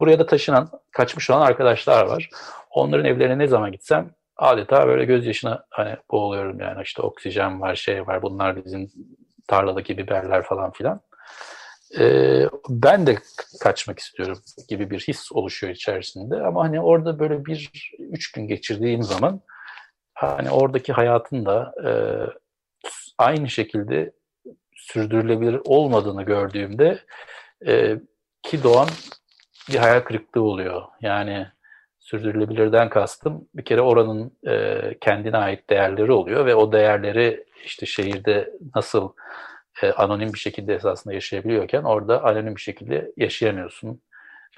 Buraya 0.00 0.18
da 0.18 0.26
taşınan, 0.26 0.70
kaçmış 0.92 1.30
olan 1.30 1.40
arkadaşlar 1.40 2.06
var. 2.06 2.30
Onların 2.70 3.06
evlerine 3.06 3.38
ne 3.38 3.46
zaman 3.46 3.72
gitsem 3.72 4.10
adeta 4.40 4.86
böyle 4.86 5.04
gözyaşına 5.04 5.64
hani 5.70 5.96
boğuluyorum 6.10 6.60
yani 6.60 6.82
işte 6.82 7.02
oksijen 7.02 7.60
var, 7.60 7.74
şey 7.74 8.06
var, 8.06 8.22
bunlar 8.22 8.64
bizim 8.64 8.90
tarladaki 9.48 9.98
biberler 9.98 10.42
falan 10.42 10.70
filan. 10.72 11.00
Ee, 11.98 12.44
ben 12.68 13.06
de 13.06 13.18
kaçmak 13.60 13.98
istiyorum 13.98 14.38
gibi 14.68 14.90
bir 14.90 15.00
his 15.00 15.32
oluşuyor 15.32 15.72
içerisinde 15.72 16.36
ama 16.36 16.64
hani 16.64 16.80
orada 16.80 17.18
böyle 17.18 17.44
bir 17.44 17.90
üç 17.98 18.32
gün 18.32 18.48
geçirdiğim 18.48 19.02
zaman 19.02 19.40
hani 20.14 20.50
oradaki 20.50 20.92
hayatın 20.92 21.46
da 21.46 21.74
e, 21.84 21.92
aynı 23.18 23.50
şekilde 23.50 24.12
sürdürülebilir 24.74 25.60
olmadığını 25.64 26.22
gördüğümde 26.22 26.98
e, 27.66 28.00
ki 28.42 28.62
doğan 28.62 28.88
bir 29.68 29.78
hayal 29.78 30.00
kırıklığı 30.00 30.42
oluyor. 30.42 30.82
Yani 31.00 31.46
sürdürülebilirden 32.10 32.88
kastım 32.88 33.48
bir 33.54 33.64
kere 33.64 33.80
oranın 33.80 34.38
e, 34.48 34.80
kendine 35.00 35.36
ait 35.36 35.70
değerleri 35.70 36.12
oluyor 36.12 36.46
ve 36.46 36.54
o 36.54 36.72
değerleri 36.72 37.44
işte 37.64 37.86
şehirde 37.86 38.52
nasıl 38.74 39.12
e, 39.82 39.92
anonim 39.92 40.32
bir 40.32 40.38
şekilde 40.38 40.74
esasında 40.74 41.14
yaşayabiliyorken 41.14 41.82
orada 41.82 42.24
anonim 42.24 42.56
bir 42.56 42.60
şekilde 42.60 43.12
yaşayamıyorsun. 43.16 44.02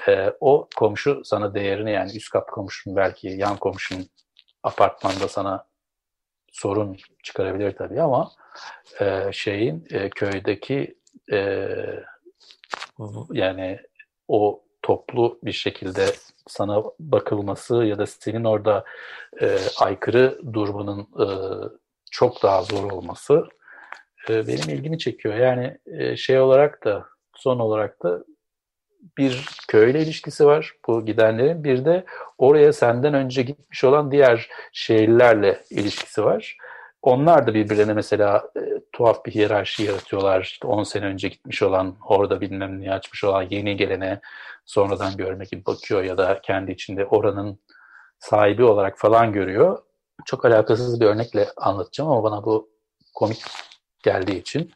E, 0.08 0.32
o 0.40 0.68
komşu 0.76 1.22
sana 1.24 1.54
değerini 1.54 1.92
yani 1.92 2.16
üst 2.16 2.30
kat 2.30 2.50
komşun 2.50 2.96
belki 2.96 3.28
yan 3.28 3.56
komşun 3.56 4.06
apartmanda 4.62 5.28
sana 5.28 5.66
sorun 6.52 6.96
çıkarabilir 7.22 7.76
tabii 7.76 8.02
ama 8.02 8.30
e, 9.00 9.32
şeyin 9.32 9.86
e, 9.90 10.10
köydeki 10.10 10.98
e, 11.32 11.68
yani 13.32 13.78
o 14.28 14.62
toplu 14.82 15.38
bir 15.44 15.52
şekilde 15.52 16.06
sana 16.46 16.82
bakılması 17.00 17.74
ya 17.74 17.98
da 17.98 18.06
senin 18.06 18.44
orada 18.44 18.84
e, 19.40 19.58
aykırı 19.78 20.40
durmanın 20.52 21.00
e, 21.00 21.26
çok 22.10 22.42
daha 22.42 22.62
zor 22.62 22.92
olması 22.92 23.46
e, 24.28 24.46
benim 24.46 24.68
ilgimi 24.68 24.98
çekiyor. 24.98 25.34
Yani 25.34 25.78
e, 25.86 26.16
şey 26.16 26.40
olarak 26.40 26.84
da 26.84 27.06
son 27.36 27.58
olarak 27.58 28.02
da 28.02 28.24
bir 29.18 29.46
köyle 29.68 30.02
ilişkisi 30.02 30.46
var 30.46 30.72
bu 30.86 31.06
gidenlerin. 31.06 31.64
Bir 31.64 31.84
de 31.84 32.04
oraya 32.38 32.72
senden 32.72 33.14
önce 33.14 33.42
gitmiş 33.42 33.84
olan 33.84 34.10
diğer 34.10 34.48
şehirlerle 34.72 35.62
ilişkisi 35.70 36.24
var. 36.24 36.56
Onlar 37.02 37.46
da 37.46 37.54
birbirlerine 37.54 37.92
mesela 37.92 38.50
e, 38.56 38.60
tuhaf 38.92 39.24
bir 39.24 39.34
hiyerarşi 39.34 39.82
yaratıyorlar. 39.82 40.40
İşte 40.40 40.66
10 40.66 40.82
sene 40.82 41.04
önce 41.04 41.28
gitmiş 41.28 41.62
olan, 41.62 41.96
orada 42.06 42.40
bilmem 42.40 42.80
ne 42.80 42.92
açmış 42.92 43.24
olan 43.24 43.46
yeni 43.50 43.76
gelene 43.76 44.20
sonradan 44.64 45.16
görmek 45.16 45.50
gibi 45.50 45.66
bakıyor 45.66 46.02
ya 46.04 46.18
da 46.18 46.40
kendi 46.40 46.72
içinde 46.72 47.06
oranın 47.06 47.58
sahibi 48.18 48.64
olarak 48.64 48.98
falan 48.98 49.32
görüyor. 49.32 49.78
Çok 50.24 50.44
alakasız 50.44 51.00
bir 51.00 51.06
örnekle 51.06 51.48
anlatacağım 51.56 52.10
ama 52.10 52.22
bana 52.22 52.44
bu 52.44 52.70
komik 53.14 53.44
geldiği 54.02 54.40
için. 54.40 54.72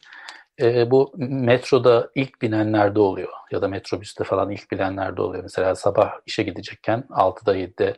E, 0.61 0.91
bu 0.91 1.13
metroda 1.17 2.09
ilk 2.15 2.41
binenlerde 2.41 2.99
oluyor 2.99 3.33
ya 3.51 3.61
da 3.61 3.67
metrobüste 3.67 4.23
falan 4.23 4.51
ilk 4.51 4.71
binenlerde 4.71 5.21
oluyor. 5.21 5.43
Mesela 5.43 5.75
sabah 5.75 6.11
işe 6.25 6.43
gidecekken 6.43 7.03
6'da 7.09 7.57
7'de 7.57 7.97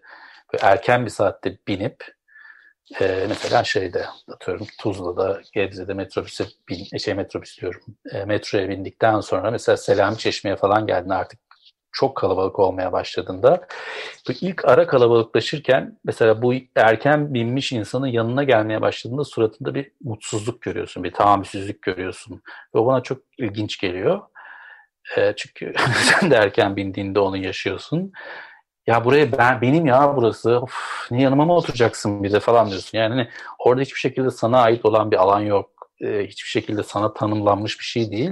erken 0.61 1.05
bir 1.05 1.11
saatte 1.11 1.57
binip 1.67 2.18
e, 3.01 3.25
mesela 3.29 3.63
şeyde 3.63 4.05
atıyorum 4.33 4.67
Tuzla'da, 4.79 5.41
Gebze'de 5.53 5.93
metrobüse 5.93 6.45
bin, 6.69 6.97
şey 6.97 7.13
metrobüs 7.13 7.61
diyorum. 7.61 7.81
E, 8.11 8.25
metroya 8.25 8.69
bindikten 8.69 9.19
sonra 9.19 9.51
mesela 9.51 9.77
Selami 9.77 10.17
Çeşme'ye 10.17 10.55
falan 10.55 10.87
geldin 10.87 11.09
artık 11.09 11.39
çok 11.91 12.17
kalabalık 12.17 12.59
olmaya 12.59 12.91
başladığında 12.91 13.67
bu 14.27 14.31
ilk 14.41 14.65
ara 14.65 14.87
kalabalıklaşırken 14.87 15.99
mesela 16.05 16.41
bu 16.41 16.53
erken 16.75 17.33
binmiş 17.33 17.71
insanın 17.71 18.07
yanına 18.07 18.43
gelmeye 18.43 18.81
başladığında 18.81 19.23
suratında 19.23 19.75
bir 19.75 19.91
mutsuzluk 20.03 20.61
görüyorsun, 20.61 21.03
bir 21.03 21.11
tahammülsüzlük 21.11 21.81
görüyorsun. 21.81 22.41
Ve 22.75 22.85
bana 22.85 23.03
çok 23.03 23.21
ilginç 23.37 23.79
geliyor. 23.79 24.21
E, 25.17 25.33
çünkü 25.37 25.73
sen 26.03 26.31
de 26.31 26.35
erken 26.35 26.75
bindiğinde 26.75 27.19
onu 27.19 27.37
yaşıyorsun. 27.37 28.11
Ya 28.89 29.05
buraya 29.05 29.31
ben 29.37 29.61
benim 29.61 29.85
ya 29.85 30.15
burası. 30.15 30.59
Of, 30.61 31.07
ne 31.11 31.21
yanıma 31.21 31.45
mı 31.45 31.55
oturacaksın 31.55 32.23
bir 32.23 32.31
de 32.31 32.39
falan 32.39 32.69
diyorsun. 32.69 32.97
Yani 32.97 33.13
hani 33.13 33.27
orada 33.59 33.81
hiçbir 33.81 33.99
şekilde 33.99 34.31
sana 34.31 34.61
ait 34.61 34.85
olan 34.85 35.11
bir 35.11 35.17
alan 35.17 35.39
yok. 35.39 35.69
E, 36.01 36.27
hiçbir 36.27 36.49
şekilde 36.49 36.83
sana 36.83 37.13
tanımlanmış 37.13 37.79
bir 37.79 37.83
şey 37.85 38.11
değil. 38.11 38.31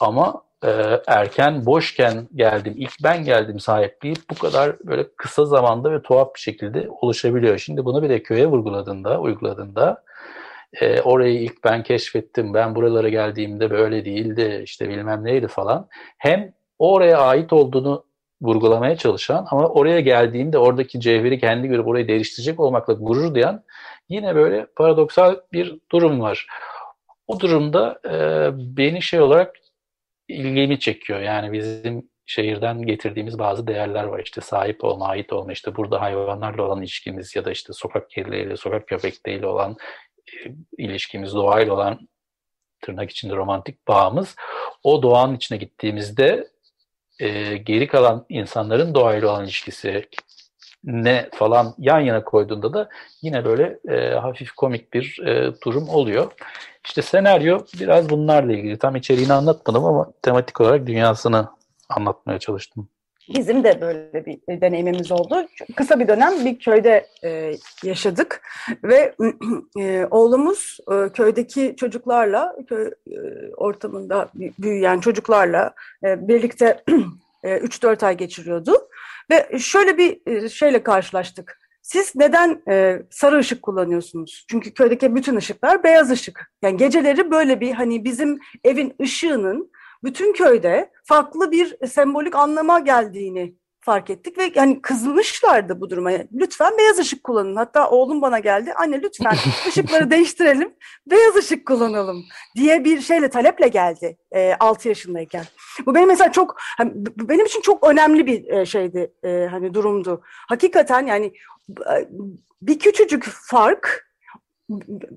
Ama 0.00 0.42
e, 0.64 1.00
erken 1.06 1.66
boşken 1.66 2.28
geldim, 2.34 2.74
ilk 2.76 2.92
ben 3.04 3.24
geldim 3.24 3.60
sahipleyip 3.60 4.18
bu 4.30 4.34
kadar 4.34 4.76
böyle 4.84 5.06
kısa 5.16 5.44
zamanda 5.44 5.92
ve 5.92 6.02
tuhaf 6.02 6.34
bir 6.34 6.40
şekilde 6.40 6.88
oluşabiliyor. 7.00 7.58
Şimdi 7.58 7.84
bunu 7.84 8.02
bir 8.02 8.08
de 8.08 8.22
köye 8.22 8.46
vurguladığında, 8.46 9.20
uyguladığında 9.20 10.02
e, 10.80 11.00
orayı 11.00 11.40
ilk 11.42 11.64
ben 11.64 11.82
keşfettim, 11.82 12.54
ben 12.54 12.74
buralara 12.74 13.08
geldiğimde 13.08 13.70
böyle 13.70 14.04
değildi, 14.04 14.60
işte 14.64 14.88
bilmem 14.88 15.24
neydi 15.24 15.48
falan. 15.48 15.88
Hem 16.18 16.52
oraya 16.78 17.18
ait 17.18 17.52
olduğunu 17.52 18.07
vurgulamaya 18.42 18.96
çalışan 18.96 19.46
ama 19.50 19.68
oraya 19.68 20.00
geldiğinde 20.00 20.58
oradaki 20.58 21.00
cevheri 21.00 21.40
kendi 21.40 21.68
görüp 21.68 21.86
orayı 21.86 22.08
değiştirecek 22.08 22.60
olmakla 22.60 22.92
gurur 22.92 23.34
duyan 23.34 23.64
yine 24.08 24.34
böyle 24.34 24.66
paradoksal 24.76 25.36
bir 25.52 25.78
durum 25.92 26.20
var. 26.20 26.46
O 27.26 27.40
durumda 27.40 28.00
e, 28.04 28.50
beni 28.76 29.02
şey 29.02 29.20
olarak 29.20 29.56
ilgimi 30.28 30.80
çekiyor. 30.80 31.20
Yani 31.20 31.52
bizim 31.52 32.08
şehirden 32.26 32.82
getirdiğimiz 32.82 33.38
bazı 33.38 33.66
değerler 33.66 34.04
var. 34.04 34.20
İşte 34.24 34.40
sahip 34.40 34.84
olma, 34.84 35.08
ait 35.08 35.32
olma, 35.32 35.52
işte 35.52 35.76
burada 35.76 36.00
hayvanlarla 36.00 36.62
olan 36.62 36.78
ilişkimiz 36.82 37.36
ya 37.36 37.44
da 37.44 37.50
işte 37.50 37.72
sokak 37.72 38.10
kedileriyle, 38.10 38.56
sokak 38.56 38.86
köpekleriyle 38.86 39.46
olan 39.46 39.76
e, 40.32 40.36
ilişkimiz, 40.78 41.34
doğayla 41.34 41.74
olan 41.74 42.08
tırnak 42.80 43.10
içinde 43.10 43.36
romantik 43.36 43.88
bağımız. 43.88 44.36
O 44.82 45.02
doğanın 45.02 45.36
içine 45.36 45.58
gittiğimizde 45.58 46.48
e, 47.18 47.56
geri 47.56 47.86
kalan 47.86 48.26
insanların 48.28 48.94
doğayla 48.94 49.28
olan 49.28 49.44
ilişkisi 49.44 50.08
ne 50.84 51.28
falan 51.34 51.74
yan 51.78 52.00
yana 52.00 52.24
koyduğunda 52.24 52.72
da 52.72 52.88
yine 53.22 53.44
böyle 53.44 53.78
e, 53.88 54.14
hafif 54.14 54.52
komik 54.52 54.92
bir 54.92 55.20
e, 55.26 55.52
durum 55.64 55.88
oluyor. 55.88 56.32
İşte 56.84 57.02
senaryo 57.02 57.60
biraz 57.80 58.10
bunlarla 58.10 58.52
ilgili. 58.52 58.78
Tam 58.78 58.96
içeriğini 58.96 59.32
anlatmadım 59.32 59.84
ama 59.84 60.12
tematik 60.22 60.60
olarak 60.60 60.86
dünyasını 60.86 61.48
anlatmaya 61.88 62.38
çalıştım. 62.38 62.88
Bizim 63.34 63.64
de 63.64 63.80
böyle 63.80 64.26
bir 64.26 64.60
deneyimimiz 64.60 65.12
oldu. 65.12 65.46
Kısa 65.76 66.00
bir 66.00 66.08
dönem 66.08 66.44
bir 66.44 66.58
köyde 66.58 67.06
e, 67.24 67.52
yaşadık 67.84 68.42
ve 68.84 69.14
e, 69.78 70.06
oğlumuz 70.10 70.78
e, 70.92 71.12
köydeki 71.12 71.74
çocuklarla, 71.76 72.56
köy 72.68 72.86
e, 72.86 73.18
ortamında 73.56 74.28
büyüyen 74.58 75.00
çocuklarla 75.00 75.74
e, 76.04 76.28
birlikte 76.28 76.82
3-4 77.44 78.06
ay 78.06 78.16
geçiriyordu. 78.16 78.88
Ve 79.30 79.58
şöyle 79.58 79.98
bir 79.98 80.20
e, 80.26 80.48
şeyle 80.48 80.82
karşılaştık. 80.82 81.58
Siz 81.82 82.16
neden 82.16 82.62
e, 82.68 83.02
sarı 83.10 83.38
ışık 83.38 83.62
kullanıyorsunuz? 83.62 84.46
Çünkü 84.50 84.74
köydeki 84.74 85.14
bütün 85.14 85.36
ışıklar 85.36 85.84
beyaz 85.84 86.10
ışık. 86.10 86.52
Yani 86.62 86.76
geceleri 86.76 87.30
böyle 87.30 87.60
bir 87.60 87.72
hani 87.72 88.04
bizim 88.04 88.38
evin 88.64 88.94
ışığının 89.02 89.70
bütün 90.04 90.32
köyde 90.32 90.90
farklı 91.04 91.50
bir 91.50 91.86
sembolik 91.86 92.34
anlama 92.34 92.78
geldiğini 92.78 93.54
fark 93.80 94.10
ettik 94.10 94.38
ve 94.38 94.52
yani 94.54 94.82
kızmışlardı 94.82 95.80
bu 95.80 95.90
duruma. 95.90 96.10
Lütfen 96.32 96.78
beyaz 96.78 96.98
ışık 96.98 97.24
kullanın. 97.24 97.56
Hatta 97.56 97.90
oğlum 97.90 98.22
bana 98.22 98.38
geldi. 98.38 98.72
Anne 98.72 99.02
lütfen 99.02 99.36
ışıkları 99.68 100.10
değiştirelim. 100.10 100.74
Beyaz 101.06 101.36
ışık 101.36 101.66
kullanalım 101.66 102.24
diye 102.56 102.84
bir 102.84 103.00
şeyle 103.00 103.30
taleple 103.30 103.68
geldi 103.68 104.18
e, 104.32 104.54
6 104.60 104.88
yaşındayken. 104.88 105.44
Bu 105.86 105.94
benim 105.94 106.08
mesela 106.08 106.32
çok 106.32 106.56
hani, 106.58 106.92
benim 107.16 107.46
için 107.46 107.60
çok 107.60 107.88
önemli 107.88 108.26
bir 108.26 108.66
şeydi 108.66 109.12
e, 109.24 109.46
hani 109.50 109.74
durumdu. 109.74 110.22
Hakikaten 110.48 111.06
yani 111.06 111.32
bir 112.62 112.78
küçücük 112.78 113.24
fark 113.24 114.08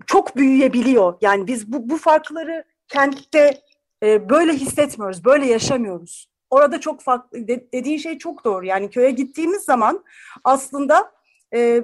çok 0.08 0.36
büyüyebiliyor. 0.36 1.18
Yani 1.22 1.48
biz 1.48 1.72
bu, 1.72 1.90
bu 1.90 1.98
farkları 1.98 2.64
kentte 2.88 3.62
e, 4.04 4.30
böyle 4.30 4.54
hissetmiyoruz, 4.54 5.26
böyle 5.26 5.46
yaşamıyoruz 5.46 6.32
orada 6.52 6.80
çok 6.80 7.02
farklı 7.02 7.48
de, 7.48 7.68
dediğin 7.74 7.98
şey 7.98 8.18
çok 8.18 8.46
doğru. 8.46 8.66
Yani 8.66 8.90
köye 8.90 9.12
gittiğimiz 9.12 9.64
zaman 9.64 10.04
aslında 10.44 11.12
e, 11.54 11.84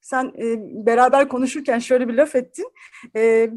sen 0.00 0.32
e, 0.38 0.56
beraber 0.86 1.28
konuşurken 1.28 1.78
şöyle 1.78 2.08
bir 2.08 2.14
laf 2.14 2.34
ettin. 2.34 2.72
E, 3.16 3.50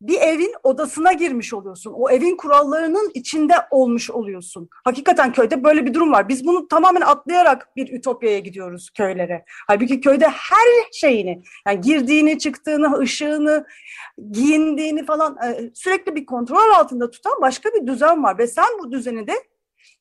bir 0.00 0.20
evin 0.20 0.54
odasına 0.62 1.12
girmiş 1.12 1.54
oluyorsun. 1.54 1.92
O 1.96 2.10
evin 2.10 2.36
kurallarının 2.36 3.10
içinde 3.14 3.54
olmuş 3.70 4.10
oluyorsun. 4.10 4.68
Hakikaten 4.84 5.32
köyde 5.32 5.64
böyle 5.64 5.86
bir 5.86 5.94
durum 5.94 6.12
var. 6.12 6.28
Biz 6.28 6.46
bunu 6.46 6.68
tamamen 6.68 7.00
atlayarak 7.00 7.76
bir 7.76 7.92
ütopyaya 7.92 8.38
gidiyoruz 8.38 8.90
köylere. 8.90 9.44
Halbuki 9.66 10.00
köyde 10.00 10.28
her 10.28 10.92
şeyini, 10.92 11.42
yani 11.66 11.80
girdiğini, 11.80 12.38
çıktığını, 12.38 12.98
ışığını, 12.98 13.66
giyindiğini 14.30 15.04
falan 15.04 15.36
e, 15.36 15.70
sürekli 15.74 16.14
bir 16.14 16.26
kontrol 16.26 16.70
altında 16.76 17.10
tutan 17.10 17.40
başka 17.42 17.70
bir 17.70 17.86
düzen 17.86 18.22
var. 18.22 18.38
Ve 18.38 18.46
sen 18.46 18.66
bu 18.82 18.92
düzeni 18.92 19.26
de 19.26 19.34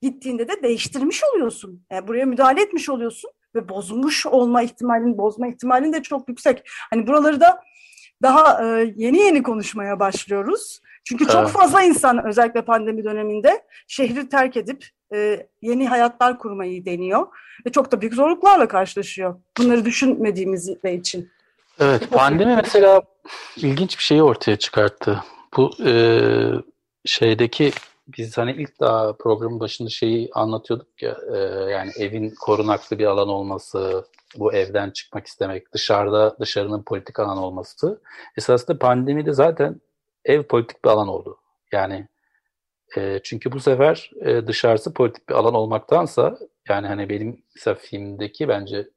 gittiğinde 0.02 0.48
de 0.48 0.64
değiştirmiş 0.64 1.22
oluyorsun. 1.24 1.86
Yani 1.92 2.08
buraya 2.08 2.26
müdahale 2.26 2.62
etmiş 2.62 2.90
oluyorsun 2.90 3.32
ve 3.56 3.70
bozulmuş 3.70 4.26
olma 4.26 4.62
ihtimalin, 4.62 5.18
bozma 5.18 5.48
ihtimalin 5.48 5.94
de 5.94 6.04
çok 6.04 6.30
yüksek. 6.30 6.64
Hani 6.90 7.08
buraları 7.08 7.40
da 7.40 7.62
daha 8.22 8.66
e, 8.80 8.94
yeni 8.96 9.18
yeni 9.18 9.44
konuşmaya 9.44 10.00
başlıyoruz. 10.00 10.80
Çünkü 11.04 11.26
çok 11.26 11.36
Evet. 11.36 11.50
fazla 11.50 11.82
insan 11.82 12.26
özellikle 12.28 12.62
pandemi 12.62 13.04
döneminde 13.04 13.62
şehri 13.88 14.30
terk 14.30 14.58
edip 14.58 14.86
e, 15.14 15.48
yeni 15.62 15.88
hayatlar 15.88 16.40
kurmayı 16.40 16.86
deniyor 16.86 17.28
ve 17.66 17.72
çok 17.72 17.92
da 17.92 18.02
büyük 18.02 18.14
zorluklarla 18.14 18.68
karşılaşıyor. 18.68 19.36
Bunları 19.58 19.86
düşünmediğimiz 19.86 20.70
için. 20.84 21.30
Evet, 21.80 22.12
pandemi 22.12 22.56
mesela 22.56 23.02
ilginç 23.56 23.98
bir 23.98 24.04
şeyi 24.04 24.24
ortaya 24.24 24.58
çıkarttı. 24.58 25.24
Bu 25.58 25.72
e, 25.86 25.92
şeydeki 27.06 27.72
biz 28.08 28.38
hani 28.38 28.52
ilk 28.52 28.80
daha 28.80 29.14
programın 29.14 29.60
başında 29.60 29.90
şeyi 29.90 30.30
anlatıyorduk 30.34 31.02
ya 31.02 31.18
e, 31.34 31.38
yani 31.72 31.92
evin 32.00 32.34
korunaklı 32.42 33.00
bir 33.00 33.06
alan 33.06 33.30
olması, 33.30 34.06
bu 34.36 34.54
evden 34.54 34.90
çıkmak 34.92 35.28
istemek, 35.28 35.74
dışarıda 35.74 36.38
dışarının 36.40 36.84
politik 36.84 37.20
alan 37.20 37.38
olması. 37.38 38.02
Esasında 38.38 38.80
pandemide 38.80 39.34
zaten 39.34 39.82
ev 40.26 40.44
politik 40.44 40.86
bir 40.86 40.90
alan 40.90 41.08
oldu. 41.08 41.38
Yani 41.72 42.08
e, 42.98 43.20
çünkü 43.24 43.52
bu 43.52 43.60
sefer 43.60 44.12
e, 44.22 44.48
dışarısı 44.48 44.94
politik 44.94 45.30
bir 45.30 45.34
alan 45.34 45.54
olmaktansa 45.54 46.38
yani 46.70 46.88
hani 46.88 47.10
benim 47.10 47.44
mesela 47.56 47.76
filmdeki 47.76 48.48
bence 48.48 48.88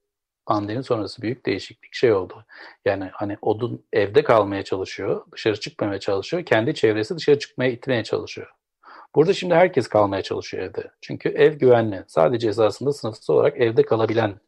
pandemi 0.46 0.84
sonrası 0.84 1.22
büyük 1.22 1.46
değişiklik 1.46 1.94
şey 1.94 2.12
oldu. 2.12 2.44
Yani 2.84 3.10
hani 3.12 3.36
odun 3.42 3.84
evde 3.92 4.24
kalmaya 4.24 4.62
çalışıyor, 4.64 5.26
dışarı 5.32 5.60
çıkmamaya 5.60 6.00
çalışıyor. 6.00 6.44
Kendi 6.44 6.74
çevresi 6.74 7.16
dışarı 7.16 7.38
çıkmaya 7.38 7.70
itmeye 7.70 8.04
çalışıyor. 8.04 8.59
Burada 9.14 9.32
şimdi 9.32 9.54
herkes 9.54 9.88
kalmaya 9.88 10.22
çalışıyor 10.22 10.62
evde. 10.62 10.90
Çünkü 11.00 11.28
ev 11.28 11.52
güvenli. 11.52 12.04
Sadece 12.06 12.48
esasında 12.48 12.92
sınıfsal 12.92 13.34
olarak 13.34 13.60
evde 13.60 13.82
kalabilen 13.82 14.40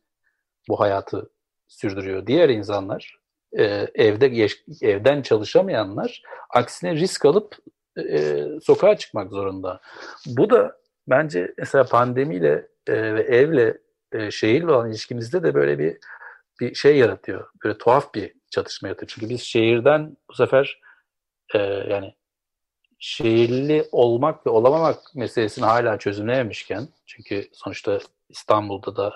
bu 0.68 0.80
hayatı 0.80 1.30
sürdürüyor. 1.68 2.26
Diğer 2.26 2.48
insanlar 2.48 3.18
e, 3.58 3.64
evde 3.94 4.46
evden 4.82 5.22
çalışamayanlar 5.22 6.22
aksine 6.50 6.94
risk 6.94 7.24
alıp 7.24 7.56
e, 7.98 8.44
sokağa 8.62 8.96
çıkmak 8.96 9.30
zorunda. 9.30 9.80
Bu 10.26 10.50
da 10.50 10.76
bence 11.08 11.54
mesela 11.58 11.84
pandemiyle 11.84 12.68
e, 12.86 13.14
ve 13.14 13.22
evle 13.22 13.78
e, 14.12 14.30
şehirle 14.30 14.72
olan 14.72 14.90
ilişkimizde 14.90 15.42
de 15.42 15.54
böyle 15.54 15.78
bir 15.78 15.98
bir 16.60 16.74
şey 16.74 16.96
yaratıyor. 16.96 17.48
Böyle 17.64 17.78
tuhaf 17.78 18.14
bir 18.14 18.32
çatışma 18.50 18.88
yaratıyor. 18.88 19.08
Çünkü 19.08 19.28
biz 19.28 19.40
şehirden 19.40 20.16
bu 20.30 20.34
sefer 20.34 20.80
e, 21.54 21.58
yani 21.58 22.14
şehirli 23.02 23.84
olmak 23.92 24.46
ve 24.46 24.50
olamamak 24.50 25.14
meselesini 25.14 25.64
hala 25.64 25.98
çözümlememişken 25.98 26.88
çünkü 27.06 27.48
sonuçta 27.52 27.98
İstanbul'da 28.28 28.96
da 28.96 29.12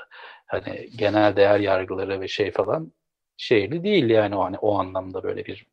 hani 0.47 0.91
genel 0.97 1.37
değer 1.37 1.61
yargıları 1.61 2.20
ve 2.20 2.28
şey 2.28 2.51
falan 2.51 2.93
şehirli 3.37 3.84
değil 3.84 4.11
yani 4.11 4.37
o 4.37 4.45
hani 4.45 4.59
o 4.59 4.78
anlamda 4.78 5.22
böyle 5.22 5.45
bir 5.45 5.66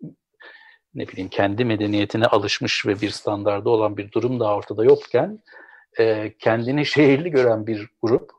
ne 0.96 1.08
bileyim 1.08 1.30
kendi 1.30 1.66
medeniyetine 1.66 2.26
alışmış 2.26 2.86
ve 2.86 3.02
bir 3.02 3.10
standardı 3.10 3.70
olan 3.70 3.98
bir 3.98 4.12
durum 4.12 4.40
da 4.40 4.56
ortada 4.56 4.84
yokken 4.84 5.40
e, 6.00 6.34
kendini 6.40 6.86
şehirli 6.96 7.32
gören 7.32 7.68
bir 7.68 7.90
grup 8.02 8.32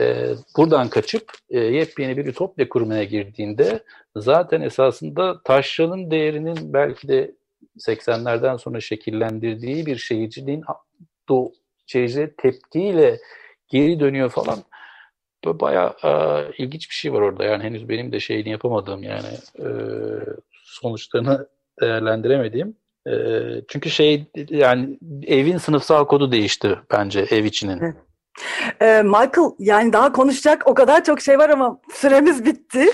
e, 0.00 0.26
buradan 0.56 0.88
kaçıp 0.88 1.32
e, 1.48 1.58
yepyeni 1.58 2.16
bir 2.16 2.26
ütopya 2.26 2.68
kurmaya 2.68 3.04
girdiğinde 3.04 3.82
zaten 4.16 4.60
esasında 4.60 5.42
taşranın 5.42 6.10
değerinin 6.10 6.72
belki 6.72 7.08
de 7.08 7.39
80'lerden 7.80 8.56
sonra 8.56 8.80
şekillendirdiği 8.80 9.86
bir 9.86 9.96
şehirciliğin 9.96 10.64
do 11.28 11.52
şehirciliğe 11.86 12.34
tepkiyle 12.36 13.18
geri 13.68 14.00
dönüyor 14.00 14.30
falan. 14.30 14.58
Böyle 15.44 15.60
bayağı 15.60 15.94
e, 16.04 16.10
ilginç 16.58 16.90
bir 16.90 16.94
şey 16.94 17.12
var 17.12 17.20
orada. 17.20 17.44
Yani 17.44 17.64
henüz 17.64 17.88
benim 17.88 18.12
de 18.12 18.20
şeyini 18.20 18.50
yapamadığım 18.50 19.02
yani 19.02 19.28
e, 19.58 19.66
sonuçlarını 20.52 21.46
değerlendiremediğim. 21.80 22.76
E, 23.06 23.12
çünkü 23.68 23.90
şey 23.90 24.24
yani 24.50 24.98
evin 25.26 25.58
sınıfsal 25.58 26.04
kodu 26.04 26.32
değişti 26.32 26.78
bence 26.90 27.20
ev 27.20 27.44
içinin. 27.44 27.94
Ee, 28.82 29.02
Michael 29.02 29.50
yani 29.58 29.92
daha 29.92 30.12
konuşacak 30.12 30.62
o 30.66 30.74
kadar 30.74 31.04
çok 31.04 31.20
şey 31.20 31.38
var 31.38 31.50
ama 31.50 31.80
süremiz 31.92 32.44
bitti. 32.44 32.86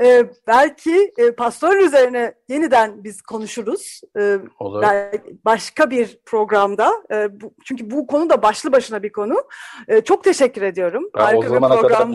Ee, 0.00 0.26
belki 0.46 1.12
e, 1.18 1.32
pastör 1.32 1.76
üzerine 1.76 2.34
yeniden 2.48 3.04
biz 3.04 3.22
konuşuruz. 3.22 4.00
Ee, 4.18 4.38
Olur. 4.58 4.82
belki 4.82 5.36
başka 5.44 5.90
bir 5.90 6.18
programda. 6.26 6.92
Ee, 7.10 7.40
bu, 7.40 7.54
çünkü 7.64 7.90
bu 7.90 8.06
konu 8.06 8.30
da 8.30 8.42
başlı 8.42 8.72
başına 8.72 9.02
bir 9.02 9.12
konu. 9.12 9.42
Ee, 9.88 10.00
çok 10.00 10.24
teşekkür 10.24 10.62
ediyorum. 10.62 11.10
Ben 11.14 11.20
o 11.20 11.24
Harika 11.24 11.42
bir 11.42 11.48
zamana 11.48 11.80
kadar 11.80 12.08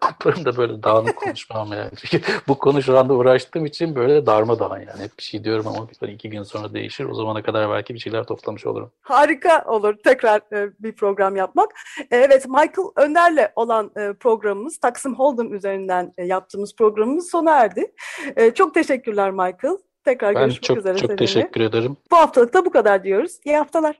toplarım 0.00 0.44
da 0.44 0.56
böyle 0.56 0.82
dağınık 0.82 1.16
konuşmam 1.16 1.72
yani. 1.72 1.90
Çünkü 1.96 2.32
bu 2.48 2.58
konu 2.58 2.82
şu 2.82 2.98
anda 2.98 3.14
uğraştığım 3.14 3.66
için 3.66 3.96
böyle 3.96 4.26
darmadağın 4.26 4.78
yani. 4.78 5.02
Hep 5.02 5.18
bir 5.18 5.22
şey 5.22 5.44
diyorum 5.44 5.66
ama 5.66 5.88
bir 6.02 6.08
iki 6.08 6.30
gün 6.30 6.42
sonra 6.42 6.74
değişir. 6.74 7.04
O 7.04 7.14
zamana 7.14 7.42
kadar 7.42 7.70
belki 7.70 7.94
bir 7.94 7.98
şeyler 7.98 8.24
toplamış 8.24 8.66
olurum. 8.66 8.90
Harika 9.00 9.64
olur 9.66 9.94
tekrar 10.04 10.40
e, 10.52 10.70
bir 10.78 10.92
program 10.92 11.36
yapmak. 11.36 11.70
E, 12.10 12.16
evet 12.16 12.46
Michael 12.48 12.88
Önder'le 12.96 13.52
olan 13.56 13.90
e, 13.96 14.12
programımız 14.12 14.78
Taksim 14.78 15.14
Hold'um 15.14 15.54
üzerinden 15.54 16.14
e, 16.18 16.24
yaptığımız 16.24 16.76
programımız 16.86 17.30
sona 17.30 17.50
erdi. 17.50 17.92
E, 18.36 18.50
çok 18.50 18.74
teşekkürler 18.74 19.30
Michael. 19.30 19.78
Tekrar 20.04 20.34
Ben 20.34 20.42
görüşmek 20.42 20.62
çok 20.62 20.78
üzere 20.78 20.98
çok 20.98 21.00
seninle. 21.10 21.16
teşekkür 21.16 21.60
ederim. 21.60 21.96
Bu 22.10 22.16
haftalık 22.16 22.54
da 22.54 22.64
bu 22.64 22.70
kadar 22.70 23.04
diyoruz. 23.04 23.32
İyi 23.44 23.56
haftalar. 23.56 23.96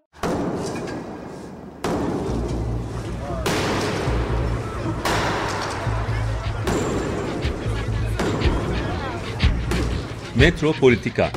Metropolitika 10.34 11.30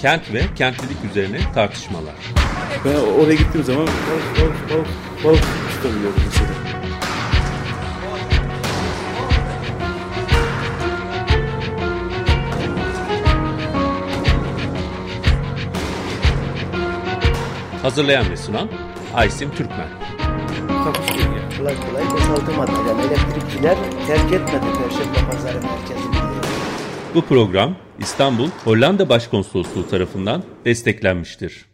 Kent 0.00 0.32
ve 0.32 0.42
kentlilik 0.56 1.04
üzerine 1.10 1.38
tartışmalar. 1.54 2.14
Ben 2.84 2.94
oraya 2.94 3.34
gittiğim 3.34 3.66
zaman 3.66 3.86
balık 3.86 4.40
balık 4.40 4.70
balık 4.70 4.86
balık 5.24 5.44
tutabiliyorum 5.74 6.16
mesela. 6.26 6.81
Hazırlayan 17.82 18.30
ve 18.30 18.36
sunan 18.36 18.68
Aysim 19.14 19.50
Türkmen. 19.50 19.88
Kolay 21.58 21.74
kolay 21.80 22.04
boşaltamadı. 22.12 22.72
Yani 22.88 23.00
elektrikçiler 23.02 23.76
terk 24.06 24.32
etmedi 24.32 24.66
Perşembe 24.82 25.30
Pazarı 25.30 25.54
merkezini. 25.62 26.16
Bu 27.14 27.22
program 27.22 27.76
İstanbul 27.98 28.48
Hollanda 28.64 29.08
Başkonsolosluğu 29.08 29.88
tarafından 29.88 30.42
desteklenmiştir. 30.64 31.71